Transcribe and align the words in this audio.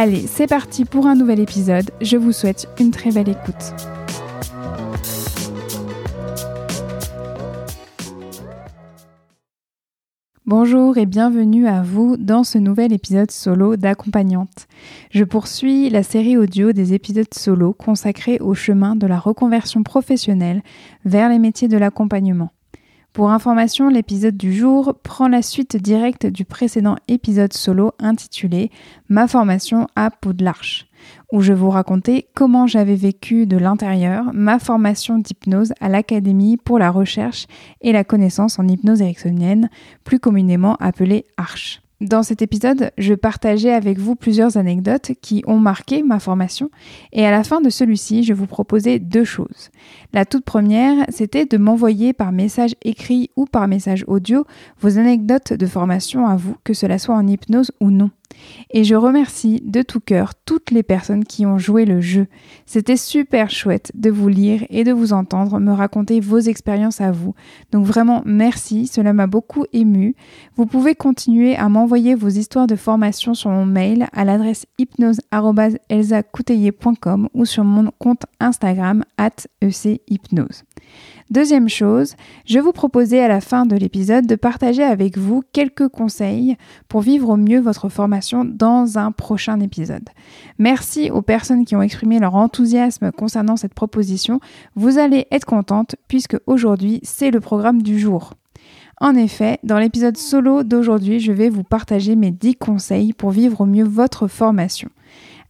Allez, 0.00 0.28
c'est 0.28 0.46
parti 0.46 0.84
pour 0.84 1.08
un 1.08 1.16
nouvel 1.16 1.40
épisode. 1.40 1.90
Je 2.00 2.16
vous 2.16 2.30
souhaite 2.30 2.68
une 2.78 2.92
très 2.92 3.10
belle 3.10 3.28
écoute. 3.28 3.74
Bonjour 10.46 10.98
et 10.98 11.04
bienvenue 11.04 11.66
à 11.66 11.82
vous 11.82 12.16
dans 12.16 12.44
ce 12.44 12.58
nouvel 12.58 12.92
épisode 12.92 13.32
solo 13.32 13.74
d'accompagnante. 13.74 14.68
Je 15.10 15.24
poursuis 15.24 15.90
la 15.90 16.04
série 16.04 16.36
audio 16.36 16.70
des 16.70 16.94
épisodes 16.94 17.34
solo 17.34 17.72
consacrés 17.72 18.38
au 18.38 18.54
chemin 18.54 18.94
de 18.94 19.08
la 19.08 19.18
reconversion 19.18 19.82
professionnelle 19.82 20.62
vers 21.06 21.28
les 21.28 21.40
métiers 21.40 21.66
de 21.66 21.76
l'accompagnement. 21.76 22.52
Pour 23.18 23.32
information, 23.32 23.88
l'épisode 23.88 24.36
du 24.36 24.52
jour 24.52 24.94
prend 25.02 25.26
la 25.26 25.42
suite 25.42 25.76
directe 25.76 26.24
du 26.24 26.44
précédent 26.44 26.94
épisode 27.08 27.52
solo 27.52 27.90
intitulé 27.98 28.70
Ma 29.08 29.26
formation 29.26 29.88
à 29.96 30.12
Poudlarche 30.12 30.86
où 31.32 31.40
je 31.40 31.52
vous 31.52 31.68
racontais 31.68 32.28
comment 32.36 32.68
j'avais 32.68 32.94
vécu 32.94 33.46
de 33.46 33.56
l'intérieur 33.56 34.30
ma 34.32 34.60
formation 34.60 35.18
d'hypnose 35.18 35.72
à 35.80 35.88
l'Académie 35.88 36.58
pour 36.58 36.78
la 36.78 36.92
recherche 36.92 37.48
et 37.80 37.90
la 37.90 38.04
connaissance 38.04 38.60
en 38.60 38.68
hypnose 38.68 39.02
ericksonienne, 39.02 39.68
plus 40.04 40.20
communément 40.20 40.76
appelée 40.76 41.26
ARCH. 41.36 41.82
Dans 42.00 42.22
cet 42.22 42.42
épisode, 42.42 42.92
je 42.96 43.12
partageais 43.14 43.72
avec 43.72 43.98
vous 43.98 44.14
plusieurs 44.14 44.56
anecdotes 44.56 45.10
qui 45.20 45.42
ont 45.48 45.58
marqué 45.58 46.04
ma 46.04 46.20
formation 46.20 46.70
et 47.12 47.26
à 47.26 47.32
la 47.32 47.42
fin 47.42 47.60
de 47.60 47.70
celui-ci, 47.70 48.22
je 48.22 48.32
vous 48.32 48.46
proposais 48.46 49.00
deux 49.00 49.24
choses. 49.24 49.70
La 50.12 50.24
toute 50.24 50.44
première, 50.44 51.04
c'était 51.08 51.44
de 51.44 51.56
m'envoyer 51.56 52.12
par 52.12 52.30
message 52.30 52.76
écrit 52.82 53.30
ou 53.34 53.46
par 53.46 53.66
message 53.66 54.04
audio 54.06 54.44
vos 54.80 54.96
anecdotes 54.96 55.52
de 55.52 55.66
formation 55.66 56.28
à 56.28 56.36
vous, 56.36 56.54
que 56.62 56.72
cela 56.72 57.00
soit 57.00 57.16
en 57.16 57.26
hypnose 57.26 57.72
ou 57.80 57.90
non. 57.90 58.10
Et 58.70 58.84
je 58.84 58.94
remercie 58.94 59.60
de 59.64 59.82
tout 59.82 60.00
cœur 60.00 60.34
toutes 60.34 60.70
les 60.70 60.82
personnes 60.82 61.24
qui 61.24 61.44
ont 61.46 61.58
joué 61.58 61.84
le 61.84 62.00
jeu. 62.00 62.26
C'était 62.66 62.96
super 62.96 63.50
chouette 63.50 63.92
de 63.94 64.10
vous 64.10 64.28
lire 64.28 64.64
et 64.70 64.84
de 64.84 64.92
vous 64.92 65.12
entendre 65.12 65.58
me 65.58 65.72
raconter 65.72 66.20
vos 66.20 66.38
expériences 66.38 67.00
à 67.00 67.10
vous. 67.10 67.34
Donc 67.72 67.84
vraiment 67.86 68.22
merci, 68.26 68.86
cela 68.86 69.12
m'a 69.12 69.26
beaucoup 69.26 69.64
ému. 69.72 70.14
Vous 70.56 70.66
pouvez 70.66 70.94
continuer 70.94 71.56
à 71.56 71.68
m'envoyer 71.68 72.14
vos 72.14 72.28
histoires 72.28 72.66
de 72.66 72.76
formation 72.76 73.34
sur 73.34 73.50
mon 73.50 73.66
mail 73.66 74.08
à 74.12 74.24
l'adresse 74.24 74.66
hypnose.elsacouteiller.com 74.78 77.28
ou 77.34 77.44
sur 77.44 77.64
mon 77.64 77.90
compte 77.98 78.22
Instagram 78.40 79.04
echypnose. 79.62 80.64
Deuxième 81.30 81.68
chose, 81.68 82.14
je 82.46 82.58
vous 82.58 82.72
proposais 82.72 83.20
à 83.20 83.28
la 83.28 83.42
fin 83.42 83.66
de 83.66 83.76
l'épisode 83.76 84.26
de 84.26 84.34
partager 84.34 84.82
avec 84.82 85.18
vous 85.18 85.42
quelques 85.52 85.88
conseils 85.88 86.56
pour 86.88 87.02
vivre 87.02 87.28
au 87.28 87.36
mieux 87.36 87.60
votre 87.60 87.90
formation 87.90 88.46
dans 88.46 88.96
un 88.96 89.12
prochain 89.12 89.60
épisode. 89.60 90.08
Merci 90.58 91.10
aux 91.10 91.20
personnes 91.20 91.66
qui 91.66 91.76
ont 91.76 91.82
exprimé 91.82 92.18
leur 92.18 92.34
enthousiasme 92.34 93.12
concernant 93.12 93.56
cette 93.56 93.74
proposition. 93.74 94.40
Vous 94.74 94.96
allez 94.96 95.26
être 95.30 95.44
contente 95.44 95.96
puisque 96.08 96.38
aujourd'hui 96.46 97.00
c'est 97.02 97.30
le 97.30 97.40
programme 97.40 97.82
du 97.82 97.98
jour. 97.98 98.32
En 98.98 99.14
effet, 99.14 99.58
dans 99.64 99.78
l'épisode 99.78 100.16
solo 100.16 100.62
d'aujourd'hui, 100.62 101.20
je 101.20 101.32
vais 101.32 101.50
vous 101.50 101.62
partager 101.62 102.16
mes 102.16 102.30
10 102.30 102.56
conseils 102.56 103.12
pour 103.12 103.32
vivre 103.32 103.60
au 103.60 103.66
mieux 103.66 103.84
votre 103.84 104.28
formation. 104.28 104.88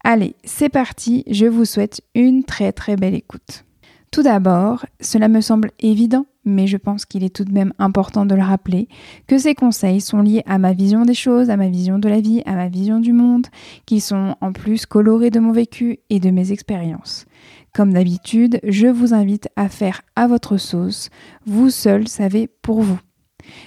Allez, 0.03 0.35
c'est 0.43 0.71
parti, 0.71 1.23
je 1.31 1.47
vous 1.47 1.65
souhaite 1.65 2.03
une 2.17 2.43
très 2.43 2.73
très 2.73 2.97
belle 2.97 3.15
écoute. 3.15 3.65
Tout 4.11 4.23
d'abord, 4.23 4.87
cela 5.01 5.29
me 5.29 5.41
semble 5.41 5.71
évident, 5.81 6.27
mais 6.45 6.67
je 6.67 6.79
pense 6.79 7.05
qu'il 7.05 7.25
est 7.25 7.35
tout 7.35 7.45
de 7.45 7.53
même 7.53 7.75
important 7.79 8.25
de 8.25 8.35
le 8.35 8.43
rappeler, 8.43 8.89
que 9.27 9.39
ces 9.39 9.55
conseils 9.55 10.01
sont 10.01 10.23
liés 10.23 10.43
à 10.47 10.59
ma 10.59 10.73
vision 10.73 11.03
des 11.03 11.15
choses, 11.15 11.51
à 11.51 11.57
ma 11.57 11.69
vision 11.69 11.99
de 11.99 12.09
la 12.09 12.21
vie, 12.21 12.43
à 12.47 12.55
ma 12.55 12.69
vision 12.69 13.01
du 13.01 13.13
monde, 13.13 13.47
qui 13.85 14.01
sont 14.01 14.35
en 14.41 14.53
plus 14.53 14.87
colorés 14.87 15.31
de 15.31 15.41
mon 15.41 15.53
vécu 15.53 15.99
et 16.09 16.21
de 16.21 16.31
mes 16.31 16.53
expériences. 16.53 17.27
Comme 17.75 17.93
d'habitude, 17.93 18.61
je 18.65 18.87
vous 18.87 19.13
invite 19.13 19.49
à 19.57 19.69
faire 19.69 20.01
à 20.17 20.27
votre 20.27 20.57
sauce, 20.57 21.11
vous 21.47 21.71
seul 21.71 22.09
savez 22.09 22.49
pour 22.63 22.81
vous. 22.81 22.99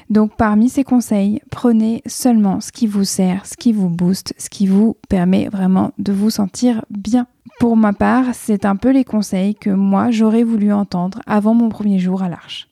Donc 0.09 0.35
parmi 0.35 0.69
ces 0.69 0.83
conseils, 0.83 1.41
prenez 1.49 2.01
seulement 2.05 2.61
ce 2.61 2.71
qui 2.71 2.87
vous 2.87 3.03
sert, 3.03 3.45
ce 3.45 3.55
qui 3.55 3.71
vous 3.73 3.89
booste, 3.89 4.33
ce 4.37 4.49
qui 4.49 4.67
vous 4.67 4.97
permet 5.09 5.47
vraiment 5.49 5.91
de 5.97 6.11
vous 6.11 6.29
sentir 6.29 6.83
bien. 6.89 7.27
Pour 7.59 7.77
ma 7.77 7.93
part, 7.93 8.25
c'est 8.33 8.65
un 8.65 8.75
peu 8.75 8.91
les 8.91 9.03
conseils 9.03 9.55
que 9.55 9.69
moi 9.69 10.11
j'aurais 10.11 10.43
voulu 10.43 10.71
entendre 10.73 11.21
avant 11.27 11.53
mon 11.53 11.69
premier 11.69 11.99
jour 11.99 12.23
à 12.23 12.29
l'Arche. 12.29 12.67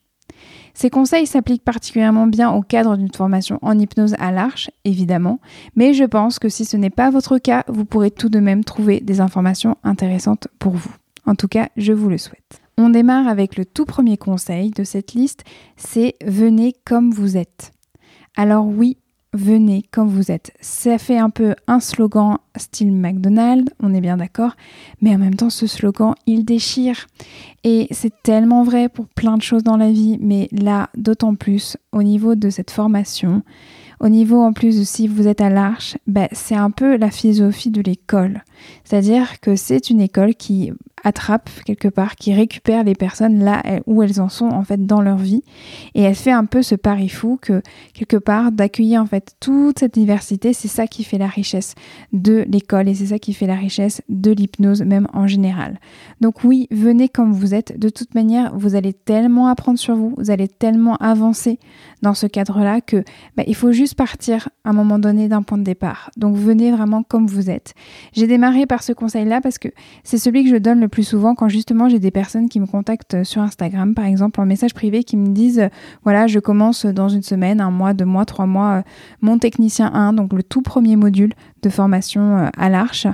Ces 0.74 0.90
conseils 0.90 1.26
s'appliquent 1.26 1.64
particulièrement 1.64 2.26
bien 2.26 2.50
au 2.50 2.62
cadre 2.62 2.96
d'une 2.96 3.12
formation 3.12 3.58
en 3.60 3.78
hypnose 3.78 4.14
à 4.18 4.32
l'Arche, 4.32 4.70
évidemment, 4.84 5.40
mais 5.76 5.92
je 5.92 6.04
pense 6.04 6.38
que 6.38 6.48
si 6.48 6.64
ce 6.64 6.76
n'est 6.76 6.90
pas 6.90 7.10
votre 7.10 7.38
cas, 7.38 7.64
vous 7.68 7.84
pourrez 7.84 8.10
tout 8.10 8.28
de 8.28 8.38
même 8.38 8.64
trouver 8.64 9.00
des 9.00 9.20
informations 9.20 9.76
intéressantes 9.84 10.48
pour 10.58 10.72
vous. 10.72 10.94
En 11.26 11.34
tout 11.34 11.48
cas, 11.48 11.68
je 11.76 11.92
vous 11.92 12.08
le 12.08 12.18
souhaite. 12.18 12.59
On 12.82 12.88
démarre 12.88 13.28
avec 13.28 13.58
le 13.58 13.66
tout 13.66 13.84
premier 13.84 14.16
conseil 14.16 14.70
de 14.70 14.84
cette 14.84 15.12
liste, 15.12 15.44
c'est 15.76 16.14
venez 16.24 16.74
comme 16.86 17.10
vous 17.10 17.36
êtes. 17.36 17.72
Alors 18.38 18.66
oui, 18.66 18.96
venez 19.34 19.84
comme 19.90 20.08
vous 20.08 20.30
êtes. 20.32 20.52
Ça 20.62 20.96
fait 20.96 21.18
un 21.18 21.28
peu 21.28 21.54
un 21.66 21.78
slogan 21.78 22.38
style 22.56 22.90
McDonald's, 22.90 23.70
on 23.80 23.92
est 23.92 24.00
bien 24.00 24.16
d'accord, 24.16 24.56
mais 25.02 25.14
en 25.14 25.18
même 25.18 25.34
temps 25.34 25.50
ce 25.50 25.66
slogan 25.66 26.14
il 26.26 26.46
déchire. 26.46 27.06
Et 27.64 27.86
c'est 27.90 28.22
tellement 28.22 28.62
vrai 28.62 28.88
pour 28.88 29.08
plein 29.08 29.36
de 29.36 29.42
choses 29.42 29.62
dans 29.62 29.76
la 29.76 29.90
vie, 29.90 30.16
mais 30.18 30.48
là 30.50 30.88
d'autant 30.96 31.34
plus 31.34 31.76
au 31.92 32.02
niveau 32.02 32.34
de 32.34 32.48
cette 32.48 32.70
formation, 32.70 33.42
au 34.00 34.08
niveau 34.08 34.40
en 34.40 34.54
plus 34.54 34.78
de 34.78 34.84
si 34.84 35.06
vous 35.06 35.28
êtes 35.28 35.42
à 35.42 35.50
l'Arche, 35.50 35.98
ben, 36.06 36.28
c'est 36.32 36.56
un 36.56 36.70
peu 36.70 36.96
la 36.96 37.10
philosophie 37.10 37.70
de 37.70 37.82
l'école. 37.82 38.42
C'est-à-dire 38.84 39.38
que 39.40 39.54
c'est 39.54 39.90
une 39.90 40.00
école 40.00 40.34
qui 40.34 40.72
attrape 41.04 41.50
quelque 41.64 41.88
part, 41.88 42.16
qui 42.16 42.32
récupère 42.32 42.84
les 42.84 42.94
personnes 42.94 43.42
là 43.44 43.62
où 43.86 44.02
elles 44.02 44.20
en 44.20 44.28
sont 44.28 44.48
en 44.48 44.62
fait 44.62 44.86
dans 44.86 45.00
leur 45.00 45.16
vie. 45.16 45.42
Et 45.94 46.02
elle 46.02 46.14
fait 46.14 46.30
un 46.30 46.44
peu 46.44 46.62
ce 46.62 46.74
pari 46.74 47.08
fou 47.08 47.38
que 47.40 47.62
quelque 47.94 48.16
part 48.16 48.52
d'accueillir 48.52 49.02
en 49.02 49.06
fait 49.06 49.34
toute 49.40 49.80
cette 49.80 49.94
diversité, 49.94 50.52
c'est 50.52 50.68
ça 50.68 50.86
qui 50.86 51.04
fait 51.04 51.18
la 51.18 51.26
richesse 51.26 51.74
de 52.12 52.44
l'école 52.48 52.88
et 52.88 52.94
c'est 52.94 53.06
ça 53.06 53.18
qui 53.18 53.32
fait 53.32 53.46
la 53.46 53.54
richesse 53.54 54.02
de 54.08 54.30
l'hypnose 54.30 54.82
même 54.82 55.06
en 55.12 55.26
général. 55.26 55.80
Donc 56.20 56.44
oui, 56.44 56.66
venez 56.70 57.08
comme 57.08 57.32
vous 57.32 57.54
êtes. 57.54 57.78
De 57.78 57.88
toute 57.88 58.14
manière, 58.14 58.56
vous 58.56 58.74
allez 58.74 58.92
tellement 58.92 59.48
apprendre 59.48 59.78
sur 59.78 59.96
vous, 59.96 60.14
vous 60.16 60.30
allez 60.30 60.48
tellement 60.48 60.96
avancer 60.96 61.58
dans 62.02 62.14
ce 62.14 62.26
cadre-là 62.26 62.80
que 62.80 63.04
bah, 63.36 63.44
il 63.46 63.54
faut 63.54 63.72
juste 63.72 63.94
partir 63.94 64.48
à 64.64 64.70
un 64.70 64.72
moment 64.72 64.98
donné 64.98 65.28
d'un 65.28 65.42
point 65.42 65.58
de 65.58 65.62
départ. 65.62 66.10
Donc 66.16 66.36
venez 66.36 66.70
vraiment 66.70 67.02
comme 67.02 67.26
vous 67.26 67.50
êtes. 67.50 67.74
J'ai 68.12 68.26
démarré 68.26 68.66
par 68.66 68.82
ce 68.82 68.92
conseil-là 68.92 69.40
parce 69.40 69.58
que 69.58 69.68
c'est 70.04 70.18
celui 70.18 70.44
que 70.44 70.50
je 70.50 70.56
donne 70.56 70.80
le 70.80 70.88
plus 70.90 71.04
souvent 71.04 71.34
quand 71.34 71.48
justement 71.48 71.88
j'ai 71.88 71.98
des 71.98 72.10
personnes 72.10 72.48
qui 72.48 72.60
me 72.60 72.66
contactent 72.66 73.24
sur 73.24 73.40
Instagram, 73.40 73.94
par 73.94 74.04
exemple 74.04 74.40
en 74.40 74.46
message 74.46 74.74
privé, 74.74 75.04
qui 75.04 75.16
me 75.16 75.28
disent 75.28 75.70
voilà, 76.02 76.26
je 76.26 76.38
commence 76.38 76.84
dans 76.84 77.08
une 77.08 77.22
semaine, 77.22 77.60
un 77.60 77.70
mois, 77.70 77.94
deux 77.94 78.04
mois, 78.04 78.24
trois 78.24 78.46
mois, 78.46 78.78
euh, 78.78 78.82
mon 79.22 79.38
technicien 79.38 79.90
1, 79.94 80.12
donc 80.12 80.32
le 80.32 80.42
tout 80.42 80.62
premier 80.62 80.96
module 80.96 81.32
de 81.62 81.70
formation 81.70 82.36
euh, 82.36 82.48
à 82.56 82.68
l'Arche. 82.68 83.06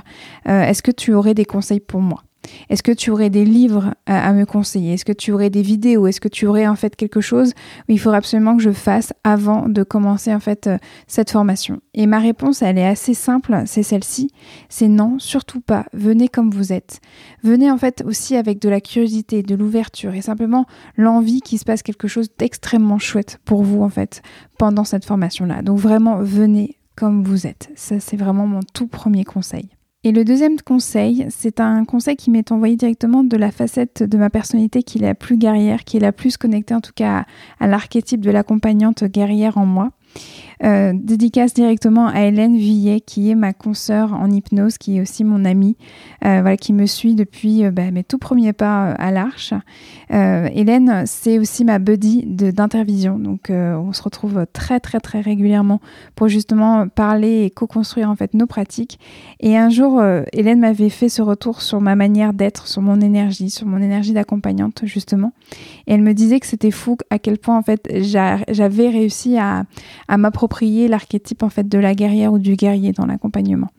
Euh, 0.47 0.63
est-ce 0.63 0.83
que 0.83 0.91
tu 0.91 1.13
aurais 1.13 1.33
des 1.33 1.45
conseils 1.45 1.79
pour 1.79 2.01
moi? 2.01 2.23
Est-ce 2.69 2.83
que 2.83 2.91
tu 2.91 3.11
aurais 3.11 3.29
des 3.29 3.45
livres 3.45 3.93
à, 4.05 4.33
me 4.33 4.45
conseiller? 4.45 4.93
Est-ce 4.93 5.05
que 5.05 5.13
tu 5.13 5.31
aurais 5.31 5.49
des 5.49 5.61
vidéos? 5.61 6.07
Est-ce 6.07 6.21
que 6.21 6.27
tu 6.27 6.47
aurais 6.47 6.67
en 6.67 6.75
fait 6.75 6.95
quelque 6.95 7.21
chose 7.21 7.53
où 7.87 7.91
il 7.91 7.99
faudrait 7.99 8.17
absolument 8.17 8.57
que 8.57 8.63
je 8.63 8.71
fasse 8.71 9.13
avant 9.23 9.67
de 9.69 9.83
commencer 9.83 10.33
en 10.33 10.39
fait 10.39 10.67
euh, 10.67 10.77
cette 11.07 11.31
formation? 11.31 11.81
Et 11.93 12.07
ma 12.07 12.19
réponse, 12.19 12.61
elle 12.61 12.77
est 12.77 12.87
assez 12.87 13.13
simple, 13.13 13.63
c'est 13.65 13.83
celle-ci. 13.83 14.31
C'est 14.69 14.87
non, 14.87 15.19
surtout 15.19 15.61
pas. 15.61 15.85
Venez 15.93 16.27
comme 16.27 16.51
vous 16.51 16.73
êtes. 16.73 16.99
Venez 17.43 17.71
en 17.71 17.77
fait 17.77 18.03
aussi 18.05 18.35
avec 18.35 18.59
de 18.59 18.69
la 18.69 18.81
curiosité, 18.81 19.43
de 19.43 19.55
l'ouverture 19.55 20.13
et 20.13 20.21
simplement 20.21 20.65
l'envie 20.95 21.41
qu'il 21.41 21.59
se 21.59 21.65
passe 21.65 21.83
quelque 21.83 22.07
chose 22.07 22.29
d'extrêmement 22.37 22.99
chouette 22.99 23.39
pour 23.45 23.63
vous 23.63 23.81
en 23.81 23.89
fait 23.89 24.21
pendant 24.57 24.83
cette 24.83 25.05
formation-là. 25.05 25.61
Donc 25.61 25.79
vraiment, 25.79 26.17
venez 26.21 26.77
comme 26.95 27.23
vous 27.23 27.47
êtes. 27.47 27.69
Ça, 27.75 27.99
c'est 27.99 28.17
vraiment 28.17 28.47
mon 28.47 28.61
tout 28.73 28.87
premier 28.87 29.23
conseil. 29.23 29.69
Et 30.07 30.13
le 30.13 30.23
deuxième 30.23 30.55
conseil, 30.61 31.25
c'est 31.29 31.59
un 31.59 31.83
conseil 31.83 32.15
qui 32.15 32.31
m'est 32.31 32.53
envoyé 32.53 32.77
directement 32.77 33.25
de 33.25 33.35
la 33.35 33.51
facette 33.51 34.03
de 34.03 34.17
ma 34.17 34.29
personnalité 34.29 34.81
qui 34.81 34.99
est 34.99 35.01
la 35.01 35.15
plus 35.15 35.35
guerrière, 35.35 35.83
qui 35.83 35.97
est 35.97 35.99
la 35.99 36.13
plus 36.13 36.37
connectée 36.37 36.73
en 36.73 36.79
tout 36.79 36.93
cas 36.95 37.25
à, 37.59 37.67
l'archétype 37.67 38.21
de 38.21 38.31
l'accompagnante 38.31 39.03
guerrière 39.03 39.57
en 39.57 39.65
moi. 39.65 39.91
Euh, 40.63 40.91
dédicace 40.95 41.53
directement 41.53 42.07
à 42.07 42.21
Hélène 42.21 42.57
Villet, 42.57 42.99
qui 42.99 43.29
est 43.29 43.35
ma 43.35 43.53
consoeur 43.53 44.13
en 44.13 44.31
hypnose, 44.31 44.79
qui 44.79 44.97
est 44.97 45.01
aussi 45.01 45.23
mon 45.23 45.45
amie, 45.45 45.77
euh, 46.25 46.41
voilà, 46.41 46.57
qui 46.57 46.73
me 46.73 46.87
suit 46.87 47.13
depuis 47.13 47.63
euh, 47.63 47.69
bah, 47.69 47.91
mes 47.91 48.03
tout 48.03 48.17
premiers 48.17 48.53
pas 48.53 48.91
à 48.91 49.11
l'Arche. 49.11 49.53
Hélène, 50.09 51.03
c'est 51.05 51.37
aussi 51.37 51.65
ma 51.65 51.79
buddy 51.79 52.23
d'intervision, 52.25 53.19
donc 53.19 53.49
on 53.51 53.91
se 53.91 54.01
retrouve 54.01 54.45
très 54.53 54.79
très 54.79 55.01
très 55.01 55.19
régulièrement 55.19 55.81
pour 56.15 56.29
justement 56.29 56.87
parler 56.87 57.43
et 57.43 57.49
co-construire 57.49 58.09
en 58.09 58.15
fait 58.15 58.33
nos 58.33 58.45
pratiques. 58.45 58.99
Et 59.41 59.57
un 59.57 59.69
jour, 59.69 60.01
Hélène 60.31 60.61
m'avait 60.61 60.89
fait 60.89 61.09
ce 61.09 61.21
retour 61.21 61.61
sur 61.61 61.81
ma 61.81 61.95
manière 61.95 62.33
d'être, 62.33 62.67
sur 62.67 62.81
mon 62.81 63.01
énergie, 63.01 63.49
sur 63.49 63.67
mon 63.67 63.79
énergie 63.79 64.13
d'accompagnante 64.13 64.83
justement. 64.85 65.33
Et 65.87 65.93
elle 65.93 66.01
me 66.01 66.13
disait 66.13 66.39
que 66.39 66.47
c'était 66.47 66.71
fou 66.71 66.95
à 67.09 67.19
quel 67.19 67.37
point 67.37 67.57
en 67.57 67.63
fait 67.63 67.89
j'avais 67.99 68.89
réussi 68.89 69.37
à, 69.37 69.65
à 70.07 70.17
m'approprier 70.17 70.46
l'archétype 70.87 71.43
en 71.43 71.49
fait 71.49 71.67
de 71.67 71.77
la 71.77 71.95
guerrière 71.95 72.33
ou 72.33 72.39
du 72.39 72.55
guerrier 72.55 72.91
dans 72.91 73.05
l'accompagnement. 73.05 73.69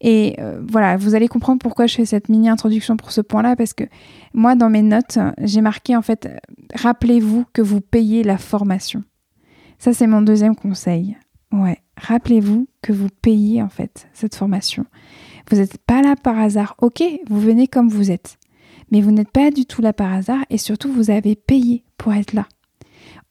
Et 0.00 0.36
euh, 0.38 0.60
voilà, 0.66 0.96
vous 0.96 1.14
allez 1.14 1.28
comprendre 1.28 1.58
pourquoi 1.58 1.86
je 1.86 1.96
fais 1.96 2.04
cette 2.04 2.28
mini 2.28 2.48
introduction 2.48 2.96
pour 2.96 3.10
ce 3.10 3.20
point-là, 3.20 3.56
parce 3.56 3.74
que 3.74 3.84
moi, 4.32 4.54
dans 4.54 4.70
mes 4.70 4.82
notes, 4.82 5.18
j'ai 5.40 5.60
marqué 5.60 5.96
en 5.96 6.02
fait, 6.02 6.28
rappelez-vous 6.74 7.44
que 7.52 7.62
vous 7.62 7.80
payez 7.80 8.22
la 8.22 8.38
formation. 8.38 9.02
Ça, 9.78 9.92
c'est 9.92 10.06
mon 10.06 10.22
deuxième 10.22 10.56
conseil. 10.56 11.16
Ouais, 11.52 11.78
rappelez-vous 11.96 12.68
que 12.82 12.92
vous 12.92 13.08
payez 13.22 13.62
en 13.62 13.68
fait 13.68 14.08
cette 14.12 14.34
formation. 14.34 14.84
Vous 15.50 15.56
n'êtes 15.56 15.78
pas 15.78 16.02
là 16.02 16.14
par 16.14 16.38
hasard. 16.38 16.74
Ok, 16.80 17.02
vous 17.28 17.40
venez 17.40 17.66
comme 17.66 17.88
vous 17.88 18.10
êtes, 18.10 18.38
mais 18.92 19.00
vous 19.00 19.10
n'êtes 19.10 19.30
pas 19.30 19.50
du 19.50 19.64
tout 19.64 19.82
là 19.82 19.92
par 19.92 20.12
hasard, 20.12 20.44
et 20.50 20.58
surtout, 20.58 20.92
vous 20.92 21.10
avez 21.10 21.34
payé 21.34 21.84
pour 21.96 22.12
être 22.12 22.34
là 22.34 22.46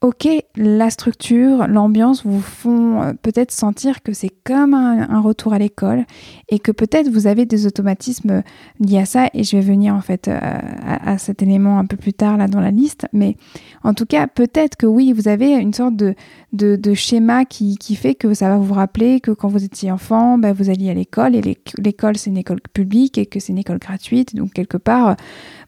ok, 0.01 0.27
la 0.55 0.91
structure, 0.91 1.67
l'ambiance 1.67 2.23
vous 2.23 2.39
font 2.39 3.01
euh, 3.01 3.13
peut-être 3.19 3.51
sentir 3.51 4.03
que 4.03 4.13
c'est 4.13 4.29
comme 4.43 4.75
un, 4.75 5.19
retour 5.21 5.53
à 5.53 5.59
l'école 5.59 6.05
et 6.49 6.59
que 6.59 6.71
peut-être 6.71 7.09
vous 7.09 7.25
avez 7.25 7.47
des 7.47 7.65
automatismes 7.65 8.43
liés 8.79 8.99
à 8.99 9.05
ça 9.05 9.29
et 9.33 9.43
je 9.43 9.57
vais 9.57 9.63
venir 9.63 9.95
en 9.95 10.01
fait 10.01 10.27
euh, 10.27 10.39
à, 10.85 11.17
cet 11.17 11.41
élément 11.41 11.79
un 11.79 11.85
peu 11.85 11.97
plus 11.97 12.13
tard 12.13 12.37
là 12.37 12.47
dans 12.47 12.59
la 12.59 12.69
liste. 12.69 13.07
Mais 13.11 13.37
en 13.83 13.95
tout 13.95 14.05
cas, 14.05 14.27
peut-être 14.27 14.75
que 14.75 14.85
oui, 14.85 15.13
vous 15.13 15.27
avez 15.27 15.53
une 15.53 15.73
sorte 15.73 15.95
de, 15.95 16.13
de, 16.53 16.93
schéma 16.93 17.45
qui, 17.45 17.77
fait 17.95 18.13
que 18.13 18.35
ça 18.35 18.49
va 18.49 18.57
vous 18.57 18.75
rappeler 18.75 19.19
que 19.19 19.31
quand 19.31 19.47
vous 19.47 19.63
étiez 19.63 19.91
enfant, 19.91 20.37
bah, 20.37 20.53
vous 20.53 20.69
alliez 20.69 20.91
à 20.91 20.93
l'école 20.93 21.35
et 21.35 21.41
l'école 21.77 22.17
c'est 22.17 22.29
une 22.29 22.37
école 22.37 22.61
publique 22.73 23.17
et 23.17 23.25
que 23.25 23.39
c'est 23.39 23.51
une 23.51 23.57
école 23.57 23.79
gratuite. 23.79 24.35
Donc 24.35 24.53
quelque 24.53 24.77
part, 24.77 25.15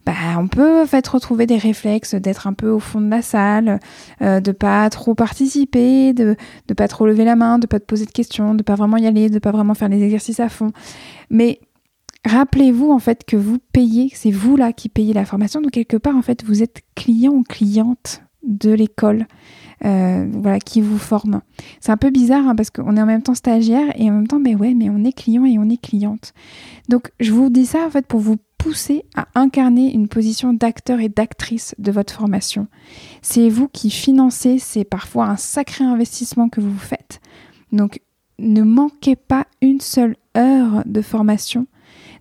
bah, 0.05 0.13
on 0.37 0.47
peut 0.47 0.81
en 0.81 0.85
fait 0.85 1.07
retrouver 1.07 1.45
des 1.45 1.57
réflexes 1.57 2.15
d'être 2.15 2.47
un 2.47 2.53
peu 2.53 2.69
au 2.69 2.79
fond 2.79 3.01
de 3.01 3.09
la 3.09 3.21
salle, 3.21 3.79
euh, 4.21 4.39
de 4.39 4.51
pas 4.51 4.89
trop 4.89 5.13
participer, 5.13 6.13
de 6.13 6.35
ne 6.67 6.73
pas 6.73 6.87
trop 6.87 7.05
lever 7.05 7.25
la 7.25 7.35
main, 7.35 7.59
de 7.59 7.67
pas 7.67 7.79
te 7.79 7.85
poser 7.85 8.05
de 8.05 8.11
questions, 8.11 8.55
de 8.55 8.63
pas 8.63 8.75
vraiment 8.75 8.97
y 8.97 9.05
aller, 9.05 9.29
de 9.29 9.39
pas 9.39 9.51
vraiment 9.51 9.73
faire 9.73 9.89
les 9.89 10.01
exercices 10.01 10.39
à 10.39 10.49
fond. 10.49 10.71
Mais 11.29 11.59
rappelez-vous 12.25 12.91
en 12.91 12.99
fait 12.99 13.23
que 13.25 13.35
vous 13.35 13.59
payez, 13.71 14.11
c'est 14.15 14.31
vous 14.31 14.55
là 14.55 14.73
qui 14.73 14.89
payez 14.89 15.13
la 15.13 15.25
formation, 15.25 15.61
donc 15.61 15.71
quelque 15.71 15.97
part 15.97 16.15
en 16.15 16.21
fait 16.21 16.43
vous 16.43 16.63
êtes 16.63 16.81
client 16.95 17.33
ou 17.33 17.43
cliente 17.43 18.21
de 18.43 18.71
l'école. 18.71 19.27
Euh, 19.85 20.27
voilà, 20.33 20.59
qui 20.59 20.81
vous 20.81 20.97
forme. 20.97 21.39
C'est 21.79 21.93
un 21.93 21.97
peu 21.97 22.09
bizarre 22.09 22.45
hein, 22.45 22.53
parce 22.53 22.69
qu'on 22.69 22.97
est 22.97 23.01
en 23.01 23.05
même 23.05 23.21
temps 23.21 23.33
stagiaire 23.33 23.93
et 23.95 24.09
en 24.09 24.13
même 24.15 24.27
temps, 24.27 24.39
mais 24.39 24.53
ouais, 24.53 24.73
mais 24.73 24.89
on 24.89 25.05
est 25.05 25.13
client 25.13 25.45
et 25.45 25.57
on 25.57 25.69
est 25.69 25.81
cliente. 25.81 26.33
Donc 26.89 27.11
je 27.21 27.31
vous 27.31 27.49
dis 27.49 27.65
ça 27.65 27.85
en 27.85 27.89
fait 27.89 28.05
pour 28.05 28.19
vous 28.19 28.35
pousser 28.59 29.05
à 29.15 29.27
incarner 29.33 29.91
une 29.91 30.07
position 30.07 30.53
d'acteur 30.53 30.99
et 30.99 31.09
d'actrice 31.09 31.73
de 31.79 31.91
votre 31.91 32.13
formation. 32.13 32.67
C'est 33.23 33.49
vous 33.49 33.67
qui 33.67 33.89
financez, 33.89 34.59
c'est 34.59 34.83
parfois 34.83 35.25
un 35.25 35.37
sacré 35.37 35.83
investissement 35.83 36.49
que 36.49 36.61
vous 36.61 36.77
faites. 36.77 37.21
Donc 37.71 38.01
ne 38.37 38.61
manquez 38.61 39.15
pas 39.15 39.47
une 39.61 39.81
seule 39.81 40.17
heure 40.37 40.83
de 40.85 41.01
formation 41.01 41.65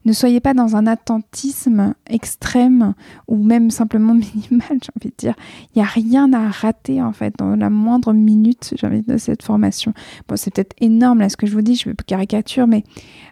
ne 0.04 0.12
soyez 0.12 0.40
pas 0.40 0.54
dans 0.54 0.76
un 0.76 0.86
attentisme 0.86 1.94
extrême 2.08 2.94
ou 3.26 3.42
même 3.42 3.70
simplement 3.70 4.14
minimal, 4.14 4.78
j'ai 4.82 4.90
envie 4.98 5.10
de 5.10 5.16
dire. 5.16 5.34
Il 5.74 5.78
n'y 5.78 5.82
a 5.82 5.86
rien 5.86 6.32
à 6.32 6.48
rater 6.48 7.02
en 7.02 7.12
fait 7.12 7.34
dans 7.38 7.56
la 7.56 7.70
moindre 7.70 8.12
minute, 8.12 8.74
j'ai 8.76 8.86
envie 8.86 9.02
de 9.02 9.16
cette 9.16 9.42
formation. 9.42 9.92
Bon, 10.28 10.36
c'est 10.36 10.52
peut-être 10.52 10.76
énorme 10.80 11.20
là 11.20 11.28
ce 11.28 11.36
que 11.36 11.46
je 11.46 11.52
vous 11.52 11.62
dis, 11.62 11.76
je 11.76 11.90
caricature, 12.06 12.66
mais 12.66 12.84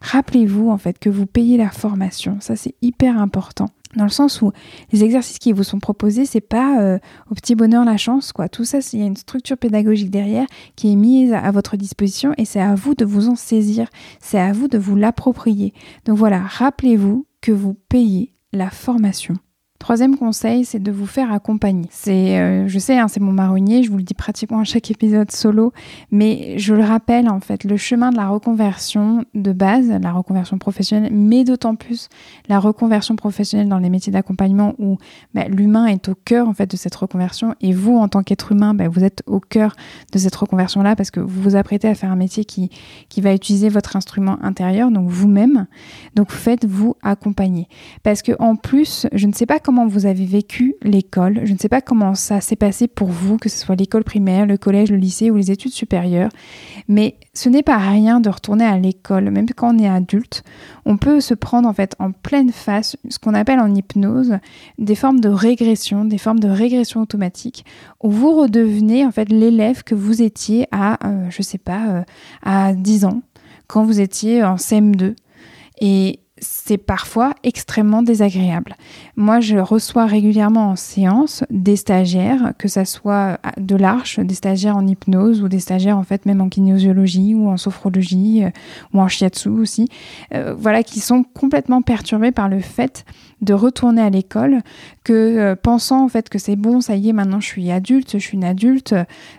rappelez-vous 0.03 0.71
en 0.71 0.79
fait 0.79 0.99
que 0.99 1.09
vous 1.09 1.27
payez 1.27 1.57
la 1.57 1.71
formation. 1.71 2.39
Ça 2.41 2.57
c'est 2.57 2.75
hyper 2.83 3.19
important 3.19 3.69
dans 3.97 4.05
le 4.05 4.11
sens 4.11 4.43
où 4.43 4.53
les 4.93 5.05
exercices 5.05 5.39
qui 5.39 5.53
vous 5.53 5.65
sont 5.65 5.79
proposés, 5.79 6.27
c'est 6.27 6.41
pas 6.41 6.81
euh, 6.81 6.99
au 7.31 7.35
petit 7.35 7.55
bonheur 7.55 7.85
la 7.85 7.97
chance, 7.97 8.33
quoi. 8.33 8.49
Tout 8.49 8.65
ça, 8.65 8.79
il 8.93 9.01
y 9.01 9.03
a 9.03 9.07
une 9.07 9.17
structure 9.17 9.57
pédagogique 9.57 10.11
derrière 10.11 10.47
qui 10.77 10.93
est 10.93 10.97
mise 10.97 11.33
à, 11.33 11.51
votre 11.51 11.77
disposition 11.77 12.35
et 12.37 12.45
c'est 12.45 12.61
à 12.61 12.75
vous 12.75 12.95
de 12.95 13.05
vous 13.05 13.29
en 13.29 13.37
saisir, 13.37 13.89
c'est 14.21 14.39
à 14.39 14.53
vous 14.53 14.69
de 14.69 14.79
vous 14.79 14.97
l'approprier. 14.97 15.73
Donc 16.05 16.19
voilà, 16.19 16.41
rappelez-vous 16.41 17.27
que 17.41 17.53
vous 17.53 17.75
payez 17.89 18.33
la 18.53 18.71
formation. 18.71 19.37
Troisième 19.79 20.17
conseil, 20.17 20.65
c'est 20.65 20.83
de 20.83 20.91
vous 20.91 21.07
faire 21.07 21.33
accompagner. 21.33 21.87
C'est, 21.91 22.39
euh, 22.39 22.67
je 22.67 22.79
sais, 22.79 22.99
hein, 22.99 23.09
c'est 23.09 23.21
mon 23.21 23.33
marronnier, 23.33 23.83
je 23.83 23.91
vous 23.91 23.99
le 23.99 24.03
dis 24.03 24.15
pratiquement 24.15 24.61
à 24.61 24.65
chaque 24.65 24.91
épisode 24.91 25.31
solo, 25.31 25.73
mais 26.11 26.59
je 26.59 26.75
le 26.75 26.83
rappelle 26.83 27.29
en 27.29 27.41
fait, 27.41 27.65
le 27.65 27.77
chemin 27.77 28.11
de 28.11 28.17
la 28.17 28.29
reconversion 28.29 29.25
de 29.35 29.53
base, 29.53 29.89
la 29.89 30.13
reconversion 30.13 30.59
professionnelle, 30.59 31.13
mais 31.13 31.45
d'autant 31.45 31.75
plus 31.75 32.09
la 32.49 32.59
reconversion 32.59 33.17
professionnelle 33.17 33.69
dans 33.69 33.79
les 33.79 33.91
métiers 33.91 34.13
d'accompagnement 34.13 34.75
où 34.79 34.97
bah, 35.35 35.47
l'humain 35.49 35.87
est 35.87 36.09
au 36.09 36.15
cœur 36.15 36.49
en 36.49 36.55
fait 36.55 36.71
de 36.71 36.77
cette 36.77 36.95
reconversion 36.95 37.55
et 37.61 37.73
vous 37.73 37.97
en 37.97 38.09
tant 38.09 38.23
qu'être 38.23 38.53
humain, 38.53 38.75
bah, 38.75 38.89
vous 38.89 39.05
êtes 39.05 39.23
au 39.27 39.41
cœur 39.41 39.77
de 40.13 40.19
cette 40.19 40.35
reconversion 40.37 40.83
là 40.83 40.97
parce 40.97 41.11
que 41.11 41.21
vous 41.21 41.43
vous 41.43 41.57
apprêtez 41.57 41.89
à 41.89 41.95
faire 41.95 42.11
un 42.11 42.17
métier 42.17 42.45
qui 42.45 42.71
qui 43.09 43.21
va 43.21 43.35
utiliser 43.35 43.69
votre 43.69 43.97
instrument 43.97 44.39
intérieur, 44.43 44.91
donc 44.91 45.09
vous-même. 45.09 45.67
Donc 46.15 46.33
faites-vous 46.33 46.97
accompagner 47.03 47.69
parce 48.03 48.23
que 48.23 48.33
en 48.39 48.57
plus, 48.57 49.07
je 49.13 49.27
ne 49.27 49.33
sais 49.33 49.47
pas 49.47 49.59
comment 49.67 49.89
vous 49.89 50.07
avez 50.07 50.27
vécu 50.27 50.77
l'école. 50.83 51.41
Je 51.43 51.53
ne 51.53 51.59
sais 51.59 51.69
pas 51.69 51.81
comment 51.81 52.15
ça 52.15 52.41
s'est 52.41 52.55
passé 52.55 52.87
pour 52.87 53.09
vous, 53.09 53.37
que 53.37 53.49
ce 53.49 53.59
soit 53.59 53.75
l'école 53.75 54.05
primaire, 54.05 54.47
le 54.47 54.57
collège, 54.57 54.93
le 54.93 54.97
lycée 54.97 55.29
ou 55.33 55.35
les 55.35 55.51
études 55.51 55.73
supérieures. 55.73 56.29
Mais 56.87 57.17
ce 57.35 57.49
n'est 57.49 57.65
pas 57.65 57.77
rien 57.77 58.21
de 58.21 58.31
retourner 58.31 58.65
à 58.65 58.79
l'école, 58.79 59.29
même 59.33 59.49
quand 59.57 59.75
on 59.75 59.79
est 59.81 59.89
adulte. 59.89 60.45
On 60.85 60.97
peut 60.99 61.21
se 61.21 61.35
prendre 61.35 61.69
en 61.69 61.73
fait 61.73 61.97
en 61.99 62.13
pleine 62.13 62.53
face 62.53 62.97
ce 63.09 63.19
qu'on 63.19 63.35
appelle 63.35 63.59
en 63.59 63.75
hypnose 63.75 64.39
des 64.79 64.95
formes 64.95 65.19
de 65.19 65.31
régression, 65.31 66.05
des 66.05 66.19
formes 66.19 66.39
de 66.39 66.49
régression 66.49 67.01
automatique, 67.01 67.65
où 68.01 68.09
vous 68.09 68.41
redevenez 68.41 69.05
en 69.05 69.11
fait 69.11 69.29
l'élève 69.31 69.83
que 69.83 69.97
vous 69.97 70.23
étiez 70.23 70.69
à, 70.71 71.05
euh, 71.09 71.27
je 71.29 71.43
sais 71.43 71.59
pas, 71.59 71.89
euh, 71.89 72.03
à 72.45 72.73
10 72.73 73.05
ans, 73.05 73.23
quand 73.67 73.83
vous 73.83 74.01
étiez 74.01 74.45
en 74.45 74.59
CM2. 74.59 75.17
Et 75.81 76.21
c'est 76.39 76.77
parfois 76.77 77.35
extrêmement 77.45 78.03
désagréable. 78.03 78.77
Moi, 79.17 79.41
je 79.41 79.57
reçois 79.57 80.07
régulièrement 80.07 80.71
en 80.71 80.77
séance 80.77 81.45
des 81.51 81.77
stagiaires, 81.77 82.53
que 82.59 82.69
ce 82.69 82.85
soit 82.85 83.39
de 83.57 83.75
l'arche, 83.75 84.21
des 84.21 84.35
stagiaires 84.35 84.77
en 84.77 84.87
hypnose 84.87 85.43
ou 85.43 85.49
des 85.49 85.61
stagiaires 85.61 85.97
en 85.97 86.03
fait 86.03 86.27
même 86.27 86.41
en 86.41 86.49
kinésiologie 86.49 87.35
ou 87.35 87.49
en 87.49 87.57
sophrologie 87.57 88.45
euh, 88.45 88.51
ou 88.93 89.01
en 89.01 89.09
shiatsu 89.09 89.49
aussi, 89.49 89.89
euh, 90.35 90.55
voilà, 90.59 90.83
qui 90.83 91.01
sont 91.01 91.23
complètement 91.23 91.81
perturbés 91.83 92.33
par 92.33 92.49
le 92.49 92.61
fait 92.61 93.05
de 93.43 93.55
retourner 93.55 94.03
à 94.03 94.11
l'école, 94.11 94.63
que 95.05 95.13
euh, 95.13 95.57
pensant 95.57 96.05
en 96.05 96.09
fait 96.09 96.29
que 96.29 96.39
c'est 96.39 96.57
bon, 96.57 96.81
ça 96.81 96.97
y 96.97 97.09
est, 97.09 97.13
maintenant 97.13 97.41
je 97.41 97.47
suis 97.47 97.71
adulte, 97.71 98.13
je 98.13 98.19
suis 98.19 98.37
une 98.37 98.45
adulte, 98.45 98.95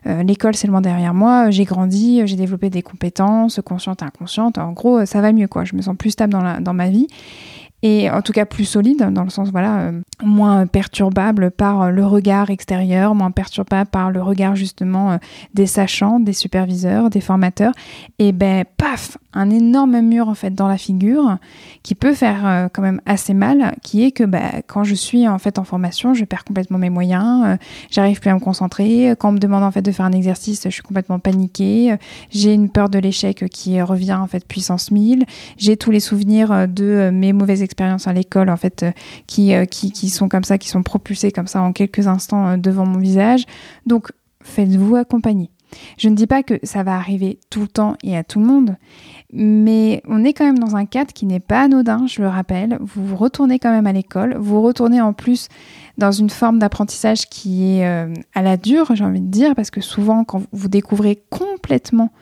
l'école 0.05 0.55
c'est 0.55 0.67
loin 0.67 0.81
derrière 0.81 1.13
moi, 1.13 1.49
j'ai 1.49 1.65
grandi, 1.65 2.21
j'ai 2.25 2.35
développé 2.35 2.69
des 2.69 2.81
compétences 2.81 3.59
conscientes, 3.65 4.03
inconscientes, 4.03 4.57
en 4.57 4.71
gros 4.71 5.05
ça 5.05 5.21
va 5.21 5.31
mieux 5.31 5.47
quoi, 5.47 5.63
je 5.63 5.75
me 5.75 5.81
sens 5.81 5.95
plus 5.97 6.11
stable 6.11 6.31
dans, 6.31 6.41
la, 6.41 6.59
dans 6.59 6.73
ma 6.73 6.89
vie. 6.89 7.07
Et 7.83 8.09
en 8.09 8.21
tout 8.23 8.33
cas 8.33 8.45
plus 8.45 8.65
solide 8.65 9.07
dans 9.11 9.23
le 9.23 9.29
sens 9.29 9.49
voilà 9.51 9.79
euh, 9.81 10.01
moins 10.23 10.65
perturbable 10.65 11.51
par 11.51 11.91
le 11.91 12.05
regard 12.05 12.49
extérieur, 12.49 13.13
moins 13.13 13.29
perturbable 13.29 13.89
par 13.89 14.09
le 14.09 14.19
regard 14.21 14.55
justement 14.55 15.11
euh, 15.11 15.17
des 15.53 15.67
sachants, 15.67 16.19
des 16.19 16.33
superviseurs, 16.33 17.11
des 17.11 17.21
formateurs. 17.21 17.73
Et 18.17 18.31
ben 18.31 18.65
paf, 18.77 19.19
un 19.33 19.51
énorme 19.51 20.01
mur 20.01 20.27
en 20.27 20.33
fait 20.33 20.55
dans 20.55 20.67
la 20.67 20.79
figure 20.79 21.37
qui 21.83 21.93
peut 21.93 22.15
faire 22.15 22.47
euh, 22.47 22.67
quand 22.73 22.81
même 22.81 22.99
assez 23.05 23.35
mal 23.35 23.75
qui 23.83 24.03
est 24.03 24.11
que 24.11 24.23
ben, 24.23 24.63
quand 24.65 24.83
je 24.83 24.95
suis 24.95 25.27
en 25.27 25.37
fait 25.37 25.59
en 25.59 25.63
formation, 25.63 26.15
je 26.15 26.25
perds 26.25 26.45
complètement 26.45 26.79
mes 26.79 26.89
moyens, 26.89 27.57
j'arrive 27.91 28.19
plus 28.19 28.31
à 28.31 28.33
me 28.33 28.39
concentrer, 28.39 29.13
quand 29.19 29.29
on 29.29 29.33
me 29.33 29.37
demande 29.37 29.63
en 29.63 29.71
fait 29.71 29.83
de 29.83 29.91
faire 29.91 30.05
un 30.05 30.11
exercice, 30.13 30.61
je 30.63 30.69
suis 30.69 30.81
complètement 30.81 31.19
paniquée, 31.19 31.95
j'ai 32.31 32.53
une 32.53 32.69
peur 32.69 32.89
de 32.89 32.97
l'échec 32.97 33.45
qui 33.49 33.79
revient 33.81 34.13
en 34.13 34.27
fait 34.27 34.45
puissance 34.47 34.89
1000, 34.89 35.25
j'ai 35.57 35.77
tous 35.77 35.91
les 35.91 35.99
souvenirs 35.99 36.67
de 36.67 37.11
mes 37.13 37.33
mauvaises 37.33 37.61
expériences 37.67 38.07
à 38.07 38.13
l'école 38.13 38.49
en 38.49 38.57
fait 38.57 38.83
euh, 38.83 38.91
qui, 39.27 39.53
euh, 39.53 39.65
qui, 39.65 39.91
qui, 39.91 40.09
sont 40.09 40.29
comme 40.29 40.43
ça, 40.43 40.57
qui 40.57 40.69
sont 40.69 40.83
propulsées 40.83 41.31
comme 41.31 41.47
ça 41.47 41.61
en 41.61 41.73
quelques 41.73 42.07
instants 42.07 42.47
euh, 42.47 42.57
devant 42.57 42.85
mon 42.85 42.99
visage. 42.99 43.45
Donc 43.85 44.11
faites-vous 44.41 44.95
accompagner. 44.95 45.51
Je 45.97 46.07
ne 46.07 46.15
dis 46.15 46.27
pas 46.27 46.43
que 46.43 46.59
ça 46.63 46.83
va 46.83 46.95
arriver 46.95 47.39
tout 47.49 47.59
le 47.59 47.67
temps 47.67 47.97
et 48.01 48.15
à 48.15 48.23
tout 48.23 48.39
le 48.39 48.45
monde, 48.45 48.77
mais 49.33 50.01
on 50.07 50.23
est 50.23 50.31
quand 50.31 50.45
même 50.45 50.59
dans 50.59 50.77
un 50.77 50.85
cadre 50.85 51.11
qui 51.11 51.25
n'est 51.25 51.41
pas 51.41 51.63
anodin, 51.63 52.07
je 52.07 52.21
le 52.21 52.29
rappelle. 52.29 52.77
Vous 52.79 53.17
retournez 53.17 53.59
quand 53.59 53.71
même 53.71 53.85
à 53.85 53.91
l'école, 53.91 54.37
vous 54.39 54.61
retournez 54.61 55.01
en 55.01 55.11
plus 55.11 55.49
dans 55.97 56.13
une 56.13 56.29
forme 56.29 56.57
d'apprentissage 56.57 57.27
qui 57.27 57.65
est 57.65 57.85
à 57.85 58.41
la 58.41 58.55
dure, 58.55 58.95
j'ai 58.95 59.03
envie 59.03 59.19
de 59.19 59.27
dire, 59.27 59.55
parce 59.55 59.69
que 59.69 59.81
souvent 59.81 60.23
quand 60.23 60.43
vous 60.53 60.69
découvrez 60.69 61.21
complètement 61.29 62.13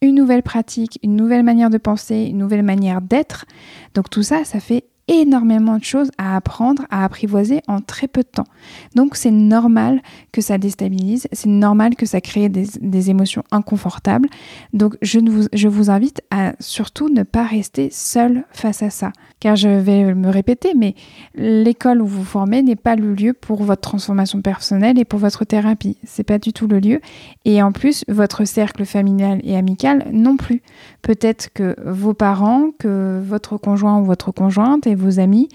une 0.00 0.14
nouvelle 0.14 0.42
pratique, 0.42 0.98
une 1.02 1.16
nouvelle 1.16 1.42
manière 1.42 1.70
de 1.70 1.78
penser, 1.78 2.26
une 2.30 2.38
nouvelle 2.38 2.62
manière 2.62 3.00
d'être, 3.00 3.46
donc 3.94 4.10
tout 4.10 4.22
ça, 4.22 4.44
ça 4.44 4.60
fait 4.60 4.84
énormément 5.08 5.78
de 5.78 5.84
choses 5.84 6.10
à 6.18 6.36
apprendre, 6.36 6.84
à 6.90 7.04
apprivoiser 7.04 7.60
en 7.68 7.80
très 7.80 8.08
peu 8.08 8.22
de 8.22 8.28
temps. 8.28 8.46
Donc 8.94 9.16
c'est 9.16 9.30
normal 9.30 10.00
que 10.32 10.40
ça 10.40 10.58
déstabilise, 10.58 11.28
c'est 11.32 11.48
normal 11.48 11.94
que 11.94 12.06
ça 12.06 12.20
crée 12.20 12.48
des, 12.48 13.10
émotions 13.10 13.42
inconfortables. 13.50 14.28
Donc 14.72 14.96
je, 15.02 15.18
vous, 15.18 15.46
je 15.52 15.68
vous 15.68 15.90
invite 15.90 16.22
à 16.30 16.54
surtout 16.58 17.08
ne 17.08 17.22
pas 17.22 17.44
rester 17.44 17.88
seul 17.90 18.44
face 18.50 18.82
à 18.82 18.90
ça. 18.90 19.12
Car 19.40 19.56
je 19.56 19.68
vais 19.68 20.14
me 20.14 20.30
répéter, 20.30 20.72
mais 20.74 20.94
l'école 21.34 22.00
où 22.00 22.06
vous 22.06 22.24
formez 22.24 22.62
n'est 22.62 22.76
pas 22.76 22.96
le 22.96 23.12
lieu 23.12 23.34
pour 23.34 23.62
votre 23.62 23.82
transformation 23.82 24.40
personnelle 24.40 24.98
et 24.98 25.04
pour 25.04 25.18
votre 25.18 25.44
thérapie. 25.44 25.98
C'est 26.04 26.24
pas 26.24 26.38
du 26.38 26.54
tout 26.54 26.66
le 26.66 26.78
lieu. 26.78 27.00
Et 27.44 27.62
en 27.62 27.72
plus, 27.72 28.04
votre 28.08 28.46
cercle 28.46 28.86
familial 28.86 29.40
et 29.44 29.56
amical 29.56 30.06
non 30.12 30.38
plus. 30.38 30.62
Peut-être 31.02 31.52
que 31.52 31.76
vos 31.84 32.14
parents, 32.14 32.70
que 32.78 33.20
votre 33.22 33.58
conjoint 33.58 34.00
ou 34.00 34.04
votre 34.04 34.32
conjointe 34.32 34.86
vos 34.94 35.20
amis. 35.20 35.48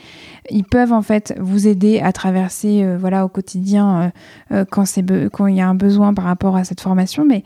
Ils 0.50 0.64
peuvent 0.64 0.94
en 0.94 1.02
fait 1.02 1.34
vous 1.40 1.68
aider 1.68 2.00
à 2.00 2.12
traverser 2.12 2.84
euh, 2.84 2.98
voilà, 2.98 3.26
au 3.26 3.30
quotidien 3.30 4.02
euh, 4.02 4.10
euh, 4.56 4.66
quand, 4.70 4.86
quand 5.32 5.48
il 5.48 5.56
y 5.56 5.62
a 5.62 5.68
un 5.68 5.76
besoin 5.76 6.14
par 6.14 6.26
rapport 6.26 6.56
à 6.56 6.64
cette 6.64 6.82
formation. 6.82 7.26
Mais 7.26 7.44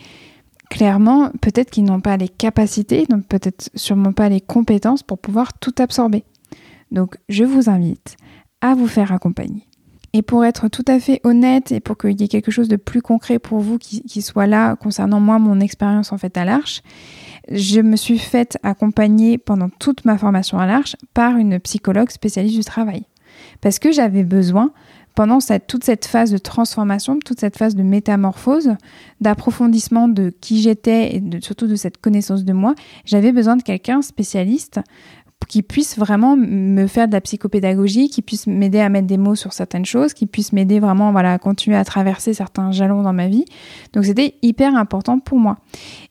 clairement, 0.69 1.29
peut-être 1.41 1.69
qu'ils 1.71 1.85
n'ont 1.85 2.01
pas 2.01 2.17
les 2.17 2.29
capacités, 2.29 3.05
donc 3.09 3.25
peut-être 3.27 3.69
sûrement 3.75 4.13
pas 4.13 4.29
les 4.29 4.41
compétences 4.41 5.03
pour 5.03 5.17
pouvoir 5.17 5.53
tout 5.53 5.75
absorber. 5.79 6.23
Donc 6.91 7.17
je 7.29 7.43
vous 7.43 7.69
invite 7.69 8.17
à 8.61 8.75
vous 8.75 8.87
faire 8.87 9.11
accompagner. 9.11 9.67
Et 10.15 10.21
pour 10.21 10.45
être 10.45 10.67
tout 10.67 10.85
à 10.87 10.99
fait 10.99 11.19
honnête 11.23 11.71
et 11.71 11.79
pour 11.79 11.97
qu'il 11.97 12.21
y 12.21 12.23
ait 12.23 12.27
quelque 12.27 12.51
chose 12.51 12.67
de 12.67 12.75
plus 12.75 13.01
concret 13.01 13.39
pour 13.39 13.59
vous 13.59 13.79
qui, 13.79 14.03
qui 14.03 14.21
soit 14.21 14.45
là 14.45 14.75
concernant 14.75 15.19
moi, 15.19 15.39
mon 15.39 15.59
expérience 15.59 16.11
en 16.11 16.19
fait 16.19 16.37
à 16.37 16.45
l'Arche, 16.45 16.83
je 17.49 17.81
me 17.81 17.95
suis 17.95 18.19
faite 18.19 18.57
accompagner 18.63 19.37
pendant 19.37 19.69
toute 19.69 20.05
ma 20.05 20.17
formation 20.17 20.59
à 20.59 20.65
l'Arche 20.65 20.95
par 21.13 21.37
une 21.37 21.59
psychologue 21.59 22.09
spécialiste 22.09 22.55
du 22.55 22.63
travail. 22.63 23.03
Parce 23.61 23.79
que 23.79 23.91
j'avais 23.91 24.23
besoin, 24.23 24.71
pendant 25.15 25.39
toute 25.67 25.83
cette 25.83 26.05
phase 26.05 26.31
de 26.31 26.37
transformation, 26.37 27.19
toute 27.19 27.39
cette 27.39 27.57
phase 27.57 27.75
de 27.75 27.83
métamorphose, 27.83 28.75
d'approfondissement 29.21 30.07
de 30.07 30.31
qui 30.41 30.61
j'étais 30.61 31.15
et 31.15 31.23
surtout 31.41 31.67
de 31.67 31.75
cette 31.75 31.97
connaissance 31.97 32.43
de 32.43 32.53
moi, 32.53 32.73
j'avais 33.05 33.31
besoin 33.31 33.55
de 33.55 33.63
quelqu'un 33.63 34.01
spécialiste 34.01 34.79
qui 35.47 35.61
puisse 35.61 35.97
vraiment 35.97 36.35
me 36.35 36.87
faire 36.87 37.07
de 37.07 37.13
la 37.13 37.21
psychopédagogie, 37.21 38.09
qui 38.09 38.21
puisse 38.21 38.47
m'aider 38.47 38.79
à 38.79 38.89
mettre 38.89 39.07
des 39.07 39.17
mots 39.17 39.35
sur 39.35 39.53
certaines 39.53 39.85
choses, 39.85 40.13
qui 40.13 40.25
puisse 40.25 40.53
m'aider 40.53 40.79
vraiment 40.79 41.11
voilà, 41.11 41.33
à 41.33 41.37
continuer 41.37 41.77
à 41.77 41.83
traverser 41.83 42.33
certains 42.33 42.71
jalons 42.71 43.01
dans 43.01 43.13
ma 43.13 43.27
vie. 43.27 43.45
Donc 43.93 44.05
c'était 44.05 44.35
hyper 44.41 44.75
important 44.75 45.19
pour 45.19 45.39
moi. 45.39 45.57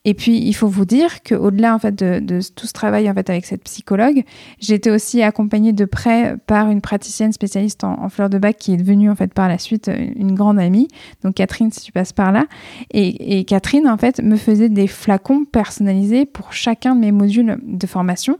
Et 0.05 0.15
puis 0.15 0.39
il 0.39 0.53
faut 0.53 0.67
vous 0.67 0.85
dire 0.85 1.23
qu'au-delà 1.23 1.75
en 1.75 1.79
fait 1.79 1.95
de, 1.95 2.41
tout 2.57 2.67
ce 2.67 2.73
travail 2.73 3.09
en 3.09 3.15
fait 3.15 3.31
avec 3.31 3.47
cette 3.47 3.63
psychologue, 3.65 4.25
été 4.69 4.91
aussi 4.91 5.23
accompagnée 5.23 5.73
de 5.73 5.85
près 5.85 6.37
par 6.47 6.71
une 6.71 6.81
praticienne 6.81 7.33
spécialiste 7.33 7.85
en, 7.85 8.09
fleurs 8.09 8.31
de 8.31 8.39
bac 8.39 8.57
qui 8.59 8.73
est 8.73 8.77
devenue 8.77 9.11
en 9.11 9.15
fait 9.15 9.33
par 9.33 9.49
la 9.49 9.59
suite 9.59 9.91
une 10.17 10.35
grande 10.35 10.59
amie. 10.59 10.89
Donc 11.23 11.35
Catherine, 11.35 11.71
si 11.71 11.83
tu 11.83 11.93
passes 11.93 12.13
par 12.13 12.33
là. 12.33 12.47
Et, 12.91 13.39
et 13.39 13.45
Catherine 13.45 13.87
en 13.87 13.97
fait 13.97 14.21
me 14.21 14.37
faisait 14.37 14.69
des 14.69 14.87
flacons 14.87 15.45
personnalisés 15.45 16.27
pour 16.27 16.53
chacun 16.53 16.97
de 16.97 17.01
mes 17.01 17.13
modules 17.13 17.59
de 17.63 17.87
formation 17.87 18.39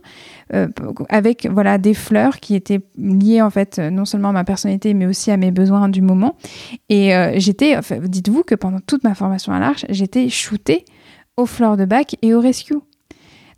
euh, 0.53 0.67
avec 1.09 1.47
voilà 1.49 1.77
des 1.77 1.93
fleurs 1.93 2.39
qui 2.39 2.55
étaient 2.55 2.81
liées 2.97 3.41
en 3.41 3.49
fait 3.49 3.79
non 3.79 4.05
seulement 4.05 4.29
à 4.29 4.33
ma 4.33 4.43
personnalité 4.43 4.93
mais 4.93 5.05
aussi 5.05 5.31
à 5.31 5.37
mes 5.37 5.51
besoins 5.51 5.87
du 5.87 6.01
moment. 6.01 6.35
Et 6.89 7.15
euh, 7.15 7.33
j'étais, 7.37 7.77
dites-vous 8.01 8.43
que 8.43 8.55
pendant 8.55 8.79
toute 8.79 9.03
ma 9.03 9.15
formation 9.15 9.53
à 9.53 9.59
l'Arche, 9.59 9.85
j'étais 9.89 10.27
shootée 10.29 10.83
aux 11.37 11.45
fleurs 11.45 11.77
de 11.77 11.85
bac 11.85 12.15
et 12.21 12.33
au 12.33 12.39
rescue. 12.39 12.77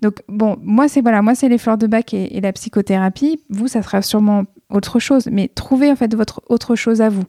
Donc 0.02 0.22
bon, 0.28 0.58
moi 0.62 0.88
c'est 0.88 1.02
voilà, 1.02 1.22
moi 1.22 1.36
c'est 1.36 1.50
les 1.50 1.58
fleurs 1.58 1.78
de 1.78 1.88
bac 1.88 2.14
et, 2.14 2.40
la 2.42 2.54
psychothérapie. 2.54 3.40
Vous, 3.50 3.68
ça 3.68 3.82
sera 3.82 4.02
sûrement 4.02 4.44
autre 4.70 5.00
chose, 5.00 5.28
mais 5.32 5.48
trouvez 5.48 5.92
en 5.92 5.96
fait 5.96 6.14
votre 6.16 6.42
autre 6.48 6.76
chose 6.76 7.02
à 7.02 7.10
vous. 7.10 7.24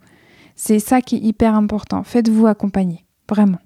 C'est 0.55 0.79
ça 0.79 1.01
qui 1.01 1.17
est 1.17 1.21
hyper 1.21 1.55
important. 1.55 2.03
Faites-vous 2.03 2.47
accompagner, 2.47 3.05
vraiment. 3.29 3.59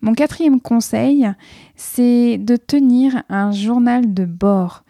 Mon 0.00 0.14
quatrième 0.14 0.60
conseil, 0.60 1.28
c'est 1.76 2.38
de 2.38 2.56
tenir 2.56 3.22
un 3.28 3.50
journal 3.50 4.14
de 4.14 4.24
bord. 4.24 4.84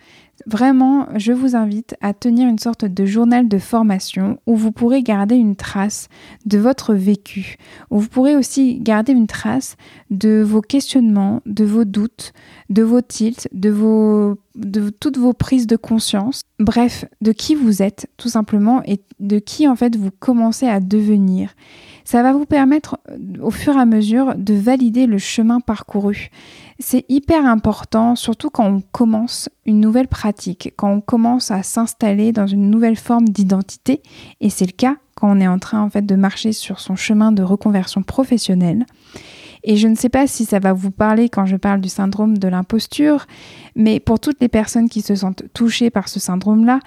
Vraiment, 0.47 1.09
je 1.17 1.33
vous 1.33 1.57
invite 1.57 1.97
à 2.01 2.15
tenir 2.15 2.49
une 2.49 2.59
sorte 2.59 2.85
de 2.85 3.05
journal 3.05 3.49
de 3.49 3.59
formation 3.59 4.39
où 4.47 4.55
vous 4.55 4.71
pourrez 4.71 5.03
garder 5.03 5.35
une 5.35 5.57
trace 5.57 6.09
de 6.47 6.59
votre 6.59 6.95
vécu, 6.95 7.57
où 7.91 7.99
vous 7.99 8.09
pourrez 8.09 8.37
aussi 8.37 8.79
garder 8.79 9.13
une 9.13 9.27
trace 9.27 9.77
de 10.11 10.41
vos 10.41 10.61
questionnements, 10.61 11.43
de 11.45 11.65
vos 11.65 11.85
doutes, 11.85 12.33
de 12.71 12.83
vos 12.83 13.01
tilts, 13.01 13.49
de, 13.53 13.71
vos, 13.71 14.39
de 14.55 14.91
toutes 14.91 15.19
vos 15.19 15.33
prises 15.33 15.67
de 15.67 15.77
conscience, 15.77 16.43
bref, 16.61 17.05
de 17.21 17.33
qui 17.33 17.55
vous 17.57 17.83
êtes 17.83 18.09
tout 18.17 18.29
simplement 18.29 18.83
et 18.85 19.01
de 19.19 19.41
qui 19.41 19.67
en 19.67 19.75
fait 19.75 19.97
vous 19.97 20.11
commencez 20.21 20.69
à 20.69 20.79
devenir. 20.79 21.55
Ça 22.05 22.23
va 22.23 22.33
vous 22.33 22.47
permettre 22.47 22.99
au 23.43 23.51
fur 23.51 23.75
et 23.75 23.81
à 23.81 23.85
mesure 23.85 24.35
de 24.37 24.55
valider 24.55 25.07
le 25.07 25.19
chemin 25.19 25.61
parcouru. 25.61 26.31
C'est 26.81 27.05
hyper 27.09 27.45
important, 27.45 28.15
surtout 28.15 28.51
quand 28.51 28.67
on 28.67 28.81
commence 28.93 29.49
une 29.67 29.81
nouvelle 29.81 30.07
pratique, 30.07 30.73
quand 30.77 30.93
on 30.93 31.01
commence 31.01 31.51
à 31.51 31.65
s'installer 31.65 32.31
dans 32.31 32.47
une 32.47 32.71
nouvelle 32.71 32.97
forme 32.97 33.29
d'identité, 33.29 34.01
et 34.41 34.49
c'est 34.49 34.67
le 34.67 34.73
cas 34.73 34.97
quand 35.17 35.37
on 35.37 35.41
est 35.41 35.49
en 35.49 35.59
train 35.59 35.83
en 35.83 35.91
fait 35.91 36.07
de 36.07 36.15
marcher 36.15 36.53
sur 36.53 36.79
son 36.79 36.95
chemin 36.95 37.33
de 37.33 37.43
reconversion 37.43 38.05
professionnelle. 38.05 38.87
Et 39.65 39.77
je 39.77 39.89
ne 39.89 39.97
sais 39.97 40.09
pas 40.09 40.29
si 40.29 40.45
ça 40.45 40.61
va 40.61 40.73
vous 40.73 40.93
parler 40.93 41.29
quand 41.29 41.47
je 41.47 41.57
parle 41.57 41.81
du 41.81 41.89
syndrome 41.89 42.39
de 42.39 42.47
l'imposture, 42.47 43.27
mais 43.75 43.99
pour 43.99 44.21
toutes 44.21 44.41
les 44.41 44.49
personnes 44.49 44.89
qui 44.89 45.03
se 45.03 45.17
sentent 45.17 45.43
touchées 45.53 45.91
par 45.91 46.09
ce 46.09 46.21
syndrome-là, 46.21 46.79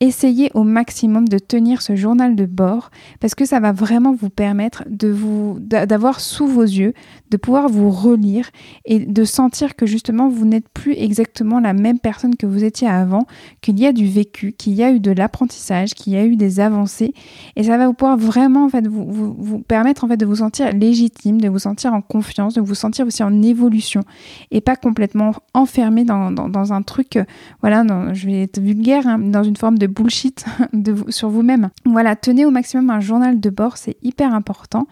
essayez 0.00 0.50
au 0.54 0.64
maximum 0.64 1.28
de 1.28 1.38
tenir 1.38 1.82
ce 1.82 1.94
journal 1.94 2.34
de 2.34 2.46
bord 2.46 2.90
parce 3.20 3.34
que 3.34 3.44
ça 3.44 3.60
va 3.60 3.70
vraiment 3.70 4.14
vous 4.14 4.30
permettre 4.30 4.82
de 4.88 5.08
vous 5.08 5.58
d'avoir 5.60 6.20
sous 6.20 6.46
vos 6.46 6.62
yeux, 6.62 6.94
de 7.30 7.36
pouvoir 7.36 7.68
vous 7.68 7.90
relire 7.90 8.50
et 8.86 9.00
de 9.00 9.24
sentir 9.24 9.76
que 9.76 9.84
justement 9.84 10.28
vous 10.28 10.46
n'êtes 10.46 10.68
plus 10.70 10.94
exactement 10.94 11.60
la 11.60 11.74
même 11.74 11.98
personne 11.98 12.36
que 12.36 12.46
vous 12.46 12.64
étiez 12.64 12.88
avant, 12.88 13.26
qu'il 13.60 13.78
y 13.78 13.86
a 13.86 13.92
du 13.92 14.08
vécu, 14.08 14.52
qu'il 14.52 14.72
y 14.72 14.82
a 14.82 14.90
eu 14.90 15.00
de 15.00 15.10
l'apprentissage, 15.10 15.92
qu'il 15.92 16.14
y 16.14 16.16
a 16.16 16.24
eu 16.24 16.36
des 16.36 16.60
avancées. 16.60 17.12
Et 17.56 17.64
ça 17.64 17.76
va 17.76 17.86
vous 17.86 17.92
pouvoir 17.92 18.16
vraiment 18.16 18.64
en 18.64 18.68
fait 18.70 18.86
vous, 18.88 19.34
vous, 19.38 19.58
permettre 19.60 20.04
en 20.04 20.08
fait 20.08 20.16
de 20.16 20.24
vous 20.24 20.36
sentir 20.36 20.72
légitime, 20.72 21.42
de 21.42 21.48
vous 21.50 21.58
sentir 21.58 21.92
en 21.92 22.00
confiance, 22.00 22.54
de 22.54 22.62
vous 22.62 22.74
sentir 22.74 23.06
aussi 23.06 23.22
en 23.22 23.42
évolution 23.42 24.02
et 24.50 24.62
pas 24.62 24.76
complètement 24.76 25.34
enfermé 25.52 26.04
dans, 26.04 26.30
dans, 26.30 26.72
un 26.72 26.82
truc, 26.82 27.18
voilà, 27.60 27.84
je 28.14 28.26
vais 28.26 28.42
être 28.42 28.60
vulgaire, 28.60 29.06
hein, 29.06 29.18
dans 29.18 29.42
une 29.42 29.56
forme 29.56 29.76
de 29.76 29.89
bullshit 29.90 30.44
de 30.72 30.94
sur 31.10 31.28
vous-même. 31.28 31.70
Voilà, 31.84 32.16
tenez 32.16 32.44
au 32.44 32.50
maximum 32.50 32.90
un 32.90 33.00
journal 33.00 33.40
de 33.40 33.50
bord, 33.50 33.76
c'est 33.76 33.96
hyper 34.02 34.34
important. 34.34 34.86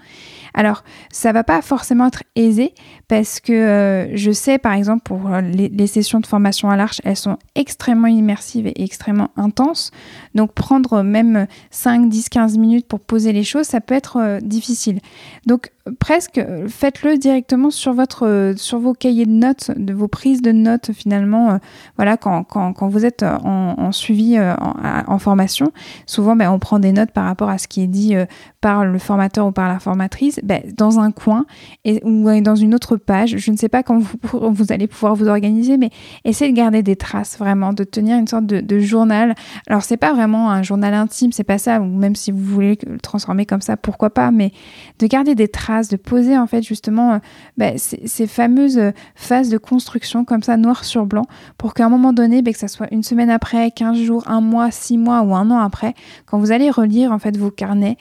Alors, 0.59 0.83
ça 1.13 1.31
va 1.31 1.45
pas 1.45 1.63
forcément 1.63 2.09
être 2.09 2.25
aisé 2.35 2.75
parce 3.07 3.39
que 3.39 3.53
euh, 3.53 4.17
je 4.17 4.33
sais, 4.33 4.59
par 4.59 4.73
exemple, 4.73 5.05
pour 5.05 5.33
euh, 5.33 5.41
les, 5.41 5.87
sessions 5.87 6.19
de 6.19 6.27
formation 6.27 6.69
à 6.69 6.77
l'arche, 6.77 7.01
elles 7.05 7.17
sont 7.17 7.39
extrêmement 7.55 8.09
immersives 8.09 8.67
et 8.67 8.83
extrêmement 8.83 9.31
intenses. 9.37 9.93
Donc, 10.35 10.53
prendre 10.55 11.03
même 11.03 11.47
5, 11.71 12.09
10, 12.09 12.29
15 12.29 12.59
minutes 12.59 12.89
pour 12.89 12.99
poser 12.99 13.33
les 13.33 13.45
choses, 13.45 13.67
ça 13.67 13.81
peut 13.81 13.95
être 13.95 14.17
euh, 14.17 14.41
difficile. 14.41 14.99
Donc, 15.47 15.71
presque 16.01 16.45
faites-le 16.67 17.19
directement 17.19 17.71
sur 17.71 17.95
votre 17.95 18.55
vos 18.77 18.93
cahiers 18.93 19.25
de 19.25 19.31
notes 19.31 19.71
de 19.75 19.95
vos 19.95 20.07
prises 20.07 20.43
de 20.43 20.53
notes 20.53 20.93
finalement 20.93 21.59
voilà 21.97 22.19
quand, 22.19 22.75
vous 22.83 23.07
êtes 23.07 23.23
en, 23.23 23.91
suivi 23.91 24.39
en, 24.39 25.19
formation 25.19 25.73
souvent 26.05 26.37
ben, 26.37 26.51
on 26.51 26.59
prend 26.59 26.79
des 26.79 26.93
notes 26.93 27.13
par 27.13 27.25
rapport 27.25 27.49
à 27.49 27.57
ce 27.57 27.69
qui 27.69 27.83
est 27.83 27.87
dit 27.87 28.15
par 28.61 28.85
le 28.85 28.99
formateur 28.99 29.47
ou 29.47 29.53
par 29.53 29.67
la 29.67 29.79
formatrice 29.79 30.41
ben, 30.49 30.63
dans 30.79 30.99
un 30.99 31.13
coin 31.13 31.45
et, 31.85 32.03
ou 32.05 32.41
dans 32.41 32.57
une 32.57 32.75
autre 32.75 32.97
page. 32.97 33.37
Je 33.37 33.51
ne 33.51 33.57
sais 33.59 33.69
pas 33.69 33.83
quand 33.83 34.01
vous, 34.33 34.73
allez 34.73 34.87
pouvoir 34.87 35.15
vous 35.15 35.29
organiser, 35.29 35.77
mais 35.77 35.91
essayez 36.25 36.51
de 36.51 36.57
garder 36.57 36.83
des 36.83 36.97
traces 36.97 37.39
vraiment, 37.39 37.75
de 37.75 37.85
tenir 37.85 38.17
une 38.17 38.27
sorte 38.27 38.47
de, 38.47 38.79
journal. 38.79 39.35
Alors 39.67 39.83
c'est 39.83 39.99
pas 39.99 40.15
vraiment 40.15 40.51
un 40.51 40.63
journal 40.63 40.95
intime, 40.95 41.33
c'est 41.33 41.45
pas 41.45 41.59
ça, 41.59 41.81
ou 41.81 41.85
même 41.85 42.17
si 42.17 42.33
vous 42.33 42.43
voulez 42.43 42.79
le 42.87 42.99
transformer 42.99 43.45
comme 43.45 43.61
ça, 43.61 43.77
pourquoi 43.77 44.09
pas, 44.09 44.31
mais 44.31 44.53
de 45.01 45.07
garder 45.07 45.35
des 45.35 45.49
traces, 45.49 45.89
de 45.89 45.97
poser 45.97 46.39
en 46.39 46.47
fait 46.47 46.63
justement 46.63 47.15
euh, 47.15 47.19
ben, 47.59 47.77
ces, 47.77 48.27
fameuses 48.27 48.81
phases 49.17 49.51
de 49.51 49.59
construction 49.59 50.25
comme 50.25 50.43
ça, 50.43 50.57
noir 50.57 50.85
sur 50.85 51.05
blanc, 51.05 51.27
pour 51.59 51.75
qu'à 51.75 51.85
un 51.85 51.91
moment 51.91 52.15
donné, 52.15 52.41
ben, 52.41 52.55
que 52.55 52.59
ça 52.59 52.69
soit 52.69 52.87
une 52.91 53.03
semaine 53.03 53.29
après, 53.29 53.71
15 53.71 53.99
jours, 53.99 54.25
un 54.27 54.41
mois, 54.41 54.71
six 54.71 54.97
mois 54.97 55.21
ou 55.21 55.35
un 55.35 55.51
an 55.51 55.59
après, 55.59 55.93
quand 56.25 56.39
vous 56.39 56.53
allez 56.53 56.71
relire 56.71 57.13
en 57.13 57.19
fait 57.19 57.37
vos 57.37 57.51
carnets, 57.51 57.99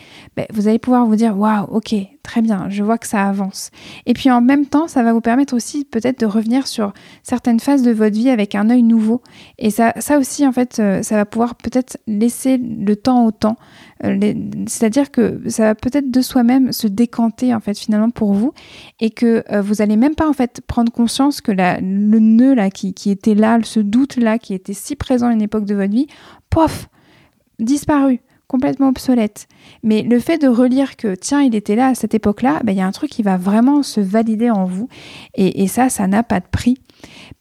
vous 0.53 0.69
allez 0.69 0.79
pouvoir 0.79 1.05
vous 1.05 1.17
dire 1.17 1.37
waouh, 1.37 1.65
ok, 1.71 1.95
très 2.27 2.41
bien, 2.41 2.67
je 2.69 2.83
vois 2.83 2.97
que 2.97 3.07
ça 3.07 3.25
avance. 3.25 3.71
Et 4.05 4.13
puis 4.13 4.29
en 4.29 4.41
même 4.41 4.65
temps, 4.65 4.89
ça 4.89 5.01
va 5.01 5.13
vous 5.13 5.21
permettre 5.21 5.55
aussi 5.55 5.85
peut-être 5.85 6.19
de 6.19 6.25
revenir 6.25 6.67
sur 6.67 6.93
certaines 7.23 7.61
phases 7.61 7.83
de 7.83 7.91
votre 7.91 8.15
vie 8.15 8.29
avec 8.29 8.53
un 8.53 8.69
œil 8.69 8.83
nouveau. 8.83 9.21
Et 9.57 9.71
ça, 9.71 9.93
aussi, 10.19 10.45
en 10.45 10.51
fait, 10.51 10.79
euh, 10.79 11.01
ça 11.03 11.15
va 11.15 11.25
pouvoir 11.25 11.55
peut-être 11.55 11.97
laisser 12.05 12.57
le 12.57 12.95
temps 12.97 13.25
au 13.25 13.31
temps. 13.31 13.55
Euh, 14.03 14.33
c'est-à-dire 14.67 15.09
que 15.09 15.41
ça 15.47 15.63
va 15.63 15.75
peut-être 15.75 16.11
de 16.11 16.21
soi-même 16.21 16.73
se 16.73 16.87
décanter, 16.87 17.55
en 17.55 17.61
fait, 17.61 17.79
finalement, 17.79 18.09
pour 18.09 18.33
vous. 18.33 18.51
Et 18.99 19.09
que 19.09 19.45
euh, 19.49 19.61
vous 19.61 19.81
allez 19.81 19.95
même 19.95 20.15
pas, 20.15 20.27
en 20.27 20.33
fait, 20.33 20.61
prendre 20.67 20.91
conscience 20.91 21.39
que 21.39 21.53
le 21.53 22.19
nœud, 22.19 22.55
là, 22.55 22.69
qui, 22.69 22.93
qui 22.93 23.09
était 23.09 23.35
là, 23.35 23.57
ce 23.63 23.79
doute-là, 23.79 24.37
qui 24.37 24.53
était 24.53 24.73
si 24.73 24.97
présent 24.97 25.27
à 25.27 25.31
une 25.31 25.41
époque 25.41 25.65
de 25.65 25.75
votre 25.75 25.93
vie, 25.93 26.07
pof, 26.49 26.89
disparu 27.57 28.19
complètement 28.47 28.89
obsolète. 28.89 29.47
Mais 29.83 30.01
le 30.01 30.19
fait 30.19 30.37
de 30.37 30.47
relire 30.47 30.95
que, 30.95 31.15
tiens, 31.15 31.41
il 31.41 31.55
était 31.55 31.75
là 31.75 31.87
à 31.87 31.95
cette 31.95 32.13
époque-là, 32.13 32.61
ben, 32.63 32.71
il 32.71 32.77
y 32.77 32.81
a 32.81 32.87
un 32.87 32.91
truc 32.91 33.11
qui 33.11 33.23
va 33.23 33.37
vraiment 33.37 33.83
se 33.83 33.99
valider 33.99 34.49
en 34.49 34.65
vous. 34.65 34.87
Et, 35.35 35.67
ça, 35.67 35.89
ça 35.89 36.07
n'a 36.07 36.23
pas 36.23 36.39
de 36.39 36.45
prix. 36.49 36.77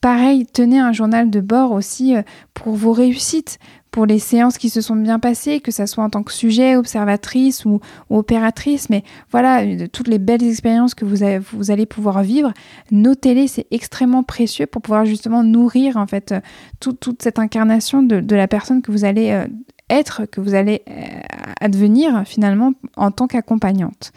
Pareil, 0.01 0.47
tenez 0.47 0.79
un 0.79 0.93
journal 0.93 1.31
de 1.31 1.41
bord 1.41 1.73
aussi 1.73 2.17
euh, 2.17 2.23
pour 2.53 2.75
vos 2.75 2.93
réussites, 2.93 3.59
pour 3.91 4.05
les 4.05 4.19
séances 4.19 4.59
qui 4.59 4.69
se 4.69 4.83
sont 4.83 4.97
bien 4.97 5.19
passées, 5.19 5.61
que 5.61 5.71
ce 5.71 5.87
soit 5.87 6.05
en 6.05 6.11
tant 6.11 6.23
que 6.23 6.33
sujet, 6.33 6.77
observatrice 6.77 7.65
ou, 7.65 7.81
opératrice. 8.11 8.91
Mais 8.91 9.05
voilà, 9.31 9.63
euh, 9.63 9.87
toutes 9.91 10.09
les 10.09 10.19
belles 10.19 10.43
expériences 10.43 10.95
que 10.95 11.07
vous, 11.07 11.71
allez 11.71 11.87
pouvoir 11.87 12.23
vivre, 12.23 12.53
notez-les, 12.91 13.47
c'est 13.47 13.67
extrêmement 13.71 14.25
précieux 14.25 14.67
pour 14.67 14.83
pouvoir 14.83 15.07
justement 15.07 15.43
nourrir 15.43 15.97
en 15.97 16.07
fait 16.07 16.33
euh, 16.33 16.41
toute 16.81 17.23
cette 17.23 17.39
incarnation 17.39 18.03
de, 18.03 18.21
de, 18.21 18.37
la 18.37 18.49
personne 18.49 18.83
que 18.83 18.91
vous 18.91 19.05
allez 19.05 19.47
être 19.89 20.27
que 20.27 20.41
vous 20.41 20.55
allez 20.55 20.83
euh, 20.89 21.21
advenir 21.61 22.25
finalement 22.27 22.73
en 22.97 23.11
tant 23.11 23.27
qu'accompagnante. 23.27 24.13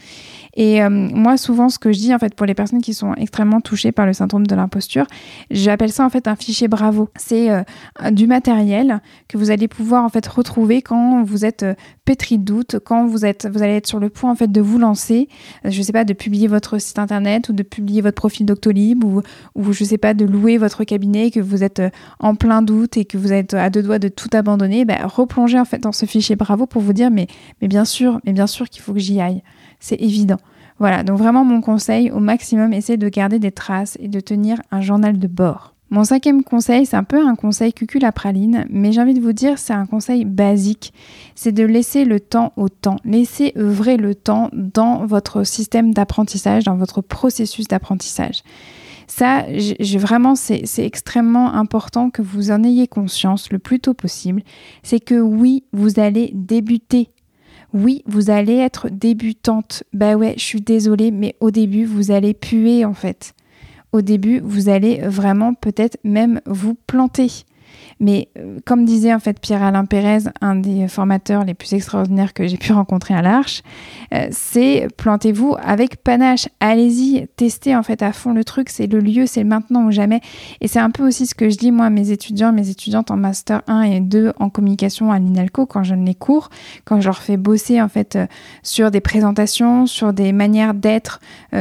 Et 0.60 0.84
euh, 0.84 0.89
moi, 0.89 1.38
souvent, 1.38 1.70
ce 1.70 1.80
que 1.80 1.94
je 1.94 2.00
dis 2.00 2.13
en 2.13 2.20
fait 2.20 2.36
pour 2.36 2.46
les 2.46 2.54
personnes 2.54 2.82
qui 2.82 2.94
sont 2.94 3.13
extrêmement 3.13 3.62
touchées 3.62 3.94
par 3.94 4.06
le 4.06 4.12
syndrome 4.12 4.46
de 4.46 4.54
l'imposture, 4.56 5.06
j'appelle 5.50 5.89
ça 5.89 6.06
en 6.06 6.10
fait 6.10 6.28
un 6.28 6.36
fichier 6.36 6.68
Bravo. 6.68 7.08
C'est 7.16 7.50
euh, 7.50 7.63
du 8.12 8.28
matériel 8.28 9.00
que 9.30 9.38
vous 9.38 9.51
allez 9.51 9.70
pouvoir 9.70 10.04
en 10.04 10.10
fait 10.10 10.28
retrouver 10.28 10.82
quand 10.82 11.24
vous 11.24 11.46
êtes 11.46 11.66
pétri 12.04 12.38
de 12.38 12.44
doute, 12.44 12.75
quand 12.84 13.08
vous 13.08 13.25
êtes, 13.25 13.48
vous 13.50 13.63
allez 13.63 13.78
être 13.78 13.88
sur 13.88 14.01
le 14.01 14.10
point 14.10 14.32
en 14.32 14.36
fait 14.36 14.51
de 14.51 14.60
vous 14.60 14.78
lancer. 14.80 15.30
je 15.63 15.82
sais 15.82 15.94
pas, 15.94 16.04
de 16.04 16.12
publier 16.12 16.50
votre 16.50 16.78
site 16.78 17.00
internet 17.00 17.48
ou 17.48 17.54
de 17.54 17.63
publier 17.63 18.01
votre 18.01 18.16
profil 18.16 18.46
Doctolib 18.46 19.06
ou, 19.06 19.22
je 19.72 19.84
sais 19.86 19.98
pas, 19.98 20.13
de 20.13 20.25
louer 20.25 20.58
votre 20.58 20.84
cabinet, 20.84 21.32
que 21.32 21.39
vous 21.39 21.63
êtes 21.63 21.82
en 22.20 22.36
plein 22.36 22.62
doute 22.62 22.98
et 22.98 23.06
que 23.06 23.18
vous 23.18 23.32
êtes 23.32 23.54
à 23.54 23.70
deux 23.70 23.82
doigts 23.82 24.00
de 24.00 24.10
tout 24.10 24.30
abandonner. 24.34 24.84
Ben, 24.84 25.06
replonger 25.06 25.58
en 25.58 25.66
fait 25.66 25.80
dans 25.80 25.94
ce 25.94 26.06
fichier 26.06 26.36
Bravo 26.36 26.66
pour 26.66 26.82
vous 26.82 26.92
dire 26.92 27.12
mais, 27.12 27.28
mais 27.62 27.70
bien 27.70 27.86
sûr, 27.86 28.20
mais 28.25 28.34
bien 28.34 28.48
sûr 28.48 28.68
qu'il 28.68 28.82
faut 28.82 28.92
que 28.92 29.00
j'y 29.00 29.22
aille. 29.22 29.42
C'est 29.80 30.02
évident. 30.02 30.40
Voilà, 30.80 31.04
donc 31.04 31.18
vraiment 31.18 31.44
mon 31.44 31.62
conseil 31.62 32.10
au 32.12 32.20
maximum, 32.20 32.74
essayez 32.74 32.98
de 32.98 33.10
garder 33.10 33.40
des 33.40 33.52
traces 33.52 33.98
et 34.00 34.08
de 34.08 34.20
tenir 34.20 34.62
un 34.72 34.82
journal 34.82 35.20
de 35.20 35.28
bord. 35.28 35.76
Mon 35.92 36.04
cinquième 36.04 36.44
conseil, 36.44 36.86
c'est 36.86 36.96
un 36.96 37.04
peu 37.04 37.26
un 37.26 37.34
conseil 37.34 37.74
cucul 37.74 38.06
à 38.06 38.12
praline, 38.12 38.68
mais 38.70 38.92
j'ai 38.92 39.02
envie 39.02 39.15
de 39.15 39.22
vous 39.22 39.34
dire, 39.34 39.58
c'est 39.58 39.74
un 39.74 39.88
conseil 39.88 40.24
basique. 40.24 40.94
C'est 41.34 41.52
de 41.52 41.63
laisser 41.63 42.06
le 42.06 42.20
temps 42.20 42.54
au 42.58 42.70
temps. 42.70 42.98
Laissez 43.06 43.54
œuvrer 43.58 43.98
le 43.98 44.13
temps 44.13 44.52
dans 44.54 45.06
votre 45.08 45.44
système 45.44 45.92
d'apprentissage, 45.92 46.65
dans 46.65 46.76
votre 46.76 47.02
processus 47.02 47.68
d'apprentissage. 47.68 48.44
Ça, 49.08 49.46
j'ai 49.50 49.98
vraiment, 49.98 50.36
c'est 50.36 50.63
extrêmement 50.78 51.56
important 51.56 52.12
que 52.12 52.22
vous 52.22 52.52
en 52.52 52.63
ayez 52.63 52.88
conscience 52.88 53.52
le 53.52 53.58
plus 53.58 53.80
tôt 53.80 53.96
possible. 53.96 54.44
C'est 54.84 55.00
que 55.00 55.20
oui, 55.20 55.63
vous 55.74 56.00
allez 56.00 56.30
débuter. 56.36 57.10
Oui, 57.73 58.03
vous 58.08 58.29
allez 58.29 58.55
être 58.55 58.89
débutante. 58.89 59.84
Bah 59.93 60.15
ouais, 60.15 60.34
je 60.38 60.43
suis 60.43 60.62
désolée, 60.62 61.12
mais 61.12 61.36
au 61.39 61.51
début, 61.51 61.86
vous 61.86 62.12
allez 62.12 62.34
puer 62.34 62.86
en 62.86 62.93
fait. 62.93 63.34
Au 63.91 64.01
début, 64.01 64.39
vous 64.39 64.69
allez 64.69 64.99
vraiment 64.99 65.53
peut-être 65.53 65.97
même 66.03 66.41
vous 66.45 66.75
planter. 66.75 67.45
Mais 68.00 68.30
euh, 68.38 68.60
comme 68.66 68.86
disait 68.86 69.14
en 69.14 69.20
fait 69.20 69.40
Pierre-Alain 69.40 69.86
Pérez, 69.86 70.30
un 70.42 70.56
des 70.56 70.88
formateurs 70.88 71.44
les 71.44 71.54
plus 71.54 71.74
extraordinaires 71.74 72.34
que 72.34 72.48
j'ai 72.48 72.56
pu 72.56 72.72
rencontrer 72.72 73.14
à 73.14 73.22
l'Arche, 73.22 73.62
euh, 74.14 74.28
c'est 74.32 74.88
plantez-vous 74.96 75.56
avec 75.62 76.02
panache. 76.02 76.48
Allez-y, 76.62 77.28
testez 77.36 77.76
en 77.76 77.84
fait 77.84 78.02
à 78.02 78.14
fond 78.14 78.34
le 78.34 78.46
truc. 78.46 78.70
C'est 78.70 78.88
le 78.88 79.00
lieu, 79.00 79.26
c'est 79.26 79.44
le 79.44 79.50
maintenant 79.50 79.86
ou 79.86 79.92
jamais. 79.92 80.22
Et 80.62 80.70
c'est 80.70 80.80
un 80.80 80.92
peu 80.92 81.06
aussi 81.06 81.28
ce 81.28 81.36
que 81.36 81.50
je 81.50 81.58
dis 81.58 81.72
moi 81.72 81.88
à 81.88 81.90
mes 81.90 82.12
étudiants, 82.12 82.54
mes 82.54 82.70
étudiantes 82.70 83.12
en 83.12 83.18
master 83.18 83.64
1 83.68 83.82
et 83.82 84.00
2 84.00 84.34
en 84.40 84.50
communication 84.50 85.12
à 85.12 85.20
l'INALCO 85.20 85.66
quand 85.66 85.84
je 85.84 85.94
donne 85.94 86.06
les 86.06 86.16
cours, 86.16 86.50
quand 86.86 87.02
je 87.02 87.06
leur 87.06 87.22
fais 87.22 87.38
bosser 87.38 87.82
en 87.82 87.90
fait 87.90 88.16
euh, 88.16 88.28
sur 88.64 88.92
des 88.92 89.02
présentations, 89.02 89.88
sur 89.88 90.14
des 90.14 90.32
manières 90.32 90.74
d'être, 90.74 91.20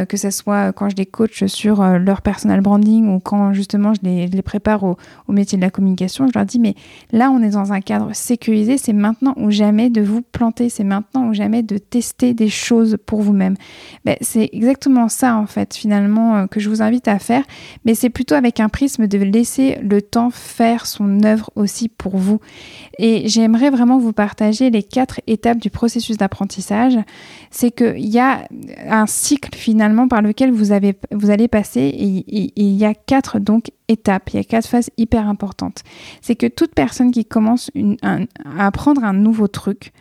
que 0.08 0.16
ce 0.16 0.30
soit 0.30 0.72
quand 0.72 0.88
je 0.88 0.96
les 0.96 1.06
coach 1.06 1.44
sur 1.46 1.82
leur 1.82 2.22
personal 2.22 2.60
branding 2.60 3.08
ou 3.08 3.20
quand 3.20 3.52
justement 3.52 3.92
je 3.94 4.00
les, 4.02 4.42
prépare 4.42 4.84
au 4.84 4.96
métier 5.28 5.58
de 5.58 5.62
la 5.62 5.70
communication 5.70 6.27
je 6.30 6.38
leur 6.38 6.46
dis, 6.46 6.58
mais 6.58 6.74
là, 7.12 7.30
on 7.30 7.42
est 7.42 7.50
dans 7.50 7.72
un 7.72 7.80
cadre 7.80 8.14
sécurisé, 8.14 8.78
c'est 8.78 8.92
maintenant 8.92 9.34
ou 9.36 9.50
jamais 9.50 9.90
de 9.90 10.00
vous 10.00 10.22
planter, 10.22 10.68
c'est 10.68 10.84
maintenant 10.84 11.28
ou 11.28 11.34
jamais 11.34 11.62
de 11.62 11.78
tester 11.78 12.34
des 12.34 12.48
choses 12.48 12.96
pour 13.06 13.22
vous-même. 13.22 13.54
Ben, 14.04 14.16
c'est 14.20 14.50
exactement 14.52 15.08
ça, 15.08 15.36
en 15.36 15.46
fait, 15.46 15.74
finalement, 15.74 16.36
euh, 16.36 16.46
que 16.46 16.60
je 16.60 16.68
vous 16.68 16.82
invite 16.82 17.08
à 17.08 17.18
faire, 17.18 17.44
mais 17.84 17.94
c'est 17.94 18.10
plutôt 18.10 18.34
avec 18.34 18.60
un 18.60 18.68
prisme 18.68 19.06
de 19.06 19.18
laisser 19.18 19.78
le 19.82 20.02
temps 20.02 20.30
faire 20.30 20.86
son 20.86 21.22
œuvre 21.24 21.50
aussi 21.56 21.88
pour 21.88 22.16
vous. 22.16 22.40
Et 22.98 23.28
j'aimerais 23.28 23.70
vraiment 23.70 23.98
vous 23.98 24.12
partager 24.12 24.70
les 24.70 24.82
quatre 24.82 25.20
étapes 25.26 25.58
du 25.58 25.70
processus 25.70 26.16
d'apprentissage. 26.16 26.98
C'est 27.50 27.70
qu'il 27.70 28.08
y 28.08 28.18
a 28.18 28.46
un 28.88 29.06
cycle, 29.06 29.56
finalement, 29.56 30.08
par 30.08 30.22
lequel 30.22 30.50
vous, 30.50 30.72
avez, 30.72 30.94
vous 31.12 31.30
allez 31.30 31.48
passer, 31.48 31.80
et 31.80 32.52
il 32.56 32.74
y 32.74 32.84
a 32.84 32.94
quatre, 32.94 33.38
donc, 33.38 33.70
étapes, 33.88 34.30
il 34.32 34.36
y 34.36 34.40
a 34.40 34.44
quatre 34.44 34.68
phases 34.68 34.90
hyper 34.96 35.28
importantes. 35.28 35.82
C'est 36.20 36.36
que 36.36 36.46
toute 36.46 36.74
personne 36.74 37.10
qui 37.10 37.24
commence 37.24 37.70
à 38.02 38.66
apprendre 38.66 39.04
un 39.04 39.12
nouveau 39.12 39.48
truc 39.48 39.92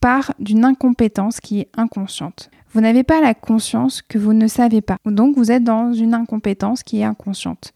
part 0.00 0.34
d'une 0.38 0.64
incompétence 0.64 1.40
qui 1.40 1.60
est 1.60 1.68
inconsciente. 1.76 2.50
Vous 2.72 2.80
n'avez 2.80 3.04
pas 3.04 3.20
la 3.20 3.34
conscience 3.34 4.02
que 4.02 4.18
vous 4.18 4.32
ne 4.32 4.48
savez 4.48 4.80
pas. 4.80 4.98
Donc 5.06 5.36
vous 5.36 5.52
êtes 5.52 5.64
dans 5.64 5.92
une 5.92 6.12
incompétence 6.12 6.82
qui 6.82 7.00
est 7.00 7.04
inconsciente. 7.04 7.72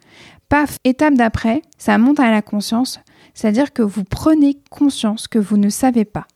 Paf, 0.48 0.78
étape 0.84 1.14
d'après, 1.14 1.62
ça 1.78 1.98
monte 1.98 2.20
à 2.20 2.30
la 2.30 2.42
conscience, 2.42 3.00
c'est-à-dire 3.32 3.72
que 3.72 3.82
vous 3.82 4.04
prenez 4.04 4.58
conscience 4.70 5.28
que 5.28 5.38
vous 5.38 5.56
ne 5.56 5.68
savez 5.68 6.04
pas. 6.04 6.26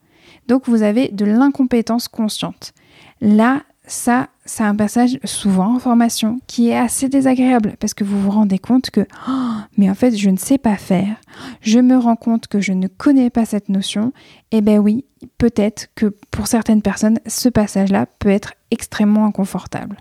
Donc 0.48 0.68
vous 0.68 0.82
avez 0.82 1.08
de 1.08 1.24
l'incompétence 1.24 2.08
consciente. 2.08 2.72
Là, 3.20 3.62
ça, 3.86 4.28
c'est 4.44 4.62
un 4.62 4.76
passage 4.76 5.18
souvent 5.24 5.74
en 5.74 5.78
formation 5.80 6.40
qui 6.46 6.68
est 6.68 6.76
assez 6.76 7.08
désagréable 7.08 7.74
parce 7.80 7.94
que 7.94 8.04
vous 8.04 8.20
vous 8.20 8.30
rendez 8.30 8.58
compte 8.58 8.90
que, 8.90 9.06
oh, 9.28 9.54
mais 9.76 9.90
en 9.90 9.94
fait, 9.94 10.16
je 10.16 10.30
ne 10.30 10.36
sais 10.36 10.58
pas 10.58 10.76
faire. 10.76 11.16
Je 11.62 11.80
me 11.80 11.96
rends 11.96 12.16
compte 12.16 12.46
que 12.46 12.60
je 12.60 12.72
ne 12.72 12.86
connais 12.86 13.30
pas 13.30 13.44
cette 13.44 13.68
notion. 13.68 14.12
Et 14.52 14.58
eh 14.58 14.60
ben 14.60 14.78
oui, 14.78 15.04
peut-être 15.38 15.88
que 15.96 16.06
pour 16.30 16.46
certaines 16.46 16.82
personnes, 16.82 17.18
ce 17.26 17.48
passage-là 17.48 18.06
peut 18.18 18.28
être 18.28 18.54
extrêmement 18.70 19.26
inconfortable. 19.26 19.96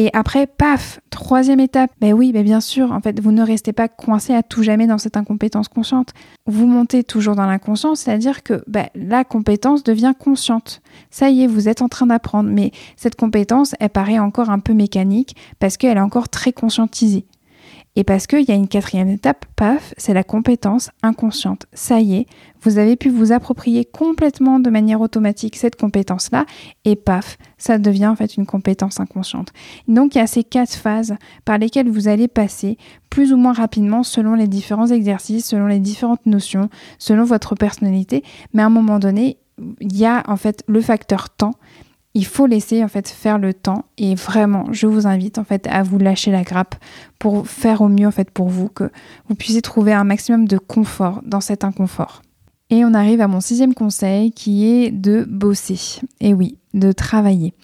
Et 0.00 0.10
après, 0.12 0.46
paf, 0.46 1.00
troisième 1.10 1.58
étape, 1.58 1.90
ben 2.00 2.12
oui, 2.12 2.30
ben 2.30 2.44
bien 2.44 2.60
sûr, 2.60 2.92
en 2.92 3.00
fait, 3.00 3.18
vous 3.18 3.32
ne 3.32 3.42
restez 3.42 3.72
pas 3.72 3.88
coincé 3.88 4.32
à 4.32 4.44
tout 4.44 4.62
jamais 4.62 4.86
dans 4.86 4.96
cette 4.96 5.16
incompétence 5.16 5.66
consciente. 5.66 6.14
Vous 6.46 6.68
montez 6.68 7.02
toujours 7.02 7.34
dans 7.34 7.46
l'inconscient, 7.46 7.96
c'est-à-dire 7.96 8.44
que 8.44 8.62
ben, 8.68 8.86
la 8.94 9.24
compétence 9.24 9.82
devient 9.82 10.14
consciente. 10.16 10.82
Ça 11.10 11.30
y 11.30 11.42
est, 11.42 11.46
vous 11.48 11.68
êtes 11.68 11.82
en 11.82 11.88
train 11.88 12.06
d'apprendre, 12.06 12.48
mais 12.48 12.70
cette 12.94 13.16
compétence, 13.16 13.74
elle 13.80 13.90
paraît 13.90 14.20
encore 14.20 14.50
un 14.50 14.60
peu 14.60 14.72
mécanique 14.72 15.34
parce 15.58 15.76
qu'elle 15.76 15.96
est 15.96 16.00
encore 16.00 16.28
très 16.28 16.52
conscientisée. 16.52 17.26
Et 17.98 18.04
parce 18.04 18.28
qu'il 18.28 18.48
y 18.48 18.52
a 18.52 18.54
une 18.54 18.68
quatrième 18.68 19.08
étape, 19.08 19.44
paf, 19.56 19.92
c'est 19.96 20.14
la 20.14 20.22
compétence 20.22 20.90
inconsciente. 21.02 21.66
Ça 21.72 21.98
y 21.98 22.14
est, 22.14 22.26
vous 22.62 22.78
avez 22.78 22.94
pu 22.94 23.08
vous 23.08 23.32
approprier 23.32 23.84
complètement 23.84 24.60
de 24.60 24.70
manière 24.70 25.00
automatique 25.00 25.56
cette 25.56 25.74
compétence-là, 25.74 26.46
et 26.84 26.94
paf, 26.94 27.38
ça 27.56 27.76
devient 27.76 28.06
en 28.06 28.14
fait 28.14 28.36
une 28.36 28.46
compétence 28.46 29.00
inconsciente. 29.00 29.48
Donc 29.88 30.14
il 30.14 30.18
y 30.18 30.20
a 30.20 30.28
ces 30.28 30.44
quatre 30.44 30.74
phases 30.74 31.16
par 31.44 31.58
lesquelles 31.58 31.90
vous 31.90 32.06
allez 32.06 32.28
passer 32.28 32.78
plus 33.10 33.32
ou 33.32 33.36
moins 33.36 33.52
rapidement 33.52 34.04
selon 34.04 34.34
les 34.34 34.46
différents 34.46 34.86
exercices, 34.86 35.46
selon 35.46 35.66
les 35.66 35.80
différentes 35.80 36.24
notions, 36.24 36.70
selon 37.00 37.24
votre 37.24 37.56
personnalité, 37.56 38.22
mais 38.54 38.62
à 38.62 38.66
un 38.66 38.70
moment 38.70 39.00
donné, 39.00 39.38
il 39.80 39.96
y 39.96 40.06
a 40.06 40.22
en 40.28 40.36
fait 40.36 40.62
le 40.68 40.80
facteur 40.80 41.30
temps 41.30 41.54
il 42.14 42.26
faut 42.26 42.46
laisser 42.46 42.82
en 42.82 42.88
fait 42.88 43.08
faire 43.08 43.38
le 43.38 43.54
temps 43.54 43.84
et 43.96 44.14
vraiment 44.14 44.66
je 44.72 44.86
vous 44.86 45.06
invite 45.06 45.38
en 45.38 45.44
fait 45.44 45.66
à 45.68 45.82
vous 45.82 45.98
lâcher 45.98 46.30
la 46.30 46.42
grappe 46.42 46.74
pour 47.18 47.46
faire 47.46 47.80
au 47.82 47.88
mieux 47.88 48.06
en 48.06 48.12
fait 48.12 48.30
pour 48.30 48.48
vous 48.48 48.68
que 48.68 48.90
vous 49.28 49.34
puissiez 49.34 49.62
trouver 49.62 49.92
un 49.92 50.04
maximum 50.04 50.48
de 50.48 50.58
confort 50.58 51.20
dans 51.24 51.40
cet 51.40 51.64
inconfort. 51.64 52.22
Et 52.70 52.84
on 52.84 52.92
arrive 52.92 53.22
à 53.22 53.28
mon 53.28 53.40
sixième 53.40 53.72
conseil 53.72 54.30
qui 54.30 54.66
est 54.66 54.90
de 54.90 55.24
bosser. 55.24 56.00
Et 56.20 56.34
oui, 56.34 56.58
de 56.74 56.92
travailler. 56.92 57.54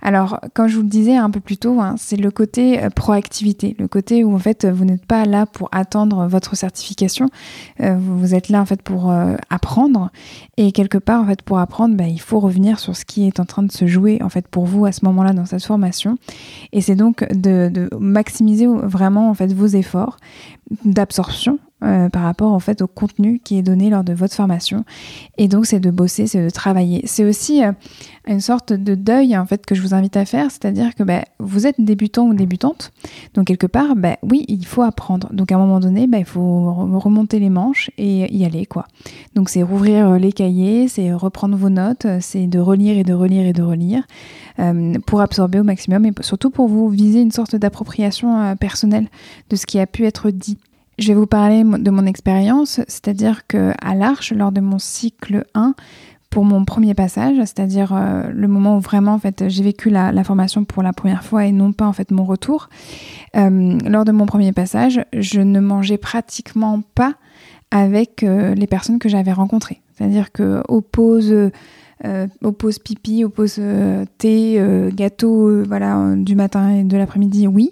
Alors, 0.00 0.40
comme 0.54 0.68
je 0.68 0.76
vous 0.76 0.82
le 0.82 0.88
disais 0.88 1.16
un 1.16 1.28
peu 1.28 1.40
plus 1.40 1.58
tôt, 1.58 1.80
hein, 1.80 1.96
c'est 1.98 2.16
le 2.16 2.30
côté 2.30 2.82
euh, 2.82 2.88
proactivité, 2.88 3.76
le 3.78 3.88
côté 3.88 4.24
où 4.24 4.34
en 4.34 4.38
fait 4.38 4.64
vous 4.64 4.86
n'êtes 4.86 5.04
pas 5.04 5.26
là 5.26 5.44
pour 5.44 5.68
attendre 5.70 6.26
votre 6.26 6.56
certification, 6.56 7.28
euh, 7.80 7.96
vous 7.98 8.34
êtes 8.34 8.48
là 8.48 8.62
en 8.62 8.64
fait 8.64 8.80
pour 8.80 9.10
euh, 9.10 9.36
apprendre. 9.50 10.10
Et 10.56 10.72
quelque 10.72 10.98
part 10.98 11.20
en 11.20 11.26
fait 11.26 11.42
pour 11.42 11.58
apprendre, 11.58 11.94
bah, 11.94 12.08
il 12.08 12.20
faut 12.20 12.40
revenir 12.40 12.78
sur 12.78 12.96
ce 12.96 13.04
qui 13.04 13.26
est 13.26 13.40
en 13.40 13.44
train 13.44 13.64
de 13.64 13.72
se 13.72 13.86
jouer 13.86 14.22
en 14.22 14.30
fait 14.30 14.48
pour 14.48 14.64
vous 14.64 14.86
à 14.86 14.92
ce 14.92 15.04
moment-là 15.04 15.34
dans 15.34 15.44
cette 15.44 15.64
formation. 15.64 16.16
Et 16.72 16.80
c'est 16.80 16.96
donc 16.96 17.26
de, 17.34 17.68
de 17.68 17.90
maximiser 17.98 18.66
vraiment 18.66 19.28
en 19.28 19.34
fait 19.34 19.52
vos 19.52 19.66
efforts 19.66 20.16
d'absorption 20.86 21.58
euh, 21.84 22.08
par 22.08 22.22
rapport 22.22 22.52
en 22.52 22.60
fait 22.60 22.80
au 22.80 22.86
contenu 22.86 23.40
qui 23.44 23.58
est 23.58 23.62
donné 23.62 23.90
lors 23.90 24.04
de 24.04 24.14
votre 24.14 24.32
formation. 24.34 24.84
Et 25.36 25.48
donc 25.48 25.66
c'est 25.66 25.80
de 25.80 25.90
bosser, 25.90 26.26
c'est 26.26 26.42
de 26.42 26.48
travailler. 26.48 27.02
C'est 27.04 27.26
aussi 27.26 27.62
euh, 27.62 27.72
une 28.26 28.40
sorte 28.40 28.72
de 28.72 28.94
deuil 28.94 29.36
en 29.36 29.44
fait 29.44 29.66
que 29.66 29.74
je 29.74 29.82
vous 29.82 29.92
invite 29.92 30.16
à 30.16 30.24
faire, 30.24 30.50
c'est-à-dire 30.50 30.94
que 30.94 31.02
bah, 31.02 31.24
vous 31.40 31.66
êtes 31.66 31.78
débutant 31.78 32.24
ou 32.26 32.32
débutante, 32.32 32.90
donc 33.34 33.48
quelque 33.48 33.66
part, 33.66 33.96
bah, 33.96 34.16
oui, 34.22 34.46
il 34.48 34.64
faut 34.64 34.80
apprendre. 34.80 35.28
Donc 35.34 35.52
à 35.52 35.56
un 35.56 35.58
moment 35.58 35.78
donné, 35.78 36.06
bah, 36.06 36.18
il 36.18 36.24
faut 36.24 36.72
remonter 36.98 37.38
les 37.38 37.50
manches 37.50 37.90
et 37.98 38.34
y 38.34 38.46
aller 38.46 38.64
quoi. 38.64 38.86
Donc 39.34 39.50
c'est 39.50 39.62
rouvrir 39.62 40.08
euh, 40.08 40.18
les 40.18 40.32
cahiers, 40.32 40.88
c'est 40.88 41.12
reprendre 41.12 41.56
vos 41.56 41.70
notes, 41.70 42.06
c'est 42.20 42.46
de 42.46 42.58
relire 42.60 42.96
et 42.96 43.04
de 43.04 43.12
relire 43.12 43.46
et 43.46 43.52
de 43.52 43.62
relire 43.62 44.04
pour 45.06 45.20
absorber 45.20 45.58
au 45.58 45.64
maximum 45.64 46.06
et 46.06 46.12
surtout 46.20 46.50
pour 46.50 46.68
vous 46.68 46.88
viser 46.88 47.20
une 47.20 47.32
sorte 47.32 47.56
d'appropriation 47.56 48.56
personnelle 48.56 49.08
de 49.50 49.56
ce 49.56 49.66
qui 49.66 49.80
a 49.80 49.86
pu 49.86 50.06
être 50.06 50.30
dit. 50.30 50.58
Je 50.98 51.08
vais 51.08 51.14
vous 51.14 51.26
parler 51.26 51.64
de 51.64 51.90
mon 51.90 52.06
expérience, 52.06 52.80
c'est-à-dire 52.86 53.46
que 53.46 53.72
à 53.82 53.94
l'Arche, 53.94 54.32
lors 54.32 54.52
de 54.52 54.60
mon 54.60 54.78
cycle 54.78 55.44
1, 55.54 55.74
pour 56.34 56.44
mon 56.44 56.64
premier 56.64 56.94
passage, 56.94 57.36
c'est-à-dire 57.38 57.92
euh, 57.94 58.24
le 58.32 58.48
moment 58.48 58.76
où 58.76 58.80
vraiment 58.80 59.14
en 59.14 59.20
fait 59.20 59.44
j'ai 59.46 59.62
vécu 59.62 59.88
la, 59.88 60.24
formation 60.24 60.64
pour 60.64 60.82
la 60.82 60.92
première 60.92 61.22
fois 61.22 61.46
et 61.46 61.52
non 61.52 61.72
pas 61.72 61.86
en 61.86 61.92
fait 61.92 62.10
mon 62.10 62.24
retour. 62.24 62.68
Euh, 63.36 63.78
lors 63.86 64.04
de 64.04 64.10
mon 64.10 64.26
premier 64.26 64.50
passage, 64.50 65.00
je 65.12 65.40
ne 65.40 65.60
mangeais 65.60 65.96
pratiquement 65.96 66.82
pas 66.96 67.14
avec 67.70 68.24
euh, 68.24 68.52
les 68.56 68.66
personnes 68.66 68.98
que 68.98 69.08
j'avais 69.08 69.32
rencontrées. 69.32 69.80
C'est-à-dire 69.94 70.32
que 70.32 70.60
aux 70.66 70.80
pauses, 70.80 71.32
pipi, 72.84 73.24
aux 73.24 73.28
pauses 73.28 73.60
thé, 74.18 74.90
gâteau, 74.92 75.62
voilà, 75.64 76.16
du 76.16 76.34
matin 76.34 76.70
et 76.70 76.82
de 76.82 76.96
l'après-midi, 76.96 77.46
oui. 77.46 77.70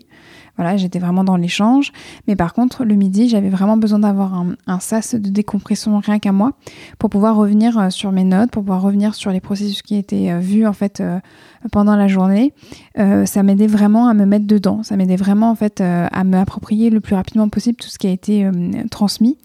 Voilà, 0.57 0.77
j'étais 0.77 0.99
vraiment 0.99 1.25
dans 1.25 1.37
l'échange. 1.37 1.93
Mais 2.29 2.37
par 2.37 2.53
contre, 2.53 2.85
le 2.85 2.95
midi, 2.95 3.29
j'avais 3.29 3.49
vraiment 3.49 3.77
besoin 3.77 4.01
d'avoir 4.01 4.45
un, 4.67 4.81
sas 4.81 5.15
de 5.15 5.31
décompression 5.31 5.99
rien 5.99 6.19
qu'à 6.19 6.33
moi 6.33 6.53
pour 6.99 7.11
pouvoir 7.11 7.37
revenir 7.37 7.79
euh, 7.79 7.91
sur 7.91 8.13
mes 8.13 8.25
notes, 8.25 8.51
pour 8.51 8.63
pouvoir 8.63 8.83
revenir 8.83 9.15
sur 9.15 9.31
les 9.31 9.41
processus 9.41 9.83
qui 9.83 9.97
étaient 9.97 10.31
euh, 10.31 10.39
vus 10.39 10.67
en 10.67 10.73
fait 10.73 11.01
euh, 11.01 11.21
pendant 11.71 11.97
la 11.97 12.09
journée. 12.09 12.53
ça 12.97 13.43
m'aidait 13.43 13.67
vraiment 13.67 14.09
à 14.09 14.15
me 14.15 14.25
mettre 14.25 14.47
dedans. 14.47 14.83
Ça 14.83 14.97
m'aidait 14.97 15.17
vraiment 15.17 15.51
en 15.51 15.55
fait 15.55 15.81
à 15.81 16.25
me 16.25 16.37
approprier 16.37 16.91
le 16.91 17.01
plus 17.01 17.15
rapidement 17.15 17.49
possible 17.49 17.77
tout 17.77 17.89
ce 17.89 17.99
qui 17.99 18.07
a 18.07 18.11
été 18.11 18.49
transmis. 18.91 19.39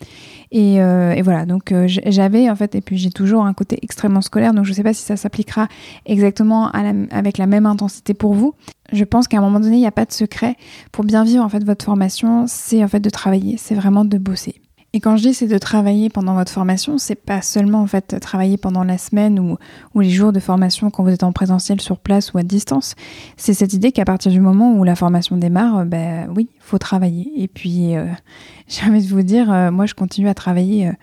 Et, 0.52 0.80
voilà, 1.22 1.46
donc 1.46 1.74
j'avais 1.86 2.50
en 2.50 2.56
fait, 2.56 2.76
et 2.76 2.82
puis 2.82 2.98
j'ai 2.98 3.12
toujours 3.12 3.46
un 3.46 3.54
côté 3.54 3.78
extrêmement 3.82 4.22
scolaire, 4.22 4.54
donc 4.54 4.66
je 4.66 4.72
ne 4.72 4.76
sais 4.76 4.84
pas 4.84 4.94
si 4.94 5.04
ça 5.04 5.18
s'appliquera 5.18 5.68
exactement 6.06 6.70
avec 7.12 7.38
la 7.38 7.48
même 7.48 7.66
intensité 7.66 8.14
pour 8.14 8.34
vous, 8.34 8.54
je 8.92 9.04
pense 9.04 9.28
qu'à 9.28 9.38
un 9.38 9.42
moment 9.42 9.60
donné, 9.60 9.78
il 9.78 9.82
n'y 9.82 9.88
a 9.88 9.92
pas 9.92 10.06
de 10.06 10.14
secret. 10.14 10.56
Pour 10.92 11.04
bien 11.04 11.24
vivre 11.24 11.44
en 11.44 11.50
fait 11.50 11.64
votre 11.64 11.84
formation, 11.84 12.46
c'est 12.48 12.84
en 12.84 12.88
fait 12.88 13.00
de 13.00 13.10
travailler, 13.10 13.58
c'est 13.58 13.76
vraiment 13.76 14.06
de 14.06 14.18
bosser. 14.18 14.62
Et 14.94 15.00
quand 15.02 15.18
je 15.18 15.24
dis 15.24 15.34
c'est 15.34 15.48
de 15.48 15.58
travailler 15.58 16.10
pendant 16.10 16.34
votre 16.34 16.52
formation, 16.52 16.98
c'est 16.98 17.16
pas 17.16 17.42
seulement 17.42 17.82
en 17.82 17.88
fait 17.88 18.20
travailler 18.22 18.58
pendant 18.58 18.84
la 18.84 18.98
semaine 18.98 19.38
ou, 19.38 19.58
ou, 19.94 20.00
les 20.00 20.10
jours 20.10 20.32
de 20.32 20.40
formation 20.40 20.90
quand 20.90 21.04
vous 21.04 21.10
êtes 21.10 21.24
en 21.24 21.34
présentiel 21.34 21.82
sur 21.82 22.00
place 22.00 22.34
ou 22.34 22.38
à 22.38 22.44
distance. 22.44 22.96
C'est 23.36 23.54
cette 23.54 23.74
idée 23.74 23.92
qu'à 23.92 24.06
partir 24.06 24.32
du 24.32 24.40
moment 24.40 24.74
où 24.74 24.86
la 24.86 24.96
formation 24.96 25.36
démarre, 25.36 25.86
ben 25.86 26.30
oui, 26.36 26.48
faut 26.60 26.78
travailler. 26.78 27.30
Et 27.36 27.50
puis 27.50 27.96
euh, 27.98 28.08
j'ai 28.68 28.86
envie 28.88 29.04
de 29.04 29.10
vous 29.10 29.24
dire, 29.24 29.52
euh, 29.52 29.72
moi 29.72 29.86
je 29.86 29.94
continue 29.94 30.30
à 30.30 30.34
travailler 30.34 30.88
euh, 30.88 30.94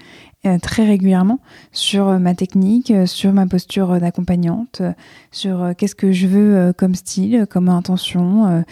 très 0.60 0.84
régulièrement 0.84 1.38
sur 1.72 2.08
euh, 2.08 2.18
ma 2.18 2.34
technique, 2.34 2.90
euh, 2.90 3.06
sur 3.06 3.32
ma 3.32 3.46
posture 3.46 4.00
d'accompagnante, 4.00 4.82
sur 5.30 5.72
qu'est-ce 5.76 5.94
que 5.94 6.12
je 6.12 6.26
veux 6.26 6.72
comme 6.76 6.94
style, 6.94 7.46
comme 7.50 7.68
intention, 7.68 8.64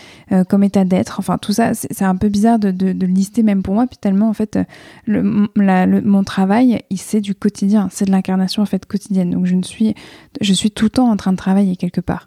comme 0.49 0.63
état 0.63 0.85
d'être. 0.85 1.19
Enfin, 1.19 1.39
tout 1.39 1.53
ça, 1.53 1.75
c'est 1.75 2.05
un 2.05 2.17
peu 2.17 2.29
bizarre 2.29 2.59
de, 2.59 3.07
lister 3.07 3.43
même 3.43 3.63
pour 3.63 3.75
moi, 3.75 3.87
puis 3.87 3.99
tellement 3.99 4.29
en 4.29 4.33
fait, 4.33 4.59
mon 5.07 6.25
travail, 6.25 6.83
c'est 6.97 7.21
du 7.21 7.35
quotidien, 7.35 7.89
c'est 7.91 8.05
de 8.05 8.11
l'incarnation 8.11 8.63
en 8.63 8.67
fait 8.67 8.87
quotidienne. 8.87 9.31
Donc 9.31 9.47
je 9.47 9.55
ne 9.55 9.63
suis, 9.63 9.95
je 10.41 10.53
suis 10.53 10.71
tout 10.71 10.87
le 10.87 10.91
temps 10.91 11.11
en 11.11 11.17
train 11.17 11.33
de 11.33 11.37
travailler 11.37 11.77
quelque 11.77 12.01
part. 12.01 12.25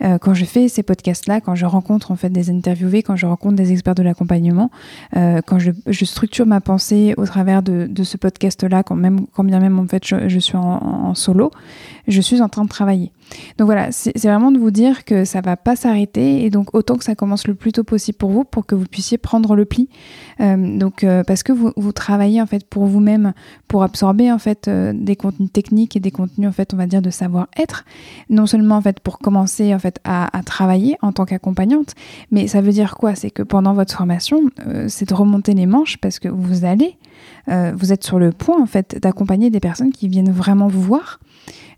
quand 0.00 0.34
je 0.34 0.44
fais 0.44 0.68
ces 0.68 0.82
podcasts-là, 0.82 1.40
quand 1.40 1.54
je 1.54 1.66
rencontre 1.66 2.10
en 2.10 2.16
fait 2.16 2.30
des 2.30 2.50
interviewés, 2.50 3.02
quand 3.02 3.16
je 3.16 3.26
rencontre 3.26 3.56
des 3.56 3.72
experts 3.72 3.94
de 3.94 4.02
l'accompagnement, 4.02 4.70
quand 5.12 5.58
je, 5.58 6.04
structure 6.04 6.46
ma 6.46 6.60
pensée 6.60 7.14
au 7.16 7.26
travers 7.26 7.62
de 7.62 8.04
ce 8.04 8.16
podcast-là 8.16 8.81
quand, 8.82 8.96
même, 8.96 9.26
quand 9.32 9.44
bien 9.44 9.60
même 9.60 9.78
en 9.78 9.86
fait 9.86 10.04
je, 10.04 10.38
suis 10.38 10.56
en, 10.56 11.14
solo, 11.14 11.50
je 12.08 12.20
suis 12.20 12.40
en 12.40 12.48
train 12.48 12.64
de 12.64 12.68
travailler. 12.68 13.12
Donc 13.58 13.66
voilà, 13.66 13.92
c'est 13.92 14.16
vraiment 14.18 14.52
de 14.52 14.58
vous 14.58 14.70
dire 14.70 15.04
que 15.04 15.24
ça 15.24 15.40
va 15.40 15.56
pas 15.56 15.76
s'arrêter 15.76 16.44
et 16.44 16.50
donc 16.50 16.74
autant 16.74 16.96
que 16.96 17.04
ça 17.04 17.14
commence 17.14 17.46
le 17.46 17.54
plus 17.54 17.72
tôt 17.72 17.84
possible 17.84 18.18
pour 18.18 18.30
vous 18.30 18.44
pour 18.44 18.66
que 18.66 18.74
vous 18.74 18.84
puissiez 18.84 19.18
prendre 19.18 19.54
le 19.56 19.64
pli. 19.64 19.88
Euh, 20.40 20.78
donc 20.78 21.04
euh, 21.04 21.24
parce 21.24 21.42
que 21.42 21.52
vous, 21.52 21.92
travaillez 21.92 22.42
en 22.42 22.46
fait 22.46 22.66
pour 22.66 22.86
vous-même, 22.86 23.32
pour 23.68 23.82
absorber 23.82 24.32
en 24.32 24.38
fait 24.38 24.68
euh, 24.68 24.92
des 24.94 25.16
contenus 25.16 25.52
techniques 25.52 25.96
et 25.96 26.00
des 26.00 26.10
contenus 26.10 26.48
en 26.48 26.52
fait 26.52 26.74
on 26.74 26.76
va 26.76 26.86
dire 26.86 27.02
de 27.02 27.10
savoir-être, 27.10 27.84
non 28.28 28.46
seulement 28.46 28.76
en 28.76 28.82
fait 28.82 29.00
pour 29.00 29.18
commencer 29.18 29.74
en 29.74 29.78
fait 29.78 30.00
à 30.04 30.30
travailler 30.44 30.96
en 31.02 31.12
tant 31.12 31.24
qu'accompagnante, 31.24 31.94
mais 32.30 32.48
ça 32.48 32.60
veut 32.60 32.72
dire 32.72 32.96
quoi? 32.96 33.14
C'est 33.14 33.30
que 33.30 33.42
pendant 33.42 33.74
votre 33.74 33.94
formation, 33.94 34.42
c'est 34.88 35.08
de 35.08 35.14
remonter 35.14 35.54
les 35.54 35.66
manches 35.66 35.98
parce 35.98 36.18
que 36.18 36.28
vous 36.28 36.64
allez 36.64 36.96
euh, 37.48 37.72
vous 37.76 37.92
êtes 37.92 38.04
sur 38.04 38.18
le 38.18 38.30
point 38.30 38.60
en 38.60 38.66
fait 38.66 38.98
d'accompagner 39.00 39.50
des 39.50 39.60
personnes 39.60 39.92
qui 39.92 40.08
viennent 40.08 40.30
vraiment 40.30 40.68
vous 40.68 40.82
voir 40.82 41.20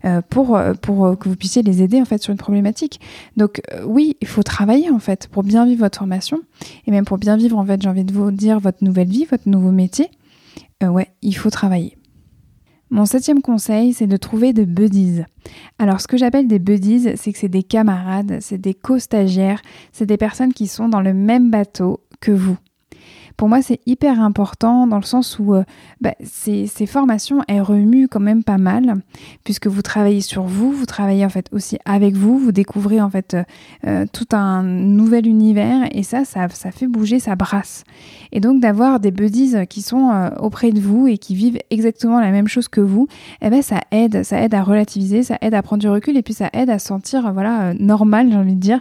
euh, 0.03 0.21
pour, 0.29 0.55
euh, 0.55 0.73
que 0.73 1.29
vous 1.29 1.35
puissiez 1.35 1.63
les 1.63 1.81
aider 1.81 2.01
en 2.01 2.05
fait 2.05 2.21
sur 2.21 2.31
une 2.31 2.37
problématique. 2.37 2.99
Donc 3.37 3.61
oui, 3.85 4.17
il 4.21 4.27
faut 4.27 4.43
travailler 4.43 4.89
en 4.89 4.99
fait 4.99 5.27
pour 5.27 5.43
bien 5.43 5.65
vivre 5.65 5.81
votre 5.81 5.97
formation 5.97 6.39
et 6.85 6.91
même 6.91 7.05
pour 7.05 7.17
bien 7.17 7.37
vivre 7.37 7.57
en 7.57 7.65
fait, 7.65 7.81
j'ai 7.81 7.89
envie 7.89 8.05
de 8.05 8.13
vous 8.13 8.31
dire 8.31 8.59
votre 8.59 8.83
nouvelle 8.83 9.09
vie, 9.09 9.25
votre 9.25 9.47
nouveau 9.49 9.71
métier. 9.71 10.09
ouais, 10.83 11.07
il 11.21 11.35
faut 11.35 11.49
travailler. 11.49 11.97
Mon 12.91 13.05
septième 13.05 13.41
conseil, 13.41 13.93
c'est 13.93 14.05
de 14.05 14.15
trouver 14.15 14.53
des 14.53 14.67
buddies. 14.67 15.21
Alors, 15.79 15.99
ce 16.01 16.07
que 16.07 16.17
j'appelle 16.17 16.47
des 16.47 16.59
buddies, 16.59 17.17
c'est 17.17 17.33
que 17.33 17.39
c'est 17.39 17.49
des 17.49 17.63
camarades, 17.63 18.37
c'est 18.41 18.59
des 18.59 18.75
co-stagiaires, 18.75 19.61
c'est 19.91 20.05
des 20.05 20.17
personnes 20.17 20.53
qui 20.53 20.67
sont 20.67 20.87
dans 20.87 21.01
le 21.01 21.13
même 21.13 21.49
bateau 21.49 22.01
que 22.21 22.31
vous. 22.31 22.57
Pour 23.37 23.49
moi, 23.49 23.61
c'est 23.61 23.79
hyper 23.85 24.21
important 24.21 24.87
dans 24.87 24.97
le 24.97 25.03
sens 25.03 25.39
où 25.39 25.55
bah, 26.01 26.13
ces, 26.23 26.67
formations, 26.85 27.41
elles 27.47 27.61
remuent 27.61 28.07
quand 28.07 28.19
même 28.19 28.43
pas 28.43 28.57
mal, 28.57 28.95
puisque 29.43 29.67
vous 29.67 29.81
travaillez 29.81 30.21
sur 30.21 30.43
vous, 30.43 30.71
vous 30.71 30.85
travaillez 30.85 31.25
en 31.25 31.29
fait 31.29 31.47
aussi 31.51 31.77
avec 31.85 32.15
vous, 32.15 32.37
vous 32.37 32.51
découvrez 32.51 33.01
en 33.01 33.09
fait 33.09 33.35
tout 34.13 34.27
un 34.31 34.63
nouvel 34.63 35.27
univers, 35.27 35.87
et 35.91 36.03
ça, 36.03 36.25
ça, 36.25 36.47
ça 36.49 36.71
fait 36.71 36.87
bouger, 36.87 37.19
ça 37.19 37.35
brasse. 37.35 37.83
Et 38.31 38.39
donc 38.39 38.61
d'avoir 38.61 38.99
des 38.99 39.11
buddies 39.11 39.55
qui 39.67 39.81
sont 39.81 40.31
auprès 40.39 40.71
de 40.71 40.79
vous 40.79 41.07
et 41.07 41.17
qui 41.17 41.35
vivent 41.35 41.59
exactement 41.69 42.19
la 42.19 42.31
même 42.31 42.47
chose 42.47 42.67
que 42.67 42.81
vous, 42.81 43.07
eh 43.41 43.49
ben 43.49 43.61
ça 43.61 43.81
aide, 43.91 44.23
ça 44.23 44.41
aide 44.41 44.53
à 44.53 44.63
relativiser, 44.63 45.23
ça 45.23 45.37
aide 45.41 45.53
à 45.53 45.61
prendre 45.61 45.81
du 45.81 45.89
recul 45.89 46.17
et 46.17 46.21
puis 46.21 46.33
ça 46.33 46.49
aide 46.53 46.69
à 46.69 46.79
sentir 46.79 47.33
voilà 47.33 47.73
normal, 47.73 48.29
j'ai 48.29 48.37
envie 48.37 48.55
de 48.55 48.59
dire. 48.59 48.79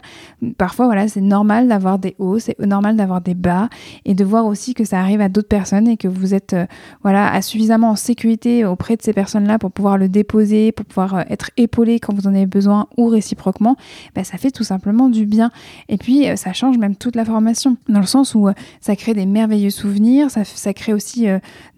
Parfois 0.59 0.87
voilà, 0.87 1.09
c'est 1.09 1.21
normal 1.21 1.69
d'avoir 1.69 1.99
des 1.99 2.15
hauts, 2.19 2.39
c'est 2.39 2.59
normal 2.61 2.97
d'avoir 2.97 3.21
des 3.21 3.35
bas 3.35 3.69
et 4.05 4.15
de 4.15 4.25
voir 4.25 4.44
aussi 4.47 4.75
que 4.75 4.85
ça 4.85 5.01
arrive 5.01 5.21
à 5.21 5.29
d'autres 5.29 5.49
personnes 5.49 5.89
et 5.89 5.97
que 5.97 6.09
vous 6.09 6.35
êtes 6.35 6.53
euh, 6.53 6.67
voilà 7.03 7.41
suffisamment 7.43 7.91
en 7.91 7.97
sécurité 7.97 8.65
auprès 8.65 8.97
de 8.97 9.03
ces 9.03 9.13
personnes-là 9.13 9.59
pour 9.59 9.71
pouvoir 9.71 9.99
le 9.99 10.09
déposer, 10.09 10.73
pour 10.73 10.87
pouvoir 10.87 11.15
euh, 11.15 11.23
être 11.31 11.51
épaulé 11.57 12.01
quand 12.01 12.15
vous 12.15 12.27
en 12.27 12.35
avez 12.35 12.47
besoin 12.47 12.87
ou 12.97 13.09
réciproquement, 13.09 13.77
ben, 14.15 14.25
ça 14.25 14.39
fait 14.39 14.51
tout 14.51 14.65
simplement 14.65 15.09
du 15.09 15.27
bien. 15.27 15.51
Et 15.89 15.97
puis 15.97 16.29
euh, 16.29 16.37
ça 16.37 16.53
change 16.53 16.79
même 16.79 16.97
toute 16.97 17.17
la 17.17 17.25
formation 17.25 17.77
dans 17.89 18.01
le 18.01 18.07
sens 18.07 18.35
où 18.35 18.49
ça 18.81 18.97
crée 18.97 19.15
des 19.15 19.27
merveilleux 19.27 19.71
souvenirs, 19.71 20.31
ça, 20.31 20.75
crée 20.75 20.93
aussi 20.93 21.27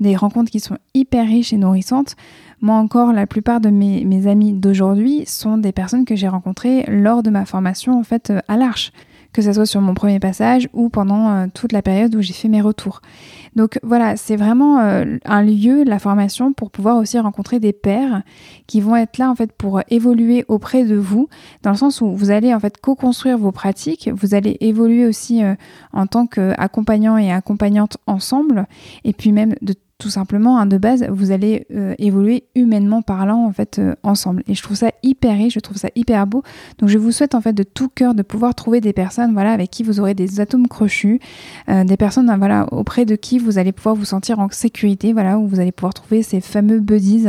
des 0.01 0.17
rencontres 0.17 0.51
qui 0.51 0.61
sont 0.61 0.79
hyper 0.95 1.27
riches 1.27 1.53
et 1.53 1.57
nourrissantes. 1.57 2.17
Moi 2.61 2.77
encore, 2.77 3.13
la 3.13 3.27
plupart 3.27 3.61
de 3.61 3.69
mes, 3.69 4.05
mes 4.05 4.27
amis 4.27 4.53
d'aujourd'hui 4.53 5.25
sont 5.27 5.59
des 5.59 5.73
personnes 5.73 6.05
que 6.05 6.17
j'ai 6.17 6.29
rencontrées 6.29 6.85
lors 6.89 7.23
de 7.23 7.31
ma 7.31 7.45
formation 7.45 7.99
en 7.99 8.03
fait 8.03 8.33
à 8.49 8.57
l'Arche 8.57 8.93
que 9.37 9.43
ce 9.43 9.53
soit 9.53 9.67
sur 9.67 9.83
mon 9.83 9.93
premier 9.93 10.19
passage 10.19 10.67
ou 10.73 10.89
pendant 10.89 11.29
euh, 11.29 11.47
toute 11.53 11.73
la 11.73 11.83
période 11.83 12.15
où 12.15 12.23
j'ai 12.23 12.33
fait 12.33 12.49
mes 12.49 12.63
retours. 12.63 13.03
Donc 13.55 13.79
voilà, 13.83 14.17
c'est 14.17 14.37
vraiment 14.37 14.81
euh, 14.81 15.19
un 15.27 15.43
lieu, 15.43 15.85
la 15.85 15.99
formation, 15.99 16.55
pour 16.55 16.71
pouvoir 16.71 16.97
aussi 16.97 17.19
rencontrer 17.19 17.61
des 17.61 17.75
pairs 17.75 18.23
qui 18.67 18.81
vont 18.81 18.97
être 18.97 19.19
là 19.19 19.31
en 19.31 19.35
fait 19.35 19.53
pour 19.53 19.83
évoluer 19.91 20.47
auprès 20.49 20.85
de 20.85 20.97
vous, 20.97 21.29
dans 21.63 21.71
le 21.71 21.77
sens 21.77 22.01
où 22.01 22.17
vous 22.17 22.31
allez 22.31 22.55
en 22.55 22.61
fait 22.61 22.79
co-construire 22.79 23.37
vos 23.37 23.53
pratiques, 23.53 24.09
vous 24.11 24.35
allez 24.35 24.57
évoluer 24.61 25.05
aussi 25.05 25.45
euh, 25.45 25.55
en 25.93 26.07
tant 26.07 26.27
qu'accompagnant 26.27 27.19
et 27.19 27.31
accompagnante 27.31 27.99
ensemble, 28.07 28.67
et 29.05 29.13
puis 29.13 29.33
même 29.33 29.55
de 29.61 29.75
tout 29.99 30.11
simplement, 30.11 30.59
hein, 30.59 30.67
de 30.67 30.77
base, 30.77 31.07
vous 31.09 31.31
allez 31.31 31.67
euh, 31.75 31.95
évoluer 31.99 32.45
humainement 32.55 33.01
parlant 33.01 33.47
en 33.47 33.53
fait 33.53 33.79
euh, 33.79 33.95
ensemble. 34.03 34.43
Et 34.47 34.55
je 34.55 34.63
trouve 34.63 34.77
ça 34.77 34.91
hyper 35.03 35.39
riche, 35.39 35.55
je 35.55 35.61
trouve 35.61 35.79
ça 35.79 35.89
hyper 35.95 36.27
beau. 36.27 36.43
Donc 36.79 36.91
je 36.91 36.99
vous 36.99 37.13
souhaite 37.13 37.35
en 37.35 37.41
fait 37.41 37.55
de 37.55 37.63
tout 37.63 37.89
cœur 37.89 38.15
de 38.15 38.23
pouvoir 38.23 38.55
trouver 38.55 38.83
des 38.83 38.93
personnes 38.93 39.33
voilà 39.33 39.53
avec 39.53 39.71
qui 39.71 39.83
vous 39.83 39.99
aurez 39.99 40.13
des 40.13 40.39
atomes 40.39 40.69
crochus, 40.69 41.19
euh, 41.71 41.83
des 41.85 41.97
personnes 41.97 42.29
hein, 42.29 42.37
voilà 42.37 42.67
auprès 42.73 43.07
de 43.07 43.17
qui 43.17 43.39
vous 43.39 43.57
allez 43.57 43.73
pouvoir 43.73 43.95
vous 43.95 44.05
sentir 44.05 44.39
en 44.39 44.51
sécurité, 44.51 45.15
voilà 45.15 45.39
où 45.39 45.49
vous 45.49 45.61
allez 45.61 45.73
pouvoir 45.73 45.95
trouver 45.95 46.23
ces 46.23 46.43
fameux 46.43 46.81
buddies 46.81 47.29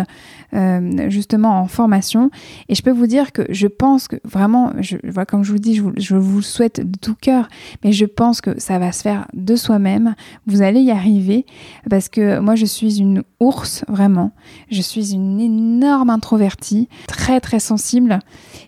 justement 1.07 1.61
en 1.61 1.67
formation. 1.67 2.31
Et 2.67 2.75
je 2.75 2.81
peux 2.81 2.91
vous 2.91 3.07
dire 3.07 3.31
que 3.31 3.43
je 3.49 3.67
pense 3.67 4.07
que 4.07 4.15
vraiment, 4.23 4.71
je, 4.79 4.97
voilà, 5.03 5.25
comme 5.25 5.43
je 5.43 5.51
vous 5.51 5.59
dis, 5.59 5.75
je 5.75 5.81
vous, 5.83 5.93
je 5.97 6.15
vous 6.15 6.41
souhaite 6.41 6.79
de 6.79 6.97
tout 6.97 7.15
cœur, 7.19 7.47
mais 7.83 7.91
je 7.91 8.05
pense 8.05 8.41
que 8.41 8.59
ça 8.59 8.79
va 8.79 8.91
se 8.91 9.01
faire 9.01 9.27
de 9.33 9.55
soi-même. 9.55 10.15
Vous 10.47 10.61
allez 10.61 10.79
y 10.79 10.91
arriver 10.91 11.45
parce 11.89 12.09
que 12.09 12.39
moi 12.39 12.55
je 12.57 12.65
suis 12.65 12.99
une 12.99 13.23
ours, 13.39 13.85
vraiment. 13.87 14.31
Je 14.69 14.81
suis 14.81 15.13
une 15.13 15.39
énorme 15.39 16.09
introvertie, 16.09 16.89
très 17.07 17.39
très 17.39 17.59
sensible. 17.59 18.19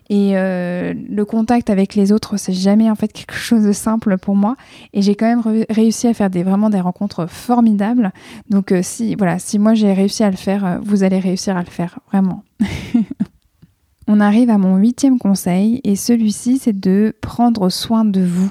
Et 0.08 0.32
euh, 0.36 0.94
le 0.94 1.24
contact 1.24 1.70
avec 1.70 1.94
les 1.94 2.12
autres, 2.12 2.36
c'est 2.36 2.52
jamais 2.52 2.90
en 2.90 2.94
fait 2.94 3.12
quelque 3.12 3.34
chose 3.34 3.64
de 3.64 3.72
simple 3.72 4.16
pour 4.18 4.34
moi. 4.34 4.56
Et 4.92 5.02
j'ai 5.02 5.14
quand 5.14 5.26
même 5.26 5.64
réussi 5.68 6.08
à 6.08 6.14
faire 6.14 6.30
des, 6.30 6.42
vraiment 6.42 6.70
des 6.70 6.80
rencontres 6.80 7.26
formidables. 7.26 8.12
Donc 8.48 8.72
euh, 8.72 8.80
si, 8.82 9.14
voilà, 9.14 9.38
si 9.38 9.58
moi 9.58 9.74
j'ai 9.74 9.92
réussi 9.92 10.24
à 10.24 10.30
le 10.30 10.36
faire, 10.36 10.64
euh, 10.64 10.78
vous 10.82 11.02
allez 11.02 11.18
réussir 11.18 11.56
à 11.56 11.60
le 11.60 11.70
faire, 11.70 11.98
vraiment. 12.10 12.42
On 14.08 14.18
arrive 14.18 14.50
à 14.50 14.58
mon 14.58 14.76
huitième 14.76 15.18
conseil 15.18 15.80
et 15.84 15.94
celui-ci, 15.94 16.58
c'est 16.58 16.78
de 16.78 17.14
prendre 17.20 17.68
soin 17.68 18.04
de 18.04 18.22
vous. 18.22 18.50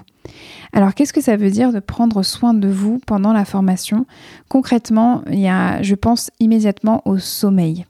Alors 0.74 0.94
qu'est-ce 0.94 1.13
que 1.13 1.22
ça 1.22 1.36
veut 1.36 1.50
dire 1.50 1.72
de 1.74 1.80
prendre 1.80 2.24
soin 2.24 2.54
de 2.54 2.68
vous 2.68 3.00
pendant 3.06 3.34
la 3.34 3.46
formation? 3.46 4.06
Concrètement, 4.50 5.24
je 5.28 5.96
pense 5.96 6.30
immédiatement 6.39 7.02
au 7.06 7.18
sommeil. 7.18 7.86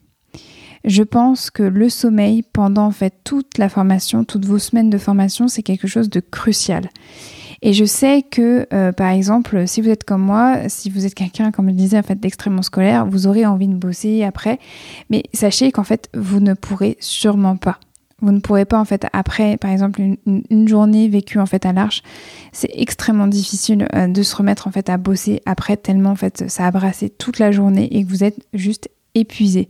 Je 0.85 1.03
pense 1.03 1.49
que 1.51 1.63
le 1.63 1.89
sommeil 1.89 2.41
pendant 2.41 2.91
toute 3.23 3.57
la 3.57 3.67
formation, 3.67 4.23
toutes 4.23 4.45
vos 4.45 4.59
semaines 4.59 4.89
de 4.89 4.97
formation, 4.97 5.47
c'est 5.47 5.63
quelque 5.63 5.87
chose 5.87 6.09
de 6.09 6.21
crucial. 6.21 6.89
Et 7.61 7.73
je 7.73 7.83
sais 7.83 8.23
que, 8.23 8.65
euh, 8.73 8.93
par 8.93 9.09
exemple, 9.09 9.67
si 9.67 9.81
vous 9.81 9.89
êtes 9.89 10.05
comme 10.05 10.21
moi, 10.21 10.69
si 10.69 10.89
vous 10.89 11.05
êtes 11.05 11.15
quelqu'un, 11.15 11.51
comme 11.51 11.69
je 11.69 11.75
disais, 11.75 11.99
en 11.99 12.03
fait, 12.03 12.19
d'extrêmement 12.19 12.61
scolaire, 12.61 13.05
vous 13.05 13.27
aurez 13.27 13.45
envie 13.45 13.67
de 13.67 13.75
bosser 13.75 14.23
après. 14.23 14.59
Mais 15.09 15.23
sachez 15.33 15.71
qu'en 15.71 15.83
fait, 15.83 16.09
vous 16.13 16.39
ne 16.39 16.53
pourrez 16.53 16.95
sûrement 17.01 17.57
pas. 17.57 17.79
Vous 18.21 18.31
ne 18.31 18.39
pourrez 18.39 18.65
pas 18.65 18.79
en 18.79 18.85
fait 18.85 19.07
après, 19.13 19.57
par 19.57 19.71
exemple, 19.71 20.01
une, 20.01 20.67
journée 20.67 21.07
vécue 21.07 21.39
en 21.39 21.45
fait 21.45 21.65
à 21.65 21.73
l'arche, 21.73 22.03
c'est 22.51 22.71
extrêmement 22.73 23.27
difficile 23.27 23.87
euh, 23.95 24.07
de 24.07 24.23
se 24.23 24.35
remettre 24.35 24.67
en 24.67 24.71
fait 24.71 24.89
à 24.89 24.97
bosser 24.97 25.41
après 25.45 25.77
tellement 25.77 26.11
en 26.11 26.15
fait 26.15 26.49
ça 26.49 26.67
a 26.67 26.71
brassé 26.71 27.09
toute 27.09 27.39
la 27.39 27.51
journée 27.51 27.87
et 27.95 28.03
que 28.03 28.09
vous 28.09 28.23
êtes 28.23 28.39
juste 28.53 28.89
épuisé. 29.15 29.67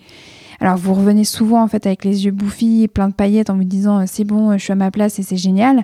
Alors 0.59 0.75
vous 0.75 0.93
revenez 0.93 1.23
souvent 1.23 1.63
en 1.63 1.67
fait 1.67 1.85
avec 1.85 2.03
les 2.03 2.25
yeux 2.25 2.31
bouffis, 2.31 2.89
plein 2.89 3.07
de 3.07 3.13
paillettes 3.13 3.49
en 3.49 3.55
vous 3.55 3.63
disant 3.63 3.99
euh, 3.99 4.03
c'est 4.07 4.25
bon, 4.25 4.57
je 4.57 4.63
suis 4.63 4.73
à 4.73 4.75
ma 4.75 4.91
place 4.91 5.19
et 5.19 5.23
c'est 5.23 5.37
génial. 5.37 5.83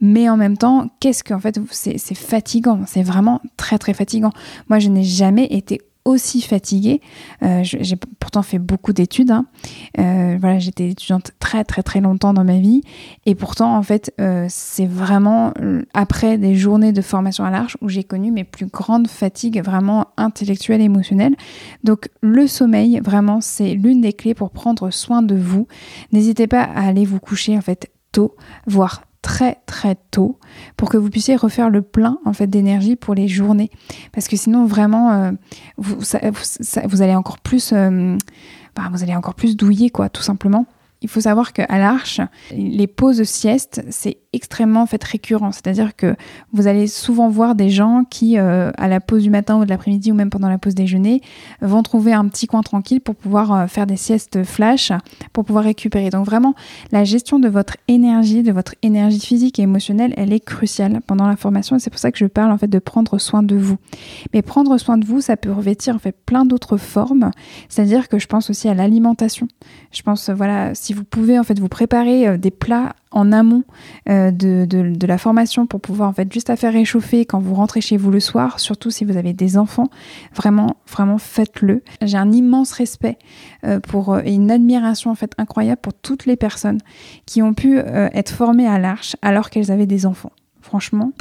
Mais 0.00 0.28
en 0.28 0.36
même 0.36 0.56
temps, 0.56 0.88
qu'est-ce 1.00 1.22
qu'en 1.24 1.40
fait 1.40 1.58
c'est 1.70 1.98
fatigant, 2.14 2.80
c'est 2.86 3.02
vraiment 3.02 3.40
très 3.56 3.78
très 3.78 3.92
fatigant. 3.92 4.32
Moi 4.68 4.78
je 4.78 4.88
n'ai 4.88 5.04
jamais 5.04 5.46
été 5.46 5.80
aussi 6.04 6.42
fatiguée. 6.42 7.00
Euh, 7.42 7.60
j'ai 7.62 7.96
pourtant 8.20 8.42
fait 8.42 8.58
beaucoup 8.58 8.92
d'études. 8.92 9.30
Hein. 9.30 9.46
Euh, 9.98 10.36
voilà, 10.40 10.58
j'étais 10.58 10.90
étudiante 10.90 11.32
très 11.38 11.64
très 11.64 11.82
très 11.82 12.00
longtemps 12.00 12.34
dans 12.34 12.44
ma 12.44 12.58
vie. 12.58 12.82
Et 13.26 13.34
pourtant, 13.34 13.76
en 13.76 13.82
fait, 13.82 14.12
euh, 14.20 14.46
c'est 14.48 14.86
vraiment 14.86 15.52
après 15.94 16.38
des 16.38 16.54
journées 16.54 16.92
de 16.92 17.02
formation 17.02 17.44
à 17.44 17.50
l'arche 17.50 17.76
où 17.80 17.88
j'ai 17.88 18.04
connu 18.04 18.30
mes 18.30 18.44
plus 18.44 18.66
grandes 18.66 19.08
fatigues 19.08 19.62
vraiment 19.62 20.08
intellectuelles 20.16 20.80
et 20.80 20.84
émotionnelles. 20.84 21.36
Donc 21.84 22.08
le 22.20 22.46
sommeil, 22.46 23.00
vraiment, 23.02 23.40
c'est 23.40 23.74
l'une 23.74 24.00
des 24.00 24.12
clés 24.12 24.34
pour 24.34 24.50
prendre 24.50 24.90
soin 24.90 25.22
de 25.22 25.34
vous. 25.34 25.66
N'hésitez 26.12 26.46
pas 26.46 26.62
à 26.62 26.86
aller 26.86 27.04
vous 27.04 27.20
coucher 27.20 27.56
en 27.56 27.62
fait 27.62 27.90
tôt, 28.12 28.36
voire 28.66 29.02
très 29.24 29.56
très 29.64 29.96
tôt 30.10 30.38
pour 30.76 30.90
que 30.90 30.98
vous 30.98 31.08
puissiez 31.08 31.34
refaire 31.34 31.70
le 31.70 31.80
plein 31.80 32.18
en 32.26 32.34
fait 32.34 32.46
d'énergie 32.46 32.94
pour 32.94 33.14
les 33.14 33.26
journées. 33.26 33.70
Parce 34.12 34.28
que 34.28 34.36
sinon 34.36 34.66
vraiment 34.66 35.12
euh, 35.12 35.30
vous, 35.78 37.02
allez 37.02 37.14
encore 37.16 37.38
plus 37.38 37.72
euh, 37.72 38.18
bah, 38.76 38.82
vous 38.92 39.02
allez 39.02 39.16
encore 39.16 39.34
plus 39.34 39.56
douiller 39.56 39.88
quoi 39.88 40.10
tout 40.10 40.22
simplement 40.22 40.66
il 41.04 41.08
faut 41.10 41.20
savoir 41.20 41.52
qu'à 41.52 41.66
l'Arche, 41.68 42.22
les 42.50 42.86
pauses 42.86 43.24
sieste, 43.24 43.84
c'est 43.90 44.16
extrêmement 44.32 44.80
en 44.80 44.86
fait 44.86 45.04
récurrent. 45.04 45.52
C'est-à-dire 45.52 45.94
que 45.94 46.16
vous 46.54 46.66
allez 46.66 46.86
souvent 46.86 47.28
voir 47.28 47.54
des 47.54 47.68
gens 47.68 48.04
qui, 48.08 48.38
euh, 48.38 48.70
à 48.78 48.88
la 48.88 49.00
pause 49.00 49.22
du 49.22 49.28
matin 49.28 49.58
ou 49.58 49.66
de 49.66 49.68
l'après-midi 49.68 50.12
ou 50.12 50.14
même 50.14 50.30
pendant 50.30 50.48
la 50.48 50.56
pause 50.56 50.74
déjeuner, 50.74 51.20
vont 51.60 51.82
trouver 51.82 52.14
un 52.14 52.26
petit 52.28 52.46
coin 52.46 52.62
tranquille 52.62 53.02
pour 53.02 53.16
pouvoir 53.16 53.52
euh, 53.52 53.66
faire 53.66 53.86
des 53.86 53.98
siestes 53.98 54.44
flash, 54.44 54.92
pour 55.34 55.44
pouvoir 55.44 55.64
récupérer. 55.64 56.08
Donc 56.08 56.24
vraiment, 56.24 56.54
la 56.90 57.04
gestion 57.04 57.38
de 57.38 57.48
votre 57.48 57.76
énergie, 57.86 58.42
de 58.42 58.50
votre 58.50 58.74
énergie 58.80 59.20
physique 59.20 59.58
et 59.58 59.62
émotionnelle, 59.62 60.14
elle 60.16 60.32
est 60.32 60.40
cruciale 60.40 61.02
pendant 61.06 61.28
la 61.28 61.36
formation. 61.36 61.78
C'est 61.78 61.90
pour 61.90 62.00
ça 62.00 62.10
que 62.10 62.18
je 62.18 62.24
parle 62.26 62.50
en 62.50 62.56
fait 62.56 62.68
de 62.68 62.78
prendre 62.78 63.18
soin 63.18 63.42
de 63.42 63.56
vous. 63.56 63.76
Mais 64.32 64.40
prendre 64.40 64.78
soin 64.78 64.96
de 64.96 65.04
vous, 65.04 65.20
ça 65.20 65.36
peut 65.36 65.52
revêtir 65.52 65.94
en 65.94 65.98
fait 65.98 66.16
plein 66.24 66.46
d'autres 66.46 66.78
formes. 66.78 67.30
C'est-à-dire 67.68 68.08
que 68.08 68.18
je 68.18 68.26
pense 68.26 68.48
aussi 68.48 68.70
à 68.70 68.74
l'alimentation. 68.74 69.48
Je 69.92 70.00
pense, 70.00 70.30
voilà, 70.30 70.74
si 70.74 70.93
vous 70.94 71.04
pouvez 71.04 71.38
en 71.38 71.42
fait 71.42 71.58
vous 71.58 71.68
préparer 71.68 72.28
euh, 72.28 72.36
des 72.36 72.50
plats 72.50 72.94
en 73.10 73.32
amont 73.32 73.64
euh, 74.08 74.30
de, 74.30 75.06
la 75.06 75.18
formation 75.18 75.66
pour 75.66 75.80
pouvoir 75.80 76.08
en 76.08 76.12
fait 76.12 76.32
juste 76.32 76.50
à 76.50 76.56
faire 76.56 76.72
réchauffer 76.72 77.26
quand 77.26 77.38
vous 77.38 77.54
rentrez 77.54 77.80
chez 77.80 77.96
vous 77.96 78.10
le 78.10 78.20
soir, 78.20 78.60
surtout 78.60 78.90
si 78.90 79.04
vous 79.04 79.16
avez 79.16 79.32
des 79.32 79.58
enfants, 79.58 79.88
vraiment 80.34 80.76
vraiment 80.90 81.18
faites-le. 81.18 81.82
J'ai 82.02 82.16
un 82.16 82.32
immense 82.32 82.72
respect 82.72 83.18
euh, 83.64 83.80
et 84.24 84.34
une 84.34 84.50
admiration 84.50 85.10
en 85.10 85.14
fait 85.14 85.32
incroyable 85.38 85.80
pour 85.80 85.94
toutes 85.94 86.26
les 86.26 86.36
personnes 86.36 86.78
qui 87.26 87.42
ont 87.42 87.54
pu 87.54 87.78
être 87.78 88.30
formées 88.30 88.66
à 88.66 88.78
l'arche 88.78 89.16
alors 89.22 89.50
qu'elles 89.50 89.70
avaient 89.70 89.86
des 89.86 90.06
enfants. 90.06 90.32
Franchement, 90.60 91.12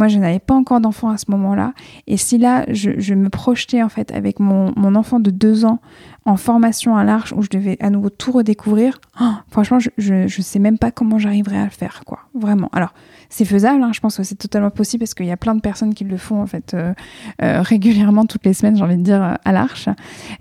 moi, 0.00 0.08
je 0.08 0.18
n'avais 0.18 0.38
pas 0.38 0.54
encore 0.54 0.80
d'enfant 0.80 1.10
à 1.10 1.18
ce 1.18 1.26
moment-là. 1.28 1.74
Et 2.06 2.16
si 2.16 2.38
là, 2.38 2.64
je, 2.70 3.12
me 3.12 3.28
projetais 3.28 3.82
en 3.82 3.90
fait 3.90 4.10
avec 4.12 4.40
mon, 4.40 4.72
mon, 4.74 4.94
enfant 4.94 5.20
de 5.20 5.30
deux 5.30 5.66
ans 5.66 5.78
en 6.24 6.38
formation 6.38 6.96
à 6.96 7.04
l'arche 7.04 7.34
où 7.36 7.42
je 7.42 7.50
devais 7.50 7.76
à 7.80 7.90
nouveau 7.90 8.08
tout 8.08 8.32
redécouvrir, 8.32 8.98
oh, 9.20 9.24
franchement, 9.50 9.78
je, 9.78 10.14
ne 10.14 10.28
sais 10.28 10.58
même 10.58 10.78
pas 10.78 10.90
comment 10.90 11.18
j'arriverais 11.18 11.58
à 11.58 11.64
le 11.64 11.70
faire, 11.70 12.00
quoi. 12.06 12.20
Vraiment. 12.34 12.70
Alors, 12.72 12.94
c'est 13.28 13.44
faisable, 13.44 13.82
hein, 13.82 13.90
je 13.92 14.00
pense 14.00 14.16
que 14.16 14.22
c'est 14.22 14.36
totalement 14.36 14.70
possible 14.70 15.00
parce 15.02 15.12
qu'il 15.12 15.26
y 15.26 15.30
a 15.30 15.36
plein 15.36 15.54
de 15.54 15.60
personnes 15.60 15.92
qui 15.92 16.04
le 16.04 16.16
font 16.16 16.40
en 16.40 16.46
fait 16.46 16.72
euh, 16.72 16.94
euh, 17.42 17.60
régulièrement 17.60 18.24
toutes 18.24 18.46
les 18.46 18.54
semaines, 18.54 18.76
j'ai 18.76 18.82
envie 18.82 18.96
de 18.96 19.02
dire, 19.02 19.36
à 19.44 19.52
l'arche. 19.52 19.90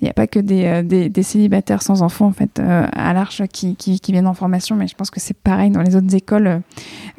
Il 0.01 0.05
n'y 0.05 0.09
a 0.09 0.13
pas 0.13 0.25
que 0.27 0.39
des, 0.39 0.65
euh, 0.65 1.09
des, 1.09 1.23
célibataires 1.23 1.81
sans 1.81 2.01
enfants 2.01 2.27
en 2.27 2.31
fait 2.31 2.61
à 2.61 3.13
l'arche 3.13 3.43
qui, 3.51 3.75
qui, 3.75 3.99
viennent 4.11 4.25
en 4.25 4.33
formation, 4.33 4.77
mais 4.77 4.87
je 4.87 4.95
pense 4.95 5.09
que 5.09 5.19
c'est 5.19 5.37
pareil 5.37 5.69
dans 5.69 5.81
les 5.81 5.97
autres 5.97 6.15
écoles 6.15 6.61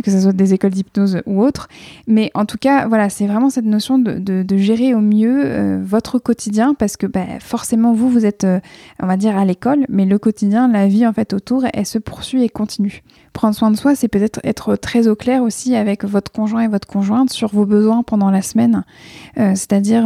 que 0.02 0.10
ce 0.10 0.20
soit 0.20 0.32
des 0.32 0.54
écoles 0.54 0.70
d'hypnose 0.70 1.20
ou 1.26 1.42
autres. 1.42 1.68
Mais 2.06 2.30
en 2.34 2.44
tout 2.44 2.58
cas, 2.58 2.86
voilà, 2.86 3.08
c'est 3.08 3.26
vraiment 3.26 3.50
cette 3.50 3.64
notion 3.64 3.98
de, 3.98 4.44
gérer 4.56 4.94
au 4.94 5.00
mieux 5.00 5.42
euh, 5.44 5.80
votre 5.82 6.18
quotidien 6.18 6.74
parce 6.74 6.96
que 6.96 7.06
bah, 7.06 7.24
forcément, 7.40 7.92
vous, 7.92 8.10
vous 8.10 8.26
êtes, 8.26 8.44
euh, 8.44 8.60
on 9.02 9.06
va 9.06 9.16
dire, 9.16 9.36
à 9.36 9.44
l'école, 9.44 9.86
mais 9.88 10.04
le 10.04 10.18
quotidien, 10.18 10.68
la 10.68 10.86
vie 10.86 11.06
en 11.06 11.12
fait 11.12 11.32
autour, 11.32 11.64
elle, 11.72 11.86
se 11.86 11.98
poursuit 11.98 12.42
et 12.42 12.48
continue. 12.48 13.02
Prendre 13.40 13.54
soin 13.54 13.70
de 13.70 13.76
soi, 13.78 13.94
c'est 13.94 14.08
peut-être 14.08 14.38
être 14.44 14.76
très 14.76 15.08
au 15.08 15.16
clair 15.16 15.42
aussi 15.42 15.74
avec 15.74 16.04
votre 16.04 16.30
conjoint 16.30 16.60
et 16.60 16.68
votre 16.68 16.86
conjointe 16.86 17.30
sur 17.30 17.48
vos 17.48 17.64
besoins 17.64 18.02
pendant 18.02 18.30
la 18.30 18.42
semaine. 18.42 18.84
Euh, 19.38 19.52
c'est-à-dire 19.54 20.04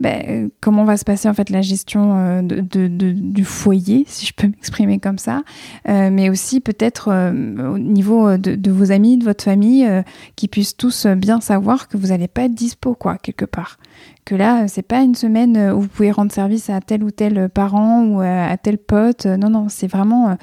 ben, 0.00 0.50
comment 0.60 0.84
va 0.84 0.96
se 0.96 1.04
passer 1.04 1.28
en 1.28 1.34
fait 1.34 1.50
la 1.50 1.60
gestion 1.60 2.14
euh, 2.16 2.42
du 2.42 3.44
foyer, 3.44 4.04
si 4.06 4.26
je 4.26 4.32
peux 4.32 4.46
m'exprimer 4.46 4.98
comme 4.98 5.18
ça, 5.18 5.42
euh, 5.88 6.10
mais 6.12 6.30
aussi 6.30 6.60
peut-être 6.60 7.08
euh, 7.10 7.72
au 7.72 7.78
niveau 7.78 8.36
de, 8.36 8.70
vos 8.70 8.92
amis, 8.92 9.18
de 9.18 9.24
votre 9.24 9.42
famille, 9.42 9.88
qui 10.36 10.46
puissent 10.48 10.76
tous 10.76 11.06
bien 11.06 11.40
savoir 11.40 11.88
que 11.88 11.96
vous 11.96 12.08
n'allez 12.08 12.28
pas 12.28 12.42
être 12.42 12.54
dispo, 12.54 12.94
quoi, 12.94 13.16
quelque 13.18 13.44
part. 13.44 13.78
Que 14.24 14.34
là, 14.34 14.68
c'est 14.68 14.82
pas 14.82 15.00
une 15.00 15.14
semaine 15.14 15.72
où 15.72 15.80
vous 15.80 15.88
pouvez 15.88 16.10
rendre 16.10 16.30
service 16.30 16.70
à 16.70 16.80
tel 16.80 17.02
ou 17.02 17.10
tel 17.10 17.48
parent 17.48 18.04
ou 18.04 18.20
à 18.20 18.56
tel 18.58 18.78
pote. 18.78 19.24
Non, 19.24 19.48
non, 19.48 19.68
c'est 19.68 19.86
vraiment 19.86 20.36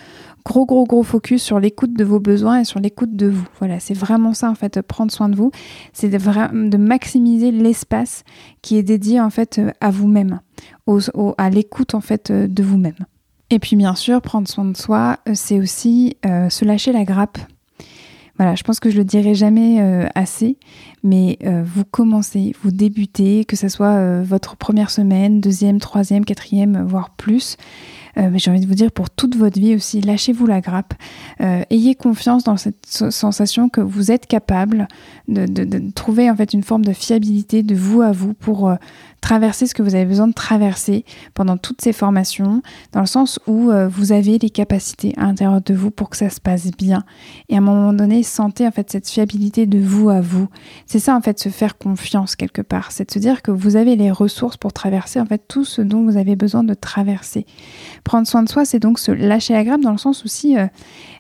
gros, 0.46 0.66
gros, 0.66 0.86
gros 0.86 1.04
focus 1.04 1.42
sur 1.42 1.60
l'écoute 1.60 1.94
de 1.94 2.04
vos 2.04 2.20
besoins 2.20 2.60
et 2.60 2.64
sur 2.66 2.80
l'écoute 2.80 3.16
de 3.16 3.28
vous. 3.28 3.48
Voilà, 3.60 3.80
c'est 3.80 3.94
vraiment 3.96 4.34
ça 4.34 4.50
en 4.50 4.56
fait, 4.56 4.82
prendre 4.82 5.12
soin 5.12 5.30
de 5.30 5.36
vous. 5.36 5.52
C'est 5.92 6.10
de, 6.10 6.70
de 6.70 6.78
maximiser 6.78 7.52
l'espace 7.52 8.24
qui 8.62 8.78
est 8.78 8.84
dédié 8.84 9.20
en 9.20 9.30
fait 9.30 9.60
à 9.82 9.90
vous-même, 9.90 10.40
à 11.38 11.50
l'écoute 11.50 11.96
en 11.96 12.02
fait 12.02 12.32
de 12.32 12.64
vous-même. 12.64 13.06
Et 13.50 13.60
puis 13.60 13.76
bien 13.76 13.96
sûr, 13.96 14.22
prendre 14.22 14.48
soin 14.48 14.66
de 14.66 14.76
soi, 14.76 15.18
euh, 15.28 15.32
c'est 15.36 15.60
aussi 15.60 16.18
euh, 16.26 16.50
se 16.50 16.66
lâcher 16.66 16.92
la 16.92 17.04
grappe. 17.04 17.38
Voilà, 18.38 18.56
je 18.56 18.64
pense 18.64 18.82
que 18.82 18.90
je 18.90 18.98
le 18.98 19.06
dirai 19.06 19.34
jamais 19.34 19.82
euh, 19.82 20.08
assez, 20.14 20.58
mais 21.04 21.40
vous 21.64 21.86
commencez, 21.86 22.54
vous 22.62 22.72
débutez, 22.72 23.46
que 23.46 23.56
ce 23.56 23.70
soit 23.70 24.22
votre 24.24 24.58
première 24.58 24.90
semaine, 24.90 25.40
deuxième, 25.40 25.80
troisième, 25.80 26.26
quatrième, 26.26 26.84
voire 26.86 27.12
plus. 27.12 27.56
Euh, 28.18 28.30
mais 28.32 28.40
j'ai 28.40 28.52
envie 28.52 28.60
de 28.60 28.68
vous 28.68 28.76
dire 28.76 28.92
pour 28.92 29.10
toute 29.10 29.36
votre 29.36 29.60
vie 29.60 29.76
aussi, 29.76 30.02
lâchez-vous 30.02 30.46
la 30.46 30.62
grappe. 30.62 30.94
Euh, 31.42 31.64
ayez 31.70 31.96
confiance 31.96 32.44
dans 32.44 32.58
cette 32.58 32.86
sensation 32.86 33.70
que 33.70 33.82
vous 33.82 34.12
êtes 34.12 34.26
capable 34.26 34.88
de, 35.28 35.46
trouver 35.92 36.30
en 36.30 36.36
fait 36.36 36.54
une 36.54 36.64
forme 36.64 36.86
de 36.86 36.94
fiabilité 36.94 37.64
de 37.64 37.76
vous 37.76 38.02
à 38.02 38.12
vous 38.12 38.34
pour 38.34 38.70
euh, 38.70 38.76
traverser 39.22 39.68
ce 39.68 39.74
que 39.74 39.82
vous 39.82 39.96
avez 39.96 40.06
besoin 40.06 40.28
de 40.28 40.34
traverser 40.34 41.04
pendant 41.34 41.58
toutes 41.58 41.82
ces 41.82 41.94
formations, 41.94 42.62
dans 42.92 43.00
le 43.00 43.08
sens 43.08 43.40
où 43.48 43.72
vous 43.90 44.12
avez 44.12 44.38
les 44.38 44.52
capacités 44.52 45.14
à 45.18 45.24
l'intérieur 45.24 45.62
de 45.62 45.74
vous 45.74 45.90
pour 45.90 46.12
que 46.12 46.18
ça 46.18 46.30
se 46.30 46.40
passe 46.40 46.70
bien. 46.70 47.04
Et 47.50 47.56
à 47.56 47.58
un 47.58 47.62
moment 47.62 47.92
donné, 47.92 48.22
sentez 48.22 48.68
en 48.68 48.72
fait 48.72 48.92
cette 48.92 49.10
fiabilité 49.10 49.66
de 49.66 49.80
vous 49.80 50.10
à 50.10 50.22
vous. 50.22 50.48
C'est 50.86 51.00
ça 51.00 51.16
en 51.16 51.22
fait, 51.22 51.40
se 51.40 51.50
faire 51.50 51.80
confiance 51.80 52.36
quelque 52.36 52.62
part. 52.62 52.92
C'est 52.92 53.08
de 53.08 53.12
se 53.12 53.18
dire 53.18 53.42
que 53.42 53.50
vous 53.50 53.78
avez 53.78 53.96
les 53.96 54.12
ressources 54.12 54.58
pour 54.58 54.74
traverser 54.74 55.20
en 55.20 55.26
fait 55.26 55.42
tout 55.48 55.66
ce 55.66 55.82
dont 55.82 56.04
vous 56.04 56.18
avez 56.18 56.36
besoin 56.36 56.64
de 56.64 56.76
traverser. 56.76 57.48
Prendre 58.06 58.28
soin 58.28 58.44
de 58.44 58.50
soi, 58.50 58.64
c'est 58.64 58.80
donc 58.80 59.00
se 59.00 59.12
lâcher 59.12 59.54
la 59.54 59.64
grappe 59.64 59.82
dans 59.82 59.92
le 59.92 59.98
sens 59.98 60.24
aussi, 60.24 60.58
euh, 60.58 60.68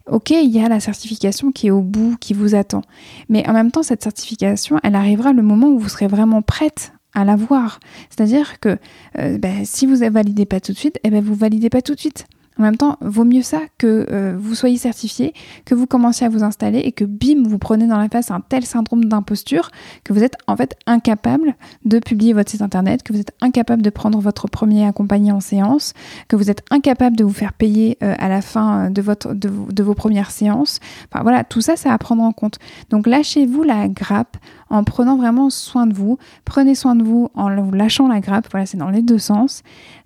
ok, 0.09 0.29
il 0.29 0.51
y 0.51 0.59
a 0.59 0.69
la 0.69 0.79
certification 0.79 1.51
qui 1.51 1.67
est 1.67 1.71
au 1.71 1.81
bout, 1.81 2.15
qui 2.21 2.33
vous 2.33 2.55
attend. 2.55 2.83
Mais 3.27 3.47
en 3.49 3.53
même 3.53 3.71
temps, 3.71 3.83
cette 3.83 4.03
certification, 4.03 4.79
elle 4.83 4.95
arrivera 4.95 5.33
le 5.33 5.41
moment 5.41 5.67
où 5.67 5.79
vous 5.79 5.89
serez 5.89 6.07
vraiment 6.07 6.41
prête 6.43 6.93
à 7.15 7.25
la 7.25 7.35
voir. 7.35 7.79
C'est-à-dire 8.09 8.59
que 8.59 8.77
euh, 9.17 9.37
ben, 9.39 9.65
si 9.65 9.87
vous 9.87 10.03
ne 10.03 10.09
validez 10.09 10.45
pas 10.45 10.59
tout 10.59 10.73
de 10.73 10.77
suite, 10.77 10.99
eh 11.03 11.09
ben, 11.09 11.23
vous 11.23 11.33
validez 11.33 11.69
pas 11.69 11.81
tout 11.81 11.95
de 11.95 11.99
suite. 11.99 12.27
En 12.57 12.63
même 12.63 12.77
temps, 12.77 12.97
vaut 13.01 13.25
mieux 13.25 13.41
ça 13.41 13.59
que 13.77 14.07
euh, 14.09 14.35
vous 14.39 14.55
soyez 14.55 14.77
certifié, 14.77 15.33
que 15.65 15.75
vous 15.75 15.87
commenciez 15.87 16.25
à 16.25 16.29
vous 16.29 16.43
installer 16.43 16.79
et 16.79 16.93
que 16.93 17.03
bim, 17.03 17.43
vous 17.45 17.57
prenez 17.57 17.85
dans 17.85 17.97
la 17.97 18.07
face 18.07 18.31
un 18.31 18.39
tel 18.39 18.65
syndrome 18.65 19.05
d'imposture 19.05 19.71
que 20.05 20.13
vous 20.13 20.23
êtes 20.23 20.37
en 20.47 20.55
fait 20.55 20.77
incapable 20.87 21.55
de 21.83 21.99
publier 21.99 22.31
votre 22.31 22.49
site 22.49 22.61
internet, 22.61 23.03
que 23.03 23.11
vous 23.11 23.19
êtes 23.19 23.33
incapable 23.41 23.81
de 23.81 23.89
prendre 23.89 24.19
votre 24.19 24.47
premier 24.47 24.85
accompagné 24.85 25.33
en 25.33 25.41
séance, 25.41 25.93
que 26.29 26.37
vous 26.37 26.49
êtes 26.49 26.63
incapable 26.71 27.17
de 27.17 27.25
vous 27.25 27.33
faire 27.33 27.51
payer 27.51 27.97
euh, 28.01 28.15
à 28.19 28.29
la 28.29 28.41
fin 28.41 28.85
euh, 28.85 28.89
de, 28.89 29.01
votre, 29.01 29.33
de, 29.33 29.51
de, 29.71 29.83
vos 29.83 29.93
premières 29.93 30.31
séances. 30.31 30.79
Enfin 31.11 31.23
voilà, 31.23 31.43
tout 31.43 31.61
ça, 31.61 31.75
c'est 31.75 31.89
à 31.89 31.97
prendre 31.97 32.23
en 32.23 32.31
compte. 32.31 32.59
Donc 32.89 33.05
lâchez-vous 33.05 33.63
la 33.63 33.89
grappe 33.89 34.37
en 34.69 34.85
prenant 34.85 35.17
vraiment 35.17 35.49
soin 35.49 35.87
de 35.87 35.93
vous. 35.93 36.17
Prenez 36.45 36.73
soin 36.73 36.95
de 36.95 37.03
vous 37.03 37.29
en 37.33 37.53
vous 37.61 37.71
lâchant 37.71 38.07
la 38.07 38.21
grappe. 38.21 38.47
Voilà, 38.49 38.65
c'est 38.65 38.77
dans 38.77 38.89
les 38.89 39.01
deux 39.01 39.19
sens. 39.19 39.61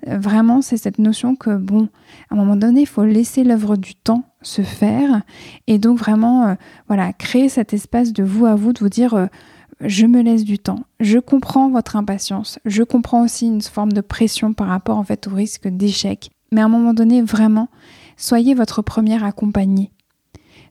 vraiment, 0.06 0.62
c'est 0.62 0.78
cette 0.78 0.98
notion 0.98 1.36
que 1.36 1.56
bon, 1.56 1.90
à 2.30 2.36
un 2.36 2.38
moment 2.38 2.56
donné, 2.56 2.82
il 2.82 2.88
faut 2.88 3.06
laisser 3.06 3.44
l'œuvre 3.44 3.76
du 3.76 3.96
temps 3.96 4.24
se 4.42 4.62
faire 4.62 5.22
et 5.68 5.80
donc 5.80 5.98
vraiment, 5.98 6.48
euh, 6.48 6.56
voilà, 6.88 7.12
créer 7.12 7.50
cet 7.50 7.74
espace 7.74 8.14
de 8.14 8.24
vous 8.24 8.46
à 8.46 8.56
vous, 8.56 8.72
de 8.72 8.80
vous 8.80 8.90
dire 8.90 9.16
euh, 9.16 9.26
je 9.82 10.06
me 10.06 10.22
laisse 10.22 10.44
du 10.44 10.60
temps. 10.60 10.82
Je 11.00 11.18
comprends 11.18 11.70
votre 11.70 11.96
impatience. 11.96 12.60
Je 12.66 12.84
comprends 12.84 13.24
aussi 13.24 13.48
une 13.48 13.62
forme 13.62 13.94
de 13.94 14.02
pression 14.02 14.54
par 14.54 14.68
rapport 14.68 14.98
en 14.98 15.04
fait 15.04 15.28
au 15.28 15.34
risque 15.34 15.68
d'échec. 15.68 16.30
Mais 16.52 16.62
à 16.62 16.66
un 16.66 16.70
moment 16.70 16.94
donné, 16.94 17.22
vraiment, 17.22 17.70
soyez 18.18 18.54
votre 18.54 18.82
première 18.82 19.24
accompagnée. 19.24 19.92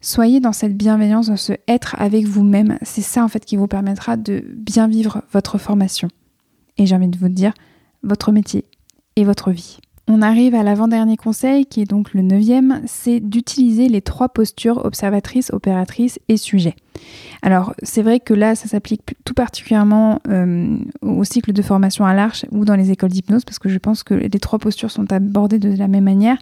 Soyez 0.01 0.39
dans 0.39 0.53
cette 0.53 0.77
bienveillance, 0.77 1.27
dans 1.27 1.37
ce 1.37 1.55
être 1.67 1.97
avec 1.99 2.27
vous-même. 2.27 2.79
C'est 2.83 3.03
ça 3.03 3.25
en 3.25 3.29
fait 3.29 3.45
qui 3.45 3.57
vous 3.57 3.67
permettra 3.67 4.17
de 4.17 4.45
bien 4.55 4.87
vivre 4.87 5.23
votre 5.33 5.59
formation. 5.59 6.09
Et 6.77 6.87
j'ai 6.87 6.95
envie 6.95 7.09
de 7.09 7.19
vous 7.19 7.29
dire, 7.29 7.53
votre 8.05 8.31
métier 8.31 8.65
et 9.17 9.25
votre 9.25 9.51
vie. 9.51 9.79
On 10.11 10.23
arrive 10.23 10.55
à 10.55 10.63
l'avant-dernier 10.63 11.19
conseil, 11.19 11.67
qui 11.67 11.83
est 11.83 11.91
donc 11.91 12.15
le 12.15 12.23
neuvième, 12.23 12.81
c'est 12.87 13.21
d'utiliser 13.21 13.89
les 13.89 14.01
trois 14.01 14.31
postures 14.31 14.83
observatrice, 14.87 15.51
opératrice 15.53 16.19
et 16.29 16.39
sujet. 16.39 16.75
Alors, 17.43 17.75
c'est 17.83 18.03
vrai 18.03 18.21
que 18.21 18.35
là, 18.35 18.55
ça 18.55 18.69
s'applique 18.69 19.15
tout 19.25 19.35
particulièrement 19.35 20.21
euh, 20.29 20.77
au 21.03 21.25
cycle 21.25 21.53
de 21.53 21.63
formation 21.63 22.05
à 22.05 22.15
l'arche 22.15 22.45
ou 22.51 22.65
dans 22.65 22.75
les 22.75 22.91
écoles 22.91 23.11
d'hypnose, 23.11 23.45
parce 23.45 23.59
que 23.59 23.69
je 23.69 23.79
pense 23.79 24.03
que 24.03 24.15
les 24.15 24.29
trois 24.41 24.59
postures 24.59 24.91
sont 24.91 25.13
abordées 25.13 25.59
de 25.59 25.77
la 25.77 25.89
même 25.89 26.05
manière. 26.05 26.37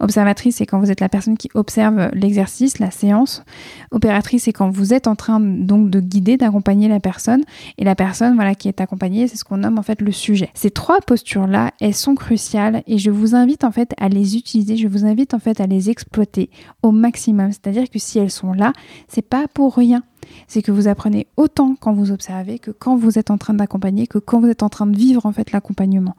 Observatrice, 0.00 0.56
c'est 0.56 0.66
quand 0.66 0.78
vous 0.78 0.90
êtes 0.90 1.00
la 1.00 1.08
personne 1.08 1.36
qui 1.36 1.48
observe 1.54 2.10
l'exercice, 2.12 2.78
la 2.78 2.90
séance. 2.90 3.44
Opératrice, 3.90 4.44
c'est 4.44 4.52
quand 4.52 4.70
vous 4.70 4.92
êtes 4.92 5.06
en 5.06 5.16
train 5.16 5.40
donc 5.40 5.90
de 5.90 6.00
guider, 6.00 6.36
d'accompagner 6.36 6.88
la 6.88 7.00
personne. 7.00 7.42
Et 7.78 7.84
la 7.84 7.94
personne, 7.94 8.34
voilà, 8.34 8.54
qui 8.54 8.68
est 8.68 8.80
accompagnée, 8.80 9.28
c'est 9.28 9.36
ce 9.36 9.44
qu'on 9.44 9.58
nomme 9.58 9.78
en 9.78 9.82
fait 9.82 10.00
le 10.00 10.12
sujet. 10.12 10.50
Ces 10.54 10.70
trois 10.70 11.00
postures-là, 11.00 11.72
elles 11.80 11.94
sont 11.94 12.14
cruciales 12.14 12.82
et 12.86 12.98
je 12.98 13.10
vous 13.10 13.34
invite 13.34 13.64
en 13.64 13.72
fait 13.72 13.94
à 13.98 14.08
les 14.08 14.36
utiliser. 14.36 14.76
Je 14.76 14.88
vous 14.88 15.04
invite 15.04 15.34
en 15.34 15.38
fait 15.38 15.60
à 15.60 15.66
les 15.66 15.90
exploiter 15.90 16.50
au 16.82 16.90
maximum. 16.90 17.52
C'est-à-dire 17.52 17.88
que 17.88 17.98
si 17.98 18.18
elles 18.18 18.30
sont 18.30 18.52
là, 18.52 18.72
c'est 19.08 19.26
pas 19.26 19.46
pour 19.52 19.74
rien 19.76 20.01
c'est 20.46 20.62
que 20.62 20.72
vous 20.72 20.88
apprenez 20.88 21.26
autant 21.36 21.76
quand 21.78 21.92
vous 21.92 22.10
observez 22.10 22.58
que 22.58 22.70
quand 22.70 22.96
vous 22.96 23.18
êtes 23.18 23.30
en 23.30 23.38
train 23.38 23.54
d'accompagner, 23.54 24.06
que 24.06 24.18
quand 24.18 24.40
vous 24.40 24.48
êtes 24.48 24.62
en 24.62 24.68
train 24.68 24.86
de 24.86 24.96
vivre 24.96 25.26
en 25.26 25.32
fait 25.32 25.52
l'accompagnement. 25.52 26.16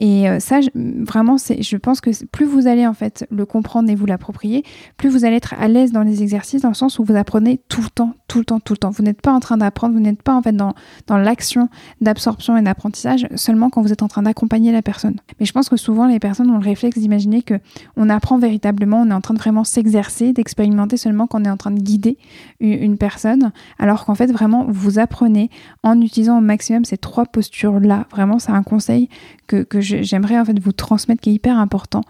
Et 0.00 0.28
euh, 0.28 0.40
ça, 0.40 0.60
vraiment, 0.74 1.36
je 1.38 1.76
pense 1.76 2.00
que 2.00 2.10
plus 2.26 2.46
vous 2.46 2.66
allez 2.66 2.86
en 2.86 2.94
fait 2.94 3.26
le 3.30 3.46
comprendre 3.46 3.88
et 3.90 3.94
vous 3.94 4.06
l'approprier, 4.06 4.64
plus 4.96 5.08
vous 5.08 5.24
allez 5.24 5.36
être 5.36 5.54
à 5.58 5.68
l'aise 5.68 5.92
dans 5.92 6.02
les 6.02 6.22
exercices, 6.22 6.62
dans 6.62 6.68
le 6.68 6.74
sens 6.74 6.98
où 6.98 7.04
vous 7.04 7.16
apprenez 7.16 7.60
tout 7.68 7.80
le 7.80 7.88
temps, 7.88 8.14
tout 8.28 8.38
le 8.38 8.44
temps, 8.44 8.60
tout 8.60 8.72
le 8.72 8.78
temps. 8.78 8.90
Vous 8.90 9.02
n'êtes 9.02 9.20
pas 9.20 9.32
en 9.32 9.40
train 9.40 9.56
d'apprendre, 9.56 9.94
vous 9.94 10.00
n'êtes 10.00 10.22
pas 10.22 10.34
en 10.34 10.42
fait 10.42 10.52
dans, 10.52 10.74
dans 11.06 11.16
l'action 11.16 11.68
d'absorption 12.00 12.56
et 12.56 12.62
d'apprentissage 12.62 13.28
seulement 13.36 13.70
quand 13.70 13.82
vous 13.82 13.92
êtes 13.92 14.02
en 14.02 14.08
train 14.08 14.22
d'accompagner 14.22 14.72
la 14.72 14.82
personne. 14.82 15.16
Mais 15.38 15.46
je 15.46 15.52
pense 15.52 15.68
que 15.68 15.76
souvent 15.76 16.06
les 16.06 16.18
personnes 16.18 16.50
ont 16.50 16.58
le 16.58 16.64
réflexe 16.64 16.98
d'imaginer 16.98 17.42
que 17.42 17.54
on 17.96 18.10
apprend 18.10 18.38
véritablement, 18.38 19.02
on 19.02 19.10
est 19.10 19.14
en 19.14 19.20
train 19.20 19.34
de 19.34 19.38
vraiment 19.38 19.64
s'exercer, 19.64 20.32
d'expérimenter 20.32 20.96
seulement 20.96 21.26
quand 21.26 21.40
on 21.40 21.44
est 21.44 21.50
en 21.50 21.56
train 21.56 21.70
de 21.70 21.80
guider 21.80 22.18
une 22.60 22.98
personne, 22.98 23.52
alors 23.78 24.04
qu'en 24.04 24.14
fait 24.14 24.30
vraiment 24.30 24.66
vous 24.68 24.98
apprenez 24.98 25.50
en 25.82 26.00
utilisant 26.00 26.38
au 26.38 26.40
maximum 26.40 26.84
ces 26.84 26.98
trois 26.98 27.26
postures 27.26 27.80
là. 27.80 28.06
Vraiment, 28.10 28.38
c'est 28.38 28.52
un 28.52 28.62
conseil 28.62 29.08
que, 29.46 29.80
j'aimerais 29.84 30.38
en 30.38 30.44
fait 30.44 30.58
vous 30.58 30.72
transmettre 30.72 31.20
qui 31.20 31.30
est 31.30 31.34
hyper 31.34 31.58
important. 31.58 32.02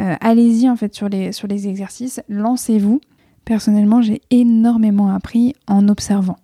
Euh, 0.00 0.14
allez-y 0.20 0.68
en 0.68 0.76
fait 0.76 0.94
sur 0.94 1.08
les, 1.08 1.32
sur 1.32 1.48
les 1.48 1.68
exercices, 1.68 2.20
lancez-vous. 2.28 3.00
Personnellement, 3.44 4.02
j'ai 4.02 4.20
énormément 4.30 5.10
appris 5.10 5.54
en 5.66 5.88
observant. 5.88 6.36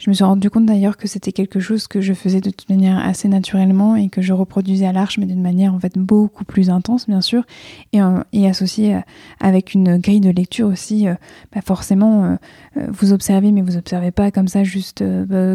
Je 0.00 0.08
me 0.08 0.14
suis 0.14 0.24
rendu 0.24 0.48
compte 0.48 0.64
d'ailleurs 0.64 0.96
que 0.96 1.06
c'était 1.06 1.30
quelque 1.30 1.60
chose 1.60 1.86
que 1.86 2.00
je 2.00 2.14
faisais 2.14 2.40
de 2.40 2.48
toute 2.48 2.70
manière 2.70 2.98
assez 2.98 3.28
naturellement 3.28 3.96
et 3.96 4.08
que 4.08 4.22
je 4.22 4.32
reproduisais 4.32 4.86
à 4.86 4.92
l'arche, 4.92 5.18
mais 5.18 5.26
d'une 5.26 5.42
manière 5.42 5.74
en 5.74 5.78
fait 5.78 5.98
beaucoup 5.98 6.44
plus 6.44 6.70
intense, 6.70 7.06
bien 7.06 7.20
sûr, 7.20 7.44
et, 7.92 8.00
euh, 8.00 8.22
et 8.32 8.48
associée 8.48 8.94
euh, 8.94 9.00
avec 9.40 9.74
une 9.74 9.98
grille 9.98 10.20
de 10.20 10.30
lecture 10.30 10.68
aussi. 10.68 11.06
Bah 11.54 11.60
forcément, 11.62 12.38
vous 12.76 13.12
observez, 13.12 13.52
mais 13.52 13.60
vous 13.60 13.76
observez 13.76 14.10
pas 14.10 14.30
comme 14.30 14.48
ça, 14.48 14.64
juste 14.64 15.04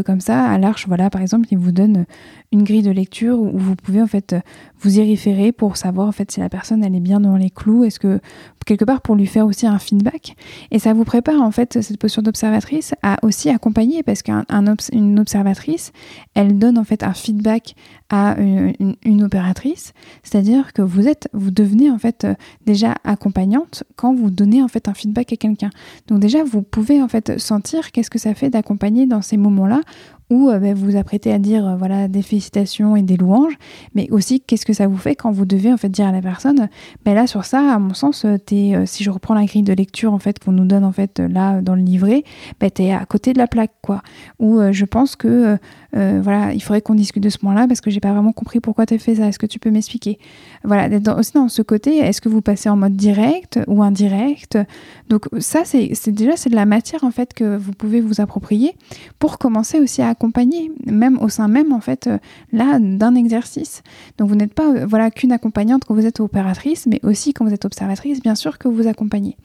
comme 0.05 0.21
ça. 0.21 0.45
À 0.45 0.57
l'arche, 0.59 0.87
voilà, 0.87 1.09
par 1.09 1.21
exemple, 1.21 1.47
il 1.49 1.57
vous 1.57 1.71
donne 1.71 2.05
une 2.51 2.63
grille 2.63 2.83
de 2.83 2.91
lecture 2.91 3.39
où 3.39 3.57
vous 3.57 3.75
pouvez 3.75 4.01
en 4.01 4.07
fait 4.07 4.35
vous 4.79 4.99
y 4.99 5.01
référer 5.01 5.51
pour 5.51 5.77
savoir 5.77 6.07
en 6.07 6.11
fait 6.11 6.31
si 6.31 6.39
la 6.39 6.49
personne 6.49 6.83
elle 6.83 6.95
est 6.95 6.99
bien 6.99 7.19
dans 7.19 7.37
les 7.37 7.49
clous. 7.49 7.83
Est-ce 7.83 7.99
que 7.99 8.19
quelque 8.65 8.85
part 8.85 9.01
pour 9.01 9.15
lui 9.15 9.27
faire 9.27 9.45
aussi 9.45 9.67
un 9.67 9.77
feedback 9.77 10.35
et 10.71 10.79
ça 10.79 10.93
vous 10.93 11.03
prépare 11.03 11.41
en 11.41 11.51
fait 11.51 11.81
cette 11.81 11.99
posture 11.99 12.23
d'observatrice 12.23 12.93
à 13.03 13.17
aussi 13.21 13.49
accompagner 13.49 14.03
parce 14.03 14.21
qu'à 14.23 14.43
un, 14.49 14.75
une 14.91 15.19
observatrice, 15.19 15.91
elle 16.33 16.57
donne 16.57 16.77
en 16.77 16.83
fait 16.83 17.03
un 17.03 17.13
feedback 17.13 17.75
à 18.09 18.35
une, 18.39 19.23
opératrice, 19.23 19.93
c'est-à-dire 20.21 20.73
que 20.73 20.83
vous 20.83 21.07
êtes, 21.07 21.27
vous 21.33 21.49
devenez 21.49 21.89
en 21.89 21.97
fait 21.97 22.23
euh, 22.23 22.35
déjà 22.65 22.93
accompagnante 23.03 23.83
quand 23.95 24.13
vous 24.13 24.29
donnez 24.29 24.61
en 24.61 24.67
fait 24.67 24.87
un 24.87 24.93
feedback 24.93 25.33
à 25.33 25.35
quelqu'un. 25.37 25.71
Donc 26.07 26.19
déjà 26.19 26.43
vous 26.43 26.61
pouvez 26.61 27.01
en 27.01 27.07
fait 27.07 27.39
sentir 27.39 27.91
qu'est-ce 27.91 28.11
que 28.11 28.19
ça 28.19 28.35
fait 28.35 28.51
d'accompagner 28.51 29.07
dans 29.07 29.23
ces 29.23 29.37
moments-là 29.37 29.81
où 30.29 30.49
euh, 30.49 30.59
ben, 30.59 30.73
vous 30.73 30.85
vous 30.91 30.97
apprêtez 30.97 31.31
à 31.31 31.39
dire 31.39 31.67
euh, 31.67 31.75
voilà 31.75 32.07
des 32.07 32.21
félicitations 32.21 32.95
et 32.95 33.01
des 33.01 33.17
louanges, 33.17 33.53
mais 33.93 34.07
aussi 34.11 34.41
qu'est-ce 34.41 34.65
que 34.65 34.73
ça 34.73 34.87
vous 34.87 34.97
fait 34.97 35.15
quand 35.15 35.31
vous 35.31 35.45
devez 35.45 35.71
en 35.71 35.77
fait 35.77 35.89
dire 35.89 36.07
à 36.07 36.11
la 36.11 36.21
personne, 36.21 36.69
ben 37.03 37.13
là 37.13 37.27
sur 37.27 37.45
ça, 37.45 37.73
à 37.73 37.79
mon 37.79 37.93
sens, 37.93 38.25
es, 38.25 38.85
si 38.85 39.03
je 39.03 39.09
reprends 39.09 39.33
la 39.33 39.45
grille 39.45 39.63
de 39.63 39.73
lecture 39.73 40.13
en 40.13 40.19
fait 40.19 40.39
qu'on 40.43 40.51
nous 40.51 40.65
donne 40.65 40.83
en 40.83 40.91
fait 40.91 41.19
là 41.19 41.61
dans 41.61 41.75
le 41.75 41.81
livret, 41.81 42.23
ben 42.59 42.69
es 42.79 42.91
à 42.91 43.05
côté 43.05 43.33
de 43.33 43.37
la 43.37 43.47
plaque 43.47 43.73
quoi. 43.81 44.01
Où 44.39 44.59
je 44.71 44.85
pense 44.85 45.15
que 45.15 45.57
voilà, 45.93 46.53
il 46.53 46.61
faudrait 46.61 46.81
qu'on 46.81 46.95
discute 46.95 47.23
de 47.23 47.29
ce 47.29 47.37
point-là 47.37 47.67
parce 47.67 47.81
que 47.81 47.89
j'ai 47.89 47.99
pas 47.99 48.11
vraiment 48.11 48.33
compris 48.33 48.59
pourquoi 48.59 48.85
tu 48.85 48.95
as 48.95 48.97
fait 48.97 49.15
ça. 49.15 49.27
Est-ce 49.27 49.39
que 49.39 49.45
tu 49.45 49.59
peux 49.59 49.71
m'expliquer? 49.71 50.19
Voilà, 50.63 50.89
d'être 50.89 51.17
aussi 51.17 51.33
dans 51.33 51.47
ce 51.47 51.61
côté, 51.61 51.97
est-ce 51.97 52.21
que 52.21 52.29
vous 52.29 52.41
passez 52.41 52.69
en 52.69 52.75
mode 52.75 52.95
direct 52.95 53.59
ou 53.67 53.83
indirect? 53.83 54.57
Donc 55.09 55.27
ça, 55.39 55.61
c'est 55.65 56.11
déjà 56.11 56.35
c'est 56.35 56.49
de 56.49 56.55
la 56.55 56.65
matière 56.65 57.03
en 57.03 57.11
fait 57.11 57.33
que 57.33 57.57
vous 57.57 57.71
pouvez 57.71 58.01
vous 58.01 58.21
approprier 58.21 58.75
pour 59.19 59.37
commencer 59.37 59.79
aussi 59.79 60.01
à 60.01 60.14
accompagner, 60.15 60.71
même 60.85 61.17
au 61.19 61.29
sein 61.29 61.47
même 61.47 61.73
en 61.73 61.81
fait 61.81 62.07
euh, 62.07 62.17
là 62.51 62.79
d'un 62.79 63.15
exercice. 63.15 63.83
Donc 64.17 64.29
vous 64.29 64.35
n'êtes 64.35 64.53
pas 64.53 64.69
euh, 64.73 64.85
voilà 64.85 65.11
qu'une 65.11 65.31
accompagnante 65.31 65.83
quand 65.85 65.93
vous 65.93 66.05
êtes 66.05 66.19
opératrice, 66.19 66.87
mais 66.87 66.99
aussi 67.03 67.33
quand 67.33 67.45
vous 67.45 67.53
êtes 67.53 67.65
observatrice, 67.65 68.21
bien 68.21 68.35
sûr 68.35 68.57
que 68.57 68.67
vous 68.67 68.87
accompagnez. 68.87 69.35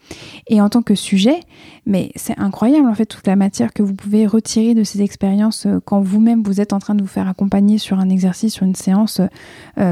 Et 0.47 0.61
en 0.61 0.69
tant 0.69 0.81
que 0.81 0.95
sujet, 0.95 1.39
mais 1.85 2.11
c'est 2.15 2.37
incroyable 2.39 2.87
en 2.87 2.95
fait 2.95 3.05
toute 3.05 3.27
la 3.27 3.35
matière 3.35 3.73
que 3.73 3.83
vous 3.83 3.93
pouvez 3.93 4.25
retirer 4.25 4.73
de 4.73 4.83
ces 4.83 5.01
expériences 5.01 5.65
euh, 5.65 5.79
quand 5.83 6.01
vous-même 6.01 6.41
vous 6.43 6.61
êtes 6.61 6.73
en 6.73 6.79
train 6.79 6.95
de 6.95 7.01
vous 7.01 7.07
faire 7.07 7.27
accompagner 7.27 7.77
sur 7.77 7.99
un 7.99 8.09
exercice, 8.09 8.53
sur 8.53 8.65
une 8.65 8.75
séance 8.75 9.21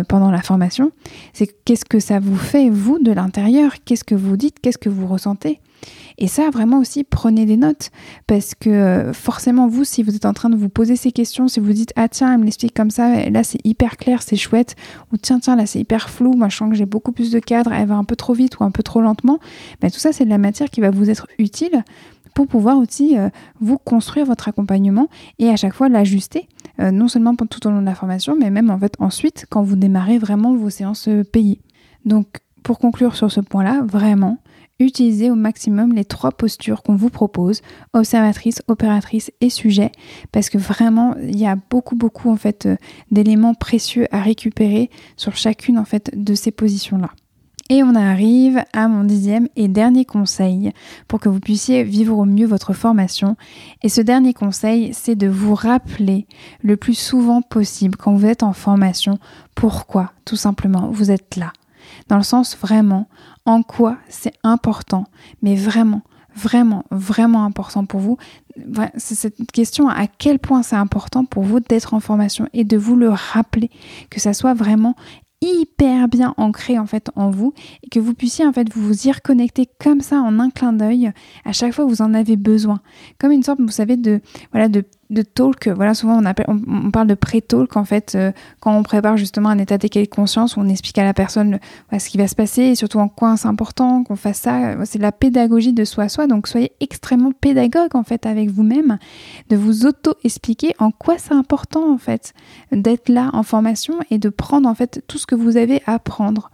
pendant 0.08 0.32
la 0.32 0.42
formation. 0.42 0.92
C'est 1.34 1.48
qu'est-ce 1.66 1.86
que 1.86 2.00
ça 2.00 2.20
vous 2.20 2.36
fait, 2.36 2.70
vous, 2.70 3.00
de 3.00 3.12
l'intérieur? 3.12 3.74
Qu'est-ce 3.86 4.04
que 4.04 4.16
vous 4.16 4.38
dites? 4.38 4.60
Qu'est-ce 4.62 4.78
que 4.78 4.90
vous 4.90 5.08
ressentez? 5.08 5.60
Et 6.20 6.28
ça, 6.28 6.49
vraiment 6.49 6.80
aussi, 6.80 7.05
prenez 7.05 7.45
des 7.45 7.57
notes. 7.57 7.89
Parce 8.28 8.53
que 8.53 8.70
euh, 8.70 9.13
forcément, 9.13 9.67
vous, 9.67 9.86
si 9.86 10.03
vous 10.03 10.15
êtes 10.15 10.26
en 10.26 10.34
train 10.34 10.49
de 10.49 10.57
vous 10.57 10.70
poser 10.70 10.97
ces 10.97 11.11
questions, 11.11 11.47
si 11.47 11.61
vous 11.61 11.72
dites, 11.72 11.93
ah 11.95 12.09
tiens, 12.09 12.34
elle 12.34 12.39
me 12.39 12.45
l'explique 12.45 12.76
comme 12.76 12.91
ça, 12.91 13.30
là 13.30 13.43
c'est 13.43 13.65
hyper 13.65 13.97
clair, 13.97 14.22
c'est 14.22 14.36
chouette, 14.36 14.76
ou 15.11 15.17
tiens, 15.17 15.39
tiens, 15.39 15.55
là 15.55 15.65
c'est 15.65 15.80
hyper 15.80 16.09
flou, 16.09 16.34
moi 16.34 16.49
je 16.49 16.57
sens 16.57 16.70
que 16.70 16.76
j'ai 16.76 16.86
beaucoup 16.86 17.13
plus 17.13 17.32
de 17.32 17.39
cadres, 17.39 17.72
elle 17.72 17.88
va 17.88 17.95
un 17.95 18.03
peu 18.03 18.17
trop 18.17 18.34
vite 18.34 18.59
ou 18.59 18.65
un 18.65 18.72
peu 18.72 18.84
trop 18.84 19.01
lentement, 19.01 19.39
ben, 19.82 19.89
tout 19.89 19.99
ça, 19.99 20.11
c'est 20.11 20.26
de 20.26 20.30
la 20.30 20.38
matière 20.38 20.70
qui 20.70 20.82
va 20.82 20.91
vous 20.91 21.09
être 21.09 21.28
utile 21.39 21.84
pour 22.36 22.47
pouvoir 22.47 22.78
aussi 22.78 23.17
euh, 23.17 23.30
vous 23.61 23.78
construire 23.78 24.26
votre 24.26 24.49
accompagnement 24.49 25.07
et 25.39 25.49
à 25.49 25.55
chaque 25.55 25.74
fois 25.74 25.88
l'ajuster, 25.88 26.47
euh, 26.80 26.91
non 26.91 27.07
seulement 27.07 27.36
tout 27.36 27.65
au 27.65 27.72
long 27.72 27.82
de 27.82 27.86
la 27.86 27.95
formation, 27.95 28.36
mais 28.38 28.49
même 28.49 28.70
en 28.70 28.78
fait 28.78 28.93
ensuite 28.99 29.45
quand 29.49 29.63
vous 29.63 29.78
démarrez 29.78 30.17
vraiment 30.17 30.53
vos 30.55 30.70
séances 30.70 31.09
payées. 31.32 31.61
Donc 32.05 32.28
pour 32.63 32.78
conclure 32.80 33.15
sur 33.15 33.32
ce 33.32 33.41
point-là, 33.41 33.82
vraiment, 33.84 34.38
utilisez 34.80 35.30
au 35.30 35.36
maximum 35.36 35.94
les 35.94 36.06
trois 36.06 36.32
postures 36.32 36.84
qu'on 36.84 36.96
vous 36.96 37.10
propose, 37.10 37.62
observatrice, 37.94 38.62
opératrice 38.68 39.32
et 39.42 39.50
sujet, 39.50 39.92
parce 40.32 40.50
que 40.50 40.58
vraiment, 40.58 41.16
il 41.22 41.38
y 41.38 41.46
a 41.46 41.58
beaucoup, 41.70 41.96
beaucoup 41.96 42.30
en 42.30 42.38
fait 42.38 42.68
d'éléments 43.12 43.54
précieux 43.54 44.08
à 44.12 44.22
récupérer 44.22 44.90
sur 45.18 45.36
chacune 45.36 45.78
en 45.78 45.86
fait 45.86 46.12
de 46.16 46.34
ces 46.34 46.52
positions-là. 46.52 47.10
Et 47.72 47.84
on 47.84 47.94
arrive 47.94 48.64
à 48.74 48.88
mon 48.88 49.04
dixième 49.04 49.48
et 49.56 49.68
dernier 49.68 50.04
conseil 50.04 50.72
pour 51.08 51.20
que 51.20 51.30
vous 51.30 51.40
puissiez 51.40 51.84
vivre 51.84 52.18
au 52.18 52.26
mieux 52.26 52.48
votre 52.48 52.74
formation. 52.74 53.38
Et 53.84 53.90
ce 53.90 54.02
dernier 54.02 54.34
conseil, 54.34 54.90
c'est 54.94 55.16
de 55.16 55.28
vous 55.28 55.54
rappeler 55.54 56.26
le 56.64 56.78
plus 56.78 56.96
souvent 56.96 57.44
possible 57.44 57.96
quand 57.96 58.16
vous 58.16 58.26
êtes 58.26 58.42
en 58.42 58.54
formation 58.54 59.20
pourquoi 59.54 60.14
tout 60.26 60.36
simplement 60.36 60.90
vous 60.90 61.12
êtes 61.12 61.36
là. 61.36 61.54
Dans 62.08 62.18
le 62.18 62.24
sens 62.24 62.58
vraiment 62.58 63.08
en 63.50 63.64
quoi 63.64 63.97
c'est 64.10 64.36
important, 64.43 65.06
mais 65.41 65.56
vraiment, 65.56 66.04
vraiment, 66.36 66.84
vraiment 66.91 67.45
important 67.45 67.84
pour 67.84 68.00
vous. 68.00 68.18
C'est 68.95 69.16
cette 69.16 69.52
question 69.52 69.89
à 69.89 70.06
quel 70.06 70.38
point 70.38 70.62
c'est 70.62 70.76
important 70.76 71.26
pour 71.26 71.41
vous 71.41 71.60
d'être 71.60 71.95
en 71.95 72.00
formation 72.00 72.47
et 72.54 72.64
de 72.64 72.78
vous 72.78 72.95
le 72.95 73.10
rappeler, 73.10 73.72
que 74.12 74.20
ça 74.20 74.34
soit 74.34 74.54
vraiment 74.54 74.95
hyper 75.41 76.10
bien 76.10 76.36
ancré 76.38 76.78
en 76.78 76.86
fait 76.86 77.10
en 77.16 77.32
vous 77.32 77.54
et 77.82 77.89
que 77.89 78.00
vous 78.00 78.14
puissiez 78.14 78.45
en 78.45 78.54
fait 78.54 78.72
vous 78.72 79.08
y 79.08 79.12
reconnecter 79.12 79.68
comme 79.80 80.02
ça 80.02 80.18
en 80.18 80.38
un 80.38 80.52
clin 80.52 80.74
d'œil 80.74 81.12
à 81.43 81.52
chaque 81.52 81.74
fois 81.74 81.86
que 81.86 81.89
vous 81.89 82.04
en 82.04 82.14
avez 82.14 82.36
besoin. 82.36 82.82
Comme 83.18 83.32
une 83.32 83.41
sorte 83.41 83.62
vous 83.62 83.70
savez 83.70 83.97
de 83.97 84.22
voilà 84.52 84.68
de 84.68 84.84
de 85.10 85.24
talk, 85.24 85.68
voilà, 85.68 85.95
souvent 85.95 86.22
on, 86.22 86.26
appelle, 86.26 86.45
on, 86.47 86.91
parle 86.91 87.07
de 87.07 87.16
pré-talk 87.16 87.76
en 87.78 87.84
fait, 87.84 88.14
euh, 88.16 88.32
quand 88.60 88.76
on 88.76 88.84
prépare 88.84 89.18
justement 89.18 89.49
un 89.49 89.57
état 89.57 89.78
d'équilibre 89.80 90.12
de 90.12 90.16
conscience, 90.16 90.55
on 90.55 90.68
explique 90.70 90.99
à 90.99 91.03
la 91.03 91.16
personne 91.16 91.60
ce 91.97 92.10
qui 92.10 92.18
va 92.18 92.28
se 92.28 92.36
passer 92.36 92.62
et 92.62 92.76
surtout 92.76 92.99
en 92.99 93.07
quoi 93.07 93.36
c'est 93.36 93.47
important 93.47 94.03
qu'on 94.03 94.16
fasse 94.16 94.39
ça. 94.39 94.86
C'est 94.86 94.99
la 94.99 95.12
pédagogie 95.12 95.74
de 95.74 95.84
soi 95.84 96.05
à 96.05 96.10
soi, 96.10 96.28
donc 96.28 96.47
soyez 96.47 96.72
extrêmement 96.80 97.32
pédagogue 97.32 97.95
en 97.95 98.03
fait 98.03 98.26
avec 98.28 98.49
vous-même, 98.49 98.99
de 99.49 99.55
vous 99.55 99.88
auto-expliquer 99.88 100.76
en 100.78 100.91
quoi 100.91 101.18
c'est 101.18 101.34
important 101.34 101.91
en 101.91 101.97
fait 101.97 102.34
d'être 102.72 103.10
là 103.10 103.32
en 103.34 103.43
formation 103.43 103.95
et 104.12 104.20
de 104.20 104.30
prendre 104.30 104.70
en 104.70 104.76
fait 104.76 105.03
tout 105.07 105.18
ce 105.18 105.26
que 105.26 105.36
vous 105.36 105.57
avez 105.57 105.82
à 105.88 105.93
apprendre. 105.93 106.51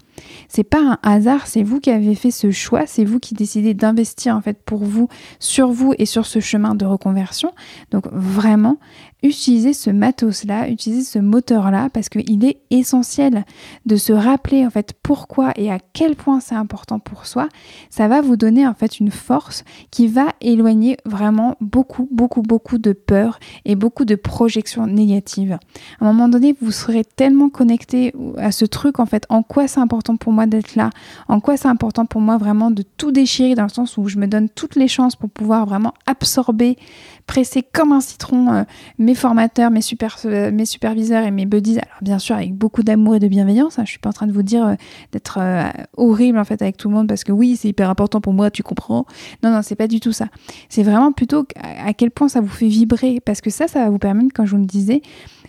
C'est 0.48 0.64
pas 0.64 0.80
un 0.80 0.98
hasard, 1.04 1.48
c'est 1.48 1.64
vous 1.64 1.80
qui 1.80 1.90
avez 1.90 2.16
fait 2.16 2.32
ce 2.32 2.52
choix, 2.52 2.86
c'est 2.86 3.06
vous 3.06 3.20
qui 3.20 3.34
décidez 3.34 3.74
d'investir 3.74 4.36
en 4.36 4.42
fait 4.42 4.62
pour 4.64 4.84
vous, 4.84 5.10
sur 5.40 5.72
vous 5.72 5.94
et 5.98 6.06
sur 6.06 6.26
ce 6.26 6.40
chemin 6.40 6.76
de 6.76 6.86
reconversion. 6.86 7.52
Donc 7.92 8.08
vraiment, 8.12 8.78
utilisez 9.26 9.74
ce 9.74 9.90
matos-là, 9.90 10.70
utilisez 10.70 11.04
ce 11.04 11.20
moteur-là 11.20 11.90
parce 11.90 12.10
qu'il 12.10 12.46
est 12.46 12.60
essentiel 12.70 13.46
de 13.86 13.96
se 13.96 14.14
rappeler 14.14 14.66
en 14.66 14.70
fait 14.70 14.94
pourquoi 15.02 15.52
et 15.56 15.72
à 15.72 15.80
quel 15.94 16.16
point 16.16 16.40
c'est 16.40 16.56
important 16.56 17.00
pour 17.00 17.26
soi. 17.26 17.50
Ça 17.90 18.08
va 18.08 18.22
vous 18.22 18.38
donner 18.38 18.68
en 18.68 18.74
fait 18.74 19.00
une 19.00 19.12
force 19.12 19.64
qui 19.92 20.08
va 20.08 20.28
éloigner 20.42 20.98
vraiment 21.06 21.56
beaucoup, 21.62 22.08
beaucoup, 22.12 22.42
beaucoup 22.42 22.78
de 22.78 22.94
peur 22.94 23.40
et 23.66 23.76
beaucoup 23.76 24.06
de 24.06 24.16
projections 24.16 24.88
négatives. 24.88 25.58
À 26.00 26.06
un 26.06 26.08
moment 26.08 26.28
donné, 26.28 26.56
vous 26.62 26.72
serez 26.72 27.04
tellement 27.04 27.50
connecté 27.50 28.14
à 28.38 28.52
ce 28.52 28.66
truc 28.66 29.00
en 29.00 29.06
fait, 29.06 29.26
en 29.30 29.44
quoi 29.44 29.68
c'est 29.68 29.80
important 29.80 30.18
pour 30.18 30.34
moi 30.34 30.46
d'être 30.46 30.76
là, 30.76 30.90
en 31.28 31.40
quoi 31.40 31.58
c'est 31.58 31.68
important 31.68 32.06
pour 32.06 32.22
moi 32.22 32.38
vraiment 32.38 32.72
de 32.72 32.84
tout 32.84 33.12
déchirer 33.12 33.56
dans 33.56 33.64
le 33.64 33.70
sens 33.70 33.98
où 33.98 34.08
je 34.08 34.18
me 34.18 34.28
donne 34.28 34.50
toutes 34.50 34.76
les 34.76 34.88
chances 34.88 35.16
pour 35.16 35.30
pouvoir 35.30 35.66
vraiment 35.66 35.94
absorber, 36.06 36.78
presser 37.26 37.64
comme 37.64 37.92
un 37.92 38.02
citron 38.02 38.54
euh, 38.54 38.64
mes 38.98 39.16
formateurs, 39.16 39.72
euh, 40.26 40.52
mes 40.52 40.66
superviseurs 40.66 41.24
et 41.24 41.32
mes 41.32 41.46
buddies, 41.46 41.80
alors 41.80 41.98
bien 42.02 42.20
sûr 42.20 42.36
avec 42.36 42.54
beaucoup 42.54 42.84
d'amour 42.84 43.16
et 43.16 43.20
de 43.20 43.28
bienveillance, 43.28 43.80
hein, 43.80 43.84
je 43.86 43.92
suis 43.92 44.00
pas 44.00 44.10
en 44.10 44.14
train 44.14 44.28
de 44.28 44.32
vous 44.32 44.44
dire 44.44 44.66
euh, 44.66 44.76
d'être 45.12 45.40
horrible 45.98 46.38
en 46.38 46.46
fait 46.46 46.62
avec 46.62 46.78
tout 46.78 46.90
le 46.90 46.96
monde 46.96 47.08
parce 47.08 47.24
que 47.24 47.32
oui 47.32 47.58
c'est 47.58 47.68
hyper 47.68 47.90
important 47.90 48.22
pour 48.22 48.34
moi, 48.34 48.52
tu 48.52 48.64
comprends. 48.64 49.06
Non, 49.44 49.52
non, 49.52 49.62
c'est 49.62 49.76
pas 49.76 49.88
du 49.88 50.00
tout 50.00 50.12
ça. 50.12 50.28
C'est 50.70 50.84
vraiment 50.84 51.12
plutôt 51.12 51.46
à 51.56 51.94
quel 51.94 52.12
point 52.12 52.28
ça 52.28 52.42
vous 52.42 52.48
fait 52.48 52.68
vibrer 52.68 53.20
parce 53.20 53.42
que 53.42 53.50
ça, 53.50 53.68
ça 53.68 53.84
va 53.84 53.90
vous 53.90 54.00
permettre, 54.00 54.34
comme 54.34 54.46
je 54.46 54.52
vous 54.52 54.62
le 54.62 54.66
disais, 54.66 55.02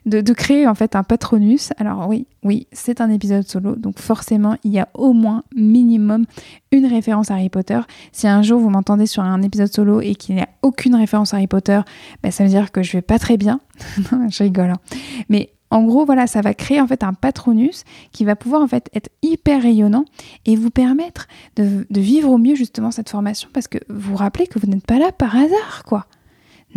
de, 0.07 0.33
créer 0.33 0.67
en 0.67 0.75
fait 0.75 0.97
un 0.97 1.03
patronus. 1.03 1.73
Alors 1.79 2.09
oui, 2.09 2.27
oui, 2.45 2.67
c'est 2.73 3.01
un 3.01 3.11
épisode 3.11 3.47
solo, 3.47 3.75
donc 3.75 3.99
forcément 3.99 4.57
il 4.65 4.73
y 4.73 4.79
a 4.79 4.89
au 4.95 5.13
moins 5.13 5.43
minimum 5.55 6.25
une 6.71 6.87
référence 6.87 7.31
à 7.31 7.35
Harry 7.35 7.49
Potter. 7.49 7.81
Si 8.13 8.29
un 8.29 8.43
jour 8.43 8.61
vous 8.61 8.71
m'entendez 8.71 9.07
sur 9.07 9.23
un 9.23 9.43
épisode 9.43 9.73
solo 9.73 10.01
et 10.01 10.15
qu'il 10.15 10.37
n'y 10.37 10.43
a 10.43 10.49
aucune 10.63 10.95
référence 10.95 11.35
à 11.35 11.39
Harry 11.39 11.49
Potter, 11.49 11.81
ben, 12.23 12.31
ça 12.31 12.45
veut 12.45 12.51
dire 12.51 12.71
que 12.71 12.83
je 12.83 12.93
vais 12.93 13.03
pas 13.03 13.19
très 13.19 13.37
bien. 13.37 13.61
je 14.31 14.43
rigole. 14.43 14.71
Hein. 14.71 14.81
Mais 15.29 15.51
en 15.71 15.83
gros, 15.83 16.05
voilà, 16.05 16.29
ça 16.29 16.41
va 16.41 16.55
créer 16.55 16.81
en 16.81 16.87
fait 16.87 17.03
un 17.03 17.13
patronus 17.13 17.83
qui 18.13 18.25
va 18.25 18.37
pouvoir 18.37 18.63
en 18.63 18.69
fait 18.69 18.89
être 18.95 19.11
hyper 19.23 19.61
rayonnant 19.61 20.05
et 20.45 20.55
vous 20.55 20.71
permettre 20.71 21.27
de, 21.57 21.85
de 21.91 22.01
vivre 22.01 22.31
au 22.31 22.39
mieux 22.39 22.55
justement 22.55 22.93
cette 22.93 23.11
formation 23.11 23.49
parce 23.53 23.67
que 23.67 23.79
vous 23.89 24.13
vous 24.13 24.17
rappelez 24.17 24.47
que 24.47 24.61
vous 24.61 24.69
n'êtes 24.69 24.87
pas 24.87 25.01
là 25.01 25.11
par 25.11 25.35
hasard, 25.35 25.83
quoi. 25.85 26.07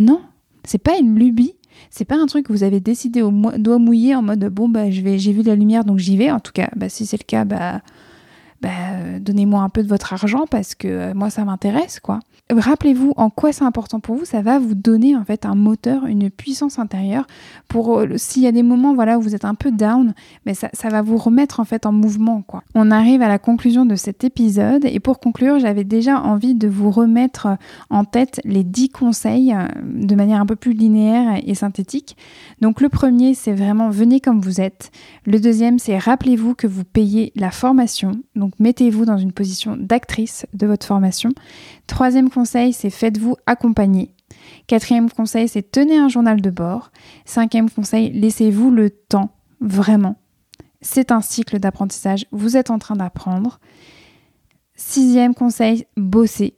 Non, 0.00 0.20
c'est 0.64 0.78
pas 0.78 0.98
une 0.98 1.16
lubie, 1.16 1.54
c'est 1.88 2.04
pas 2.04 2.16
un 2.16 2.26
truc 2.26 2.46
que 2.46 2.52
vous 2.52 2.62
avez 2.62 2.80
décidé 2.80 3.22
au 3.22 3.30
doigt 3.30 3.78
mouillé 3.78 4.14
en 4.14 4.22
mode 4.22 4.44
bon 4.46 4.68
bah 4.68 4.90
je 4.90 5.00
vais 5.00 5.18
j'ai 5.18 5.32
vu 5.32 5.42
la 5.42 5.54
lumière 5.54 5.84
donc 5.84 5.98
j'y 5.98 6.16
vais. 6.16 6.30
En 6.30 6.40
tout 6.40 6.52
cas, 6.52 6.70
bah, 6.76 6.88
si 6.88 7.06
c'est 7.06 7.18
le 7.18 7.24
cas, 7.24 7.44
bah, 7.44 7.80
bah 8.60 9.18
donnez-moi 9.20 9.62
un 9.62 9.68
peu 9.68 9.82
de 9.82 9.88
votre 9.88 10.12
argent 10.12 10.44
parce 10.50 10.74
que 10.74 10.88
euh, 10.88 11.14
moi 11.14 11.30
ça 11.30 11.44
m'intéresse 11.44 12.00
quoi 12.00 12.20
rappelez-vous 12.58 13.12
en 13.16 13.30
quoi 13.30 13.52
c'est 13.52 13.64
important 13.64 14.00
pour 14.00 14.16
vous, 14.16 14.24
ça 14.24 14.42
va 14.42 14.58
vous 14.58 14.74
donner 14.74 15.16
en 15.16 15.24
fait 15.24 15.44
un 15.46 15.54
moteur, 15.54 16.06
une 16.06 16.30
puissance 16.30 16.78
intérieure 16.78 17.26
pour 17.68 17.98
euh, 17.98 18.16
s'il 18.16 18.42
y 18.42 18.46
a 18.46 18.52
des 18.52 18.62
moments 18.62 18.94
voilà 18.94 19.18
où 19.18 19.22
vous 19.22 19.34
êtes 19.34 19.44
un 19.44 19.54
peu 19.54 19.70
down, 19.70 20.14
mais 20.46 20.54
ça, 20.54 20.68
va 20.90 21.02
vous 21.02 21.16
remettre 21.16 21.60
en 21.60 21.64
fait 21.64 21.86
en 21.86 21.92
mouvement 21.92 22.42
quoi. 22.42 22.62
On 22.74 22.90
arrive 22.90 23.22
à 23.22 23.28
la 23.28 23.38
conclusion 23.38 23.84
de 23.84 23.94
cet 23.94 24.24
épisode 24.24 24.84
et 24.84 25.00
pour 25.00 25.20
conclure, 25.20 25.58
j'avais 25.58 25.84
déjà 25.84 26.20
envie 26.20 26.54
de 26.54 26.68
vous 26.68 26.90
remettre 26.90 27.48
en 27.90 28.04
tête 28.04 28.40
les 28.44 28.64
10 28.64 28.88
conseils 28.90 29.54
euh, 29.54 29.66
de 29.84 30.14
manière 30.14 30.40
un 30.40 30.46
peu 30.46 30.56
plus 30.56 30.72
linéaire 30.72 31.40
et 31.44 31.54
synthétique. 31.54 32.16
Donc 32.60 32.80
le 32.80 32.88
premier, 32.88 33.34
c'est 33.34 33.52
vraiment 33.52 33.90
venez 33.90 34.20
comme 34.20 34.40
vous 34.40 34.60
êtes. 34.60 34.90
Le 35.24 35.38
deuxième, 35.38 35.78
c'est 35.78 35.98
rappelez-vous 35.98 36.54
que 36.54 36.66
vous 36.66 36.84
payez 36.84 37.32
la 37.36 37.50
formation. 37.50 38.12
Donc 38.34 38.49
mettez-vous 38.58 39.04
dans 39.04 39.18
une 39.18 39.32
position 39.32 39.76
d'actrice 39.76 40.46
de 40.54 40.66
votre 40.66 40.86
formation. 40.86 41.30
Troisième 41.86 42.30
conseil, 42.30 42.72
c'est 42.72 42.90
faites-vous 42.90 43.36
accompagner. 43.46 44.12
Quatrième 44.66 45.10
conseil, 45.10 45.48
c'est 45.48 45.70
tenez 45.70 45.98
un 45.98 46.08
journal 46.08 46.40
de 46.40 46.50
bord. 46.50 46.90
Cinquième 47.24 47.70
conseil, 47.70 48.10
laissez-vous 48.12 48.70
le 48.70 48.90
temps, 48.90 49.30
vraiment. 49.60 50.16
C'est 50.80 51.12
un 51.12 51.20
cycle 51.20 51.58
d'apprentissage, 51.58 52.26
vous 52.30 52.56
êtes 52.56 52.70
en 52.70 52.78
train 52.78 52.96
d'apprendre. 52.96 53.60
Sixième 54.74 55.34
conseil, 55.34 55.86
bossez. 55.96 56.54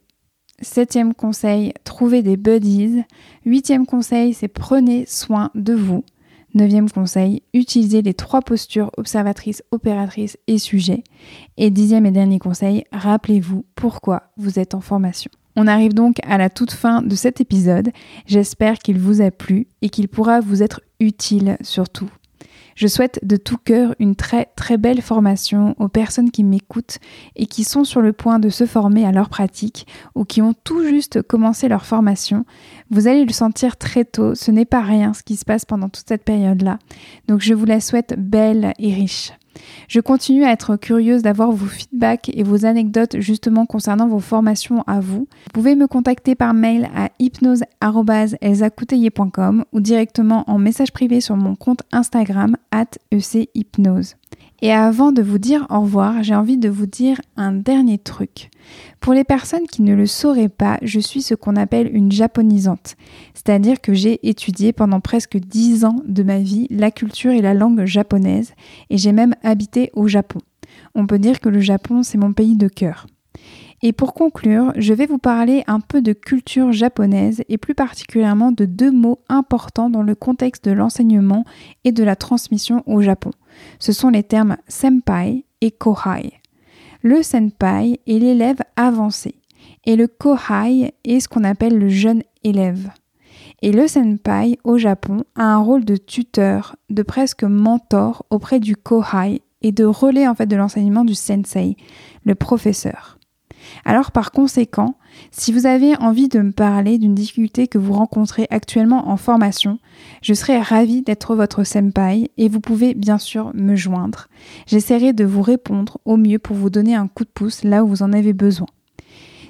Septième 0.61 1.13
conseil, 1.13 1.73
trouvez 1.83 2.21
des 2.21 2.37
buddies. 2.37 3.03
Huitième 3.45 3.85
conseil, 3.85 4.33
c'est 4.33 4.47
prenez 4.47 5.05
soin 5.07 5.51
de 5.55 5.73
vous. 5.73 6.05
Neuvième 6.53 6.89
conseil, 6.89 7.41
utilisez 7.53 8.03
les 8.03 8.13
trois 8.13 8.41
postures 8.41 8.91
observatrices, 8.97 9.63
opératrices 9.71 10.37
et 10.45 10.59
sujet. 10.59 11.03
Et 11.57 11.71
dixième 11.71 12.05
et 12.05 12.11
dernier 12.11 12.37
conseil, 12.37 12.83
rappelez-vous 12.91 13.65
pourquoi 13.73 14.23
vous 14.37 14.59
êtes 14.59 14.75
en 14.75 14.81
formation. 14.81 15.31
On 15.55 15.65
arrive 15.65 15.93
donc 15.93 16.17
à 16.23 16.37
la 16.37 16.49
toute 16.49 16.71
fin 16.71 17.01
de 17.01 17.15
cet 17.15 17.41
épisode. 17.41 17.91
J'espère 18.27 18.77
qu'il 18.79 18.99
vous 18.99 19.21
a 19.21 19.31
plu 19.31 19.67
et 19.81 19.89
qu'il 19.89 20.07
pourra 20.07 20.41
vous 20.41 20.61
être 20.61 20.81
utile 20.99 21.57
surtout. 21.61 22.09
Je 22.75 22.87
souhaite 22.87 23.19
de 23.23 23.35
tout 23.35 23.57
cœur 23.57 23.95
une 23.99 24.15
très 24.15 24.49
très 24.55 24.77
belle 24.77 25.01
formation 25.01 25.75
aux 25.79 25.89
personnes 25.89 26.31
qui 26.31 26.43
m'écoutent 26.43 26.99
et 27.35 27.45
qui 27.45 27.63
sont 27.63 27.83
sur 27.83 28.01
le 28.01 28.13
point 28.13 28.39
de 28.39 28.49
se 28.49 28.65
former 28.65 29.05
à 29.05 29.11
leur 29.11 29.29
pratique 29.29 29.87
ou 30.15 30.25
qui 30.25 30.41
ont 30.41 30.53
tout 30.63 30.83
juste 30.87 31.21
commencé 31.21 31.67
leur 31.67 31.85
formation. 31.85 32.45
Vous 32.89 33.07
allez 33.07 33.25
le 33.25 33.33
sentir 33.33 33.77
très 33.77 34.05
tôt, 34.05 34.35
ce 34.35 34.51
n'est 34.51 34.65
pas 34.65 34.81
rien 34.81 35.13
ce 35.13 35.23
qui 35.23 35.35
se 35.35 35.45
passe 35.45 35.65
pendant 35.65 35.89
toute 35.89 36.07
cette 36.07 36.23
période-là. 36.23 36.79
Donc 37.27 37.41
je 37.41 37.53
vous 37.53 37.65
la 37.65 37.79
souhaite 37.79 38.15
belle 38.17 38.73
et 38.79 38.93
riche. 38.93 39.33
Je 39.87 39.99
continue 39.99 40.43
à 40.43 40.51
être 40.51 40.75
curieuse 40.75 41.21
d'avoir 41.21 41.51
vos 41.51 41.67
feedbacks 41.67 42.31
et 42.33 42.43
vos 42.43 42.65
anecdotes 42.65 43.19
justement 43.19 43.65
concernant 43.65 44.07
vos 44.07 44.19
formations 44.19 44.83
à 44.87 44.99
vous. 44.99 45.27
Vous 45.45 45.51
pouvez 45.53 45.75
me 45.75 45.87
contacter 45.87 46.35
par 46.35 46.53
mail 46.53 46.89
à 46.95 47.09
hypnose.elzacouteiller.com 47.19 49.65
ou 49.71 49.79
directement 49.79 50.43
en 50.47 50.57
message 50.57 50.91
privé 50.91 51.21
sur 51.21 51.35
mon 51.35 51.55
compte 51.55 51.83
Instagram 51.91 52.57
at 52.71 52.97
echypnose. 53.11 54.15
Et 54.63 54.71
avant 54.71 55.11
de 55.11 55.21
vous 55.21 55.39
dire 55.39 55.67
au 55.69 55.81
revoir, 55.81 56.23
j'ai 56.23 56.35
envie 56.35 56.57
de 56.57 56.69
vous 56.69 56.85
dire 56.85 57.19
un 57.35 57.51
dernier 57.51 57.97
truc. 57.97 58.49
Pour 59.01 59.13
les 59.13 59.25
personnes 59.25 59.67
qui 59.67 59.81
ne 59.81 59.93
le 59.93 60.05
sauraient 60.05 60.47
pas, 60.47 60.77
je 60.81 61.01
suis 61.01 61.21
ce 61.21 61.35
qu'on 61.35 61.57
appelle 61.57 61.93
une 61.93 62.13
japonisante. 62.13 62.95
C'est-à-dire 63.33 63.81
que 63.81 63.93
j'ai 63.93 64.25
étudié 64.25 64.71
pendant 64.71 65.01
presque 65.01 65.35
10 65.35 65.83
ans 65.83 65.97
de 66.07 66.23
ma 66.23 66.39
vie 66.39 66.67
la 66.69 66.91
culture 66.91 67.33
et 67.33 67.41
la 67.41 67.53
langue 67.53 67.83
japonaise 67.83 68.53
et 68.89 68.97
j'ai 68.97 69.11
même 69.11 69.35
habité 69.43 69.91
au 69.95 70.07
Japon. 70.07 70.39
On 70.95 71.07
peut 71.07 71.19
dire 71.19 71.41
que 71.41 71.49
le 71.49 71.59
Japon, 71.59 72.01
c'est 72.01 72.17
mon 72.17 72.31
pays 72.31 72.55
de 72.55 72.69
cœur. 72.69 73.07
Et 73.81 73.91
pour 73.91 74.13
conclure, 74.13 74.71
je 74.77 74.93
vais 74.93 75.07
vous 75.07 75.17
parler 75.17 75.65
un 75.67 75.81
peu 75.81 76.01
de 76.01 76.13
culture 76.13 76.71
japonaise 76.71 77.43
et 77.49 77.57
plus 77.57 77.75
particulièrement 77.75 78.53
de 78.53 78.63
deux 78.63 78.91
mots 78.91 79.19
importants 79.27 79.89
dans 79.89 80.03
le 80.03 80.15
contexte 80.15 80.63
de 80.63 80.71
l'enseignement 80.71 81.43
et 81.83 81.91
de 81.91 82.05
la 82.05 82.15
transmission 82.15 82.81
au 82.85 83.01
Japon. 83.01 83.31
Ce 83.79 83.91
sont 83.91 84.09
les 84.09 84.23
termes 84.23 84.57
senpai 84.67 85.45
et 85.61 85.71
kohai. 85.71 86.33
Le 87.01 87.21
senpai 87.23 87.99
est 88.07 88.19
l'élève 88.19 88.61
avancé 88.75 89.35
et 89.85 89.95
le 89.95 90.07
kohai 90.07 90.93
est 91.03 91.19
ce 91.19 91.27
qu'on 91.27 91.43
appelle 91.43 91.77
le 91.77 91.89
jeune 91.89 92.23
élève. 92.43 92.89
Et 93.61 93.71
le 93.71 93.87
senpai 93.87 94.57
au 94.63 94.77
Japon 94.77 95.23
a 95.35 95.43
un 95.43 95.57
rôle 95.57 95.85
de 95.85 95.95
tuteur, 95.95 96.75
de 96.89 97.03
presque 97.03 97.43
mentor 97.43 98.25
auprès 98.29 98.59
du 98.59 98.75
kohai 98.75 99.41
et 99.61 99.71
de 99.71 99.85
relais 99.85 100.27
en 100.27 100.35
fait 100.35 100.45
de 100.45 100.55
l'enseignement 100.55 101.05
du 101.05 101.15
sensei, 101.15 101.77
le 102.23 102.35
professeur. 102.35 103.17
Alors 103.85 104.11
par 104.11 104.31
conséquent, 104.31 104.95
si 105.31 105.51
vous 105.51 105.65
avez 105.65 105.95
envie 105.97 106.27
de 106.27 106.39
me 106.39 106.51
parler 106.51 106.97
d'une 106.97 107.15
difficulté 107.15 107.67
que 107.67 107.77
vous 107.77 107.93
rencontrez 107.93 108.47
actuellement 108.49 109.09
en 109.09 109.17
formation, 109.17 109.79
je 110.21 110.33
serai 110.33 110.59
ravie 110.59 111.01
d'être 111.01 111.35
votre 111.35 111.63
senpai 111.63 112.31
et 112.37 112.49
vous 112.49 112.59
pouvez 112.59 112.93
bien 112.93 113.17
sûr 113.17 113.51
me 113.53 113.75
joindre. 113.75 114.27
J'essaierai 114.67 115.13
de 115.13 115.25
vous 115.25 115.41
répondre 115.41 115.99
au 116.05 116.17
mieux 116.17 116.39
pour 116.39 116.55
vous 116.55 116.69
donner 116.69 116.95
un 116.95 117.07
coup 117.07 117.23
de 117.23 117.29
pouce 117.29 117.63
là 117.63 117.83
où 117.83 117.87
vous 117.87 118.03
en 118.03 118.13
avez 118.13 118.33
besoin. 118.33 118.67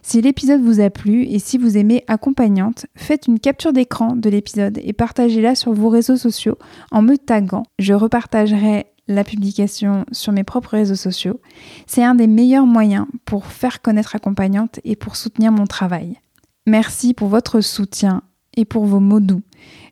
Si 0.06 0.22
l'épisode 0.22 0.62
vous 0.62 0.82
a 0.82 0.90
plu 0.90 1.24
et 1.24 1.40
si 1.40 1.58
vous 1.58 1.78
aimez 1.78 2.04
accompagnante, 2.08 2.88
faites 2.94 3.28
une 3.28 3.40
capture 3.40 3.72
d'écran 3.72 4.18
de 4.18 4.30
l'épisode 4.30 4.78
et 4.84 4.92
partagez-la 4.92 5.56
sur 5.56 5.72
vos 5.72 5.88
réseaux 5.88 6.18
sociaux 6.18 6.58
en 6.92 7.02
me 7.02 7.16
taguant. 7.18 7.64
Je 7.80 7.94
repartagerai 7.94 8.88
la 9.08 9.24
publication 9.24 10.06
sur 10.12 10.34
mes 10.34 10.44
propres 10.44 10.72
réseaux 10.72 10.96
sociaux. 10.96 11.40
C'est 11.88 12.04
un 12.04 12.16
des 12.16 12.28
meilleurs 12.28 12.66
moyens 12.66 13.06
pour 13.26 13.46
faire 13.48 13.82
connaître 13.82 14.16
accompagnante 14.16 14.80
et 14.84 14.96
pour 14.96 15.16
soutenir 15.16 15.52
mon 15.52 15.66
travail. 15.66 16.20
Merci 16.66 17.14
pour 17.14 17.28
votre 17.28 17.62
soutien 17.62 18.22
et 18.56 18.66
pour 18.66 18.86
vos 18.86 19.00
mots 19.00 19.20
doux. 19.20 19.42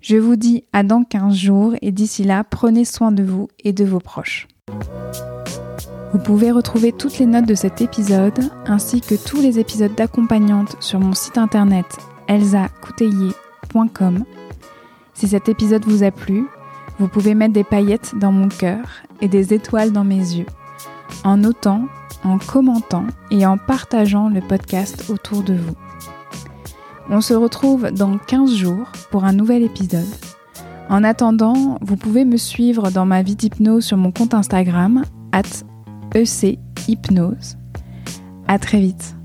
Je 0.01 0.17
vous 0.17 0.35
dis 0.35 0.63
à 0.71 0.83
dans 0.83 1.03
15 1.03 1.35
jours 1.35 1.75
et 1.81 1.91
d'ici 1.91 2.23
là, 2.23 2.43
prenez 2.43 2.85
soin 2.85 3.11
de 3.11 3.23
vous 3.23 3.47
et 3.59 3.73
de 3.73 3.83
vos 3.83 3.99
proches. 3.99 4.47
Vous 6.13 6.19
pouvez 6.19 6.51
retrouver 6.51 6.91
toutes 6.91 7.19
les 7.19 7.25
notes 7.25 7.47
de 7.47 7.55
cet 7.55 7.81
épisode 7.81 8.51
ainsi 8.65 8.99
que 9.01 9.15
tous 9.15 9.41
les 9.41 9.59
épisodes 9.59 9.95
d'accompagnante 9.95 10.75
sur 10.81 10.99
mon 10.99 11.13
site 11.13 11.37
internet 11.37 11.85
elzacouteiller.com. 12.27 14.25
Si 15.13 15.27
cet 15.27 15.49
épisode 15.49 15.85
vous 15.85 16.03
a 16.03 16.11
plu, 16.11 16.47
vous 17.01 17.07
pouvez 17.07 17.33
mettre 17.33 17.53
des 17.53 17.63
paillettes 17.63 18.13
dans 18.15 18.31
mon 18.31 18.47
cœur 18.47 18.85
et 19.21 19.27
des 19.27 19.55
étoiles 19.55 19.91
dans 19.91 20.03
mes 20.03 20.19
yeux, 20.19 20.45
en 21.23 21.37
notant, 21.37 21.85
en 22.23 22.37
commentant 22.37 23.07
et 23.31 23.43
en 23.43 23.57
partageant 23.57 24.29
le 24.29 24.39
podcast 24.39 25.09
autour 25.09 25.41
de 25.41 25.55
vous. 25.55 25.73
On 27.09 27.19
se 27.19 27.33
retrouve 27.33 27.89
dans 27.89 28.19
15 28.19 28.53
jours 28.53 28.91
pour 29.09 29.23
un 29.23 29.33
nouvel 29.33 29.63
épisode. 29.63 30.05
En 30.89 31.03
attendant, 31.03 31.79
vous 31.81 31.97
pouvez 31.97 32.23
me 32.23 32.37
suivre 32.37 32.91
dans 32.91 33.07
ma 33.07 33.23
vie 33.23 33.35
d'hypnose 33.35 33.83
sur 33.83 33.97
mon 33.97 34.11
compte 34.11 34.35
Instagram, 34.35 35.03
at 35.31 35.41
ECHypnose. 36.13 37.57
À 38.47 38.59
très 38.59 38.79
vite. 38.79 39.15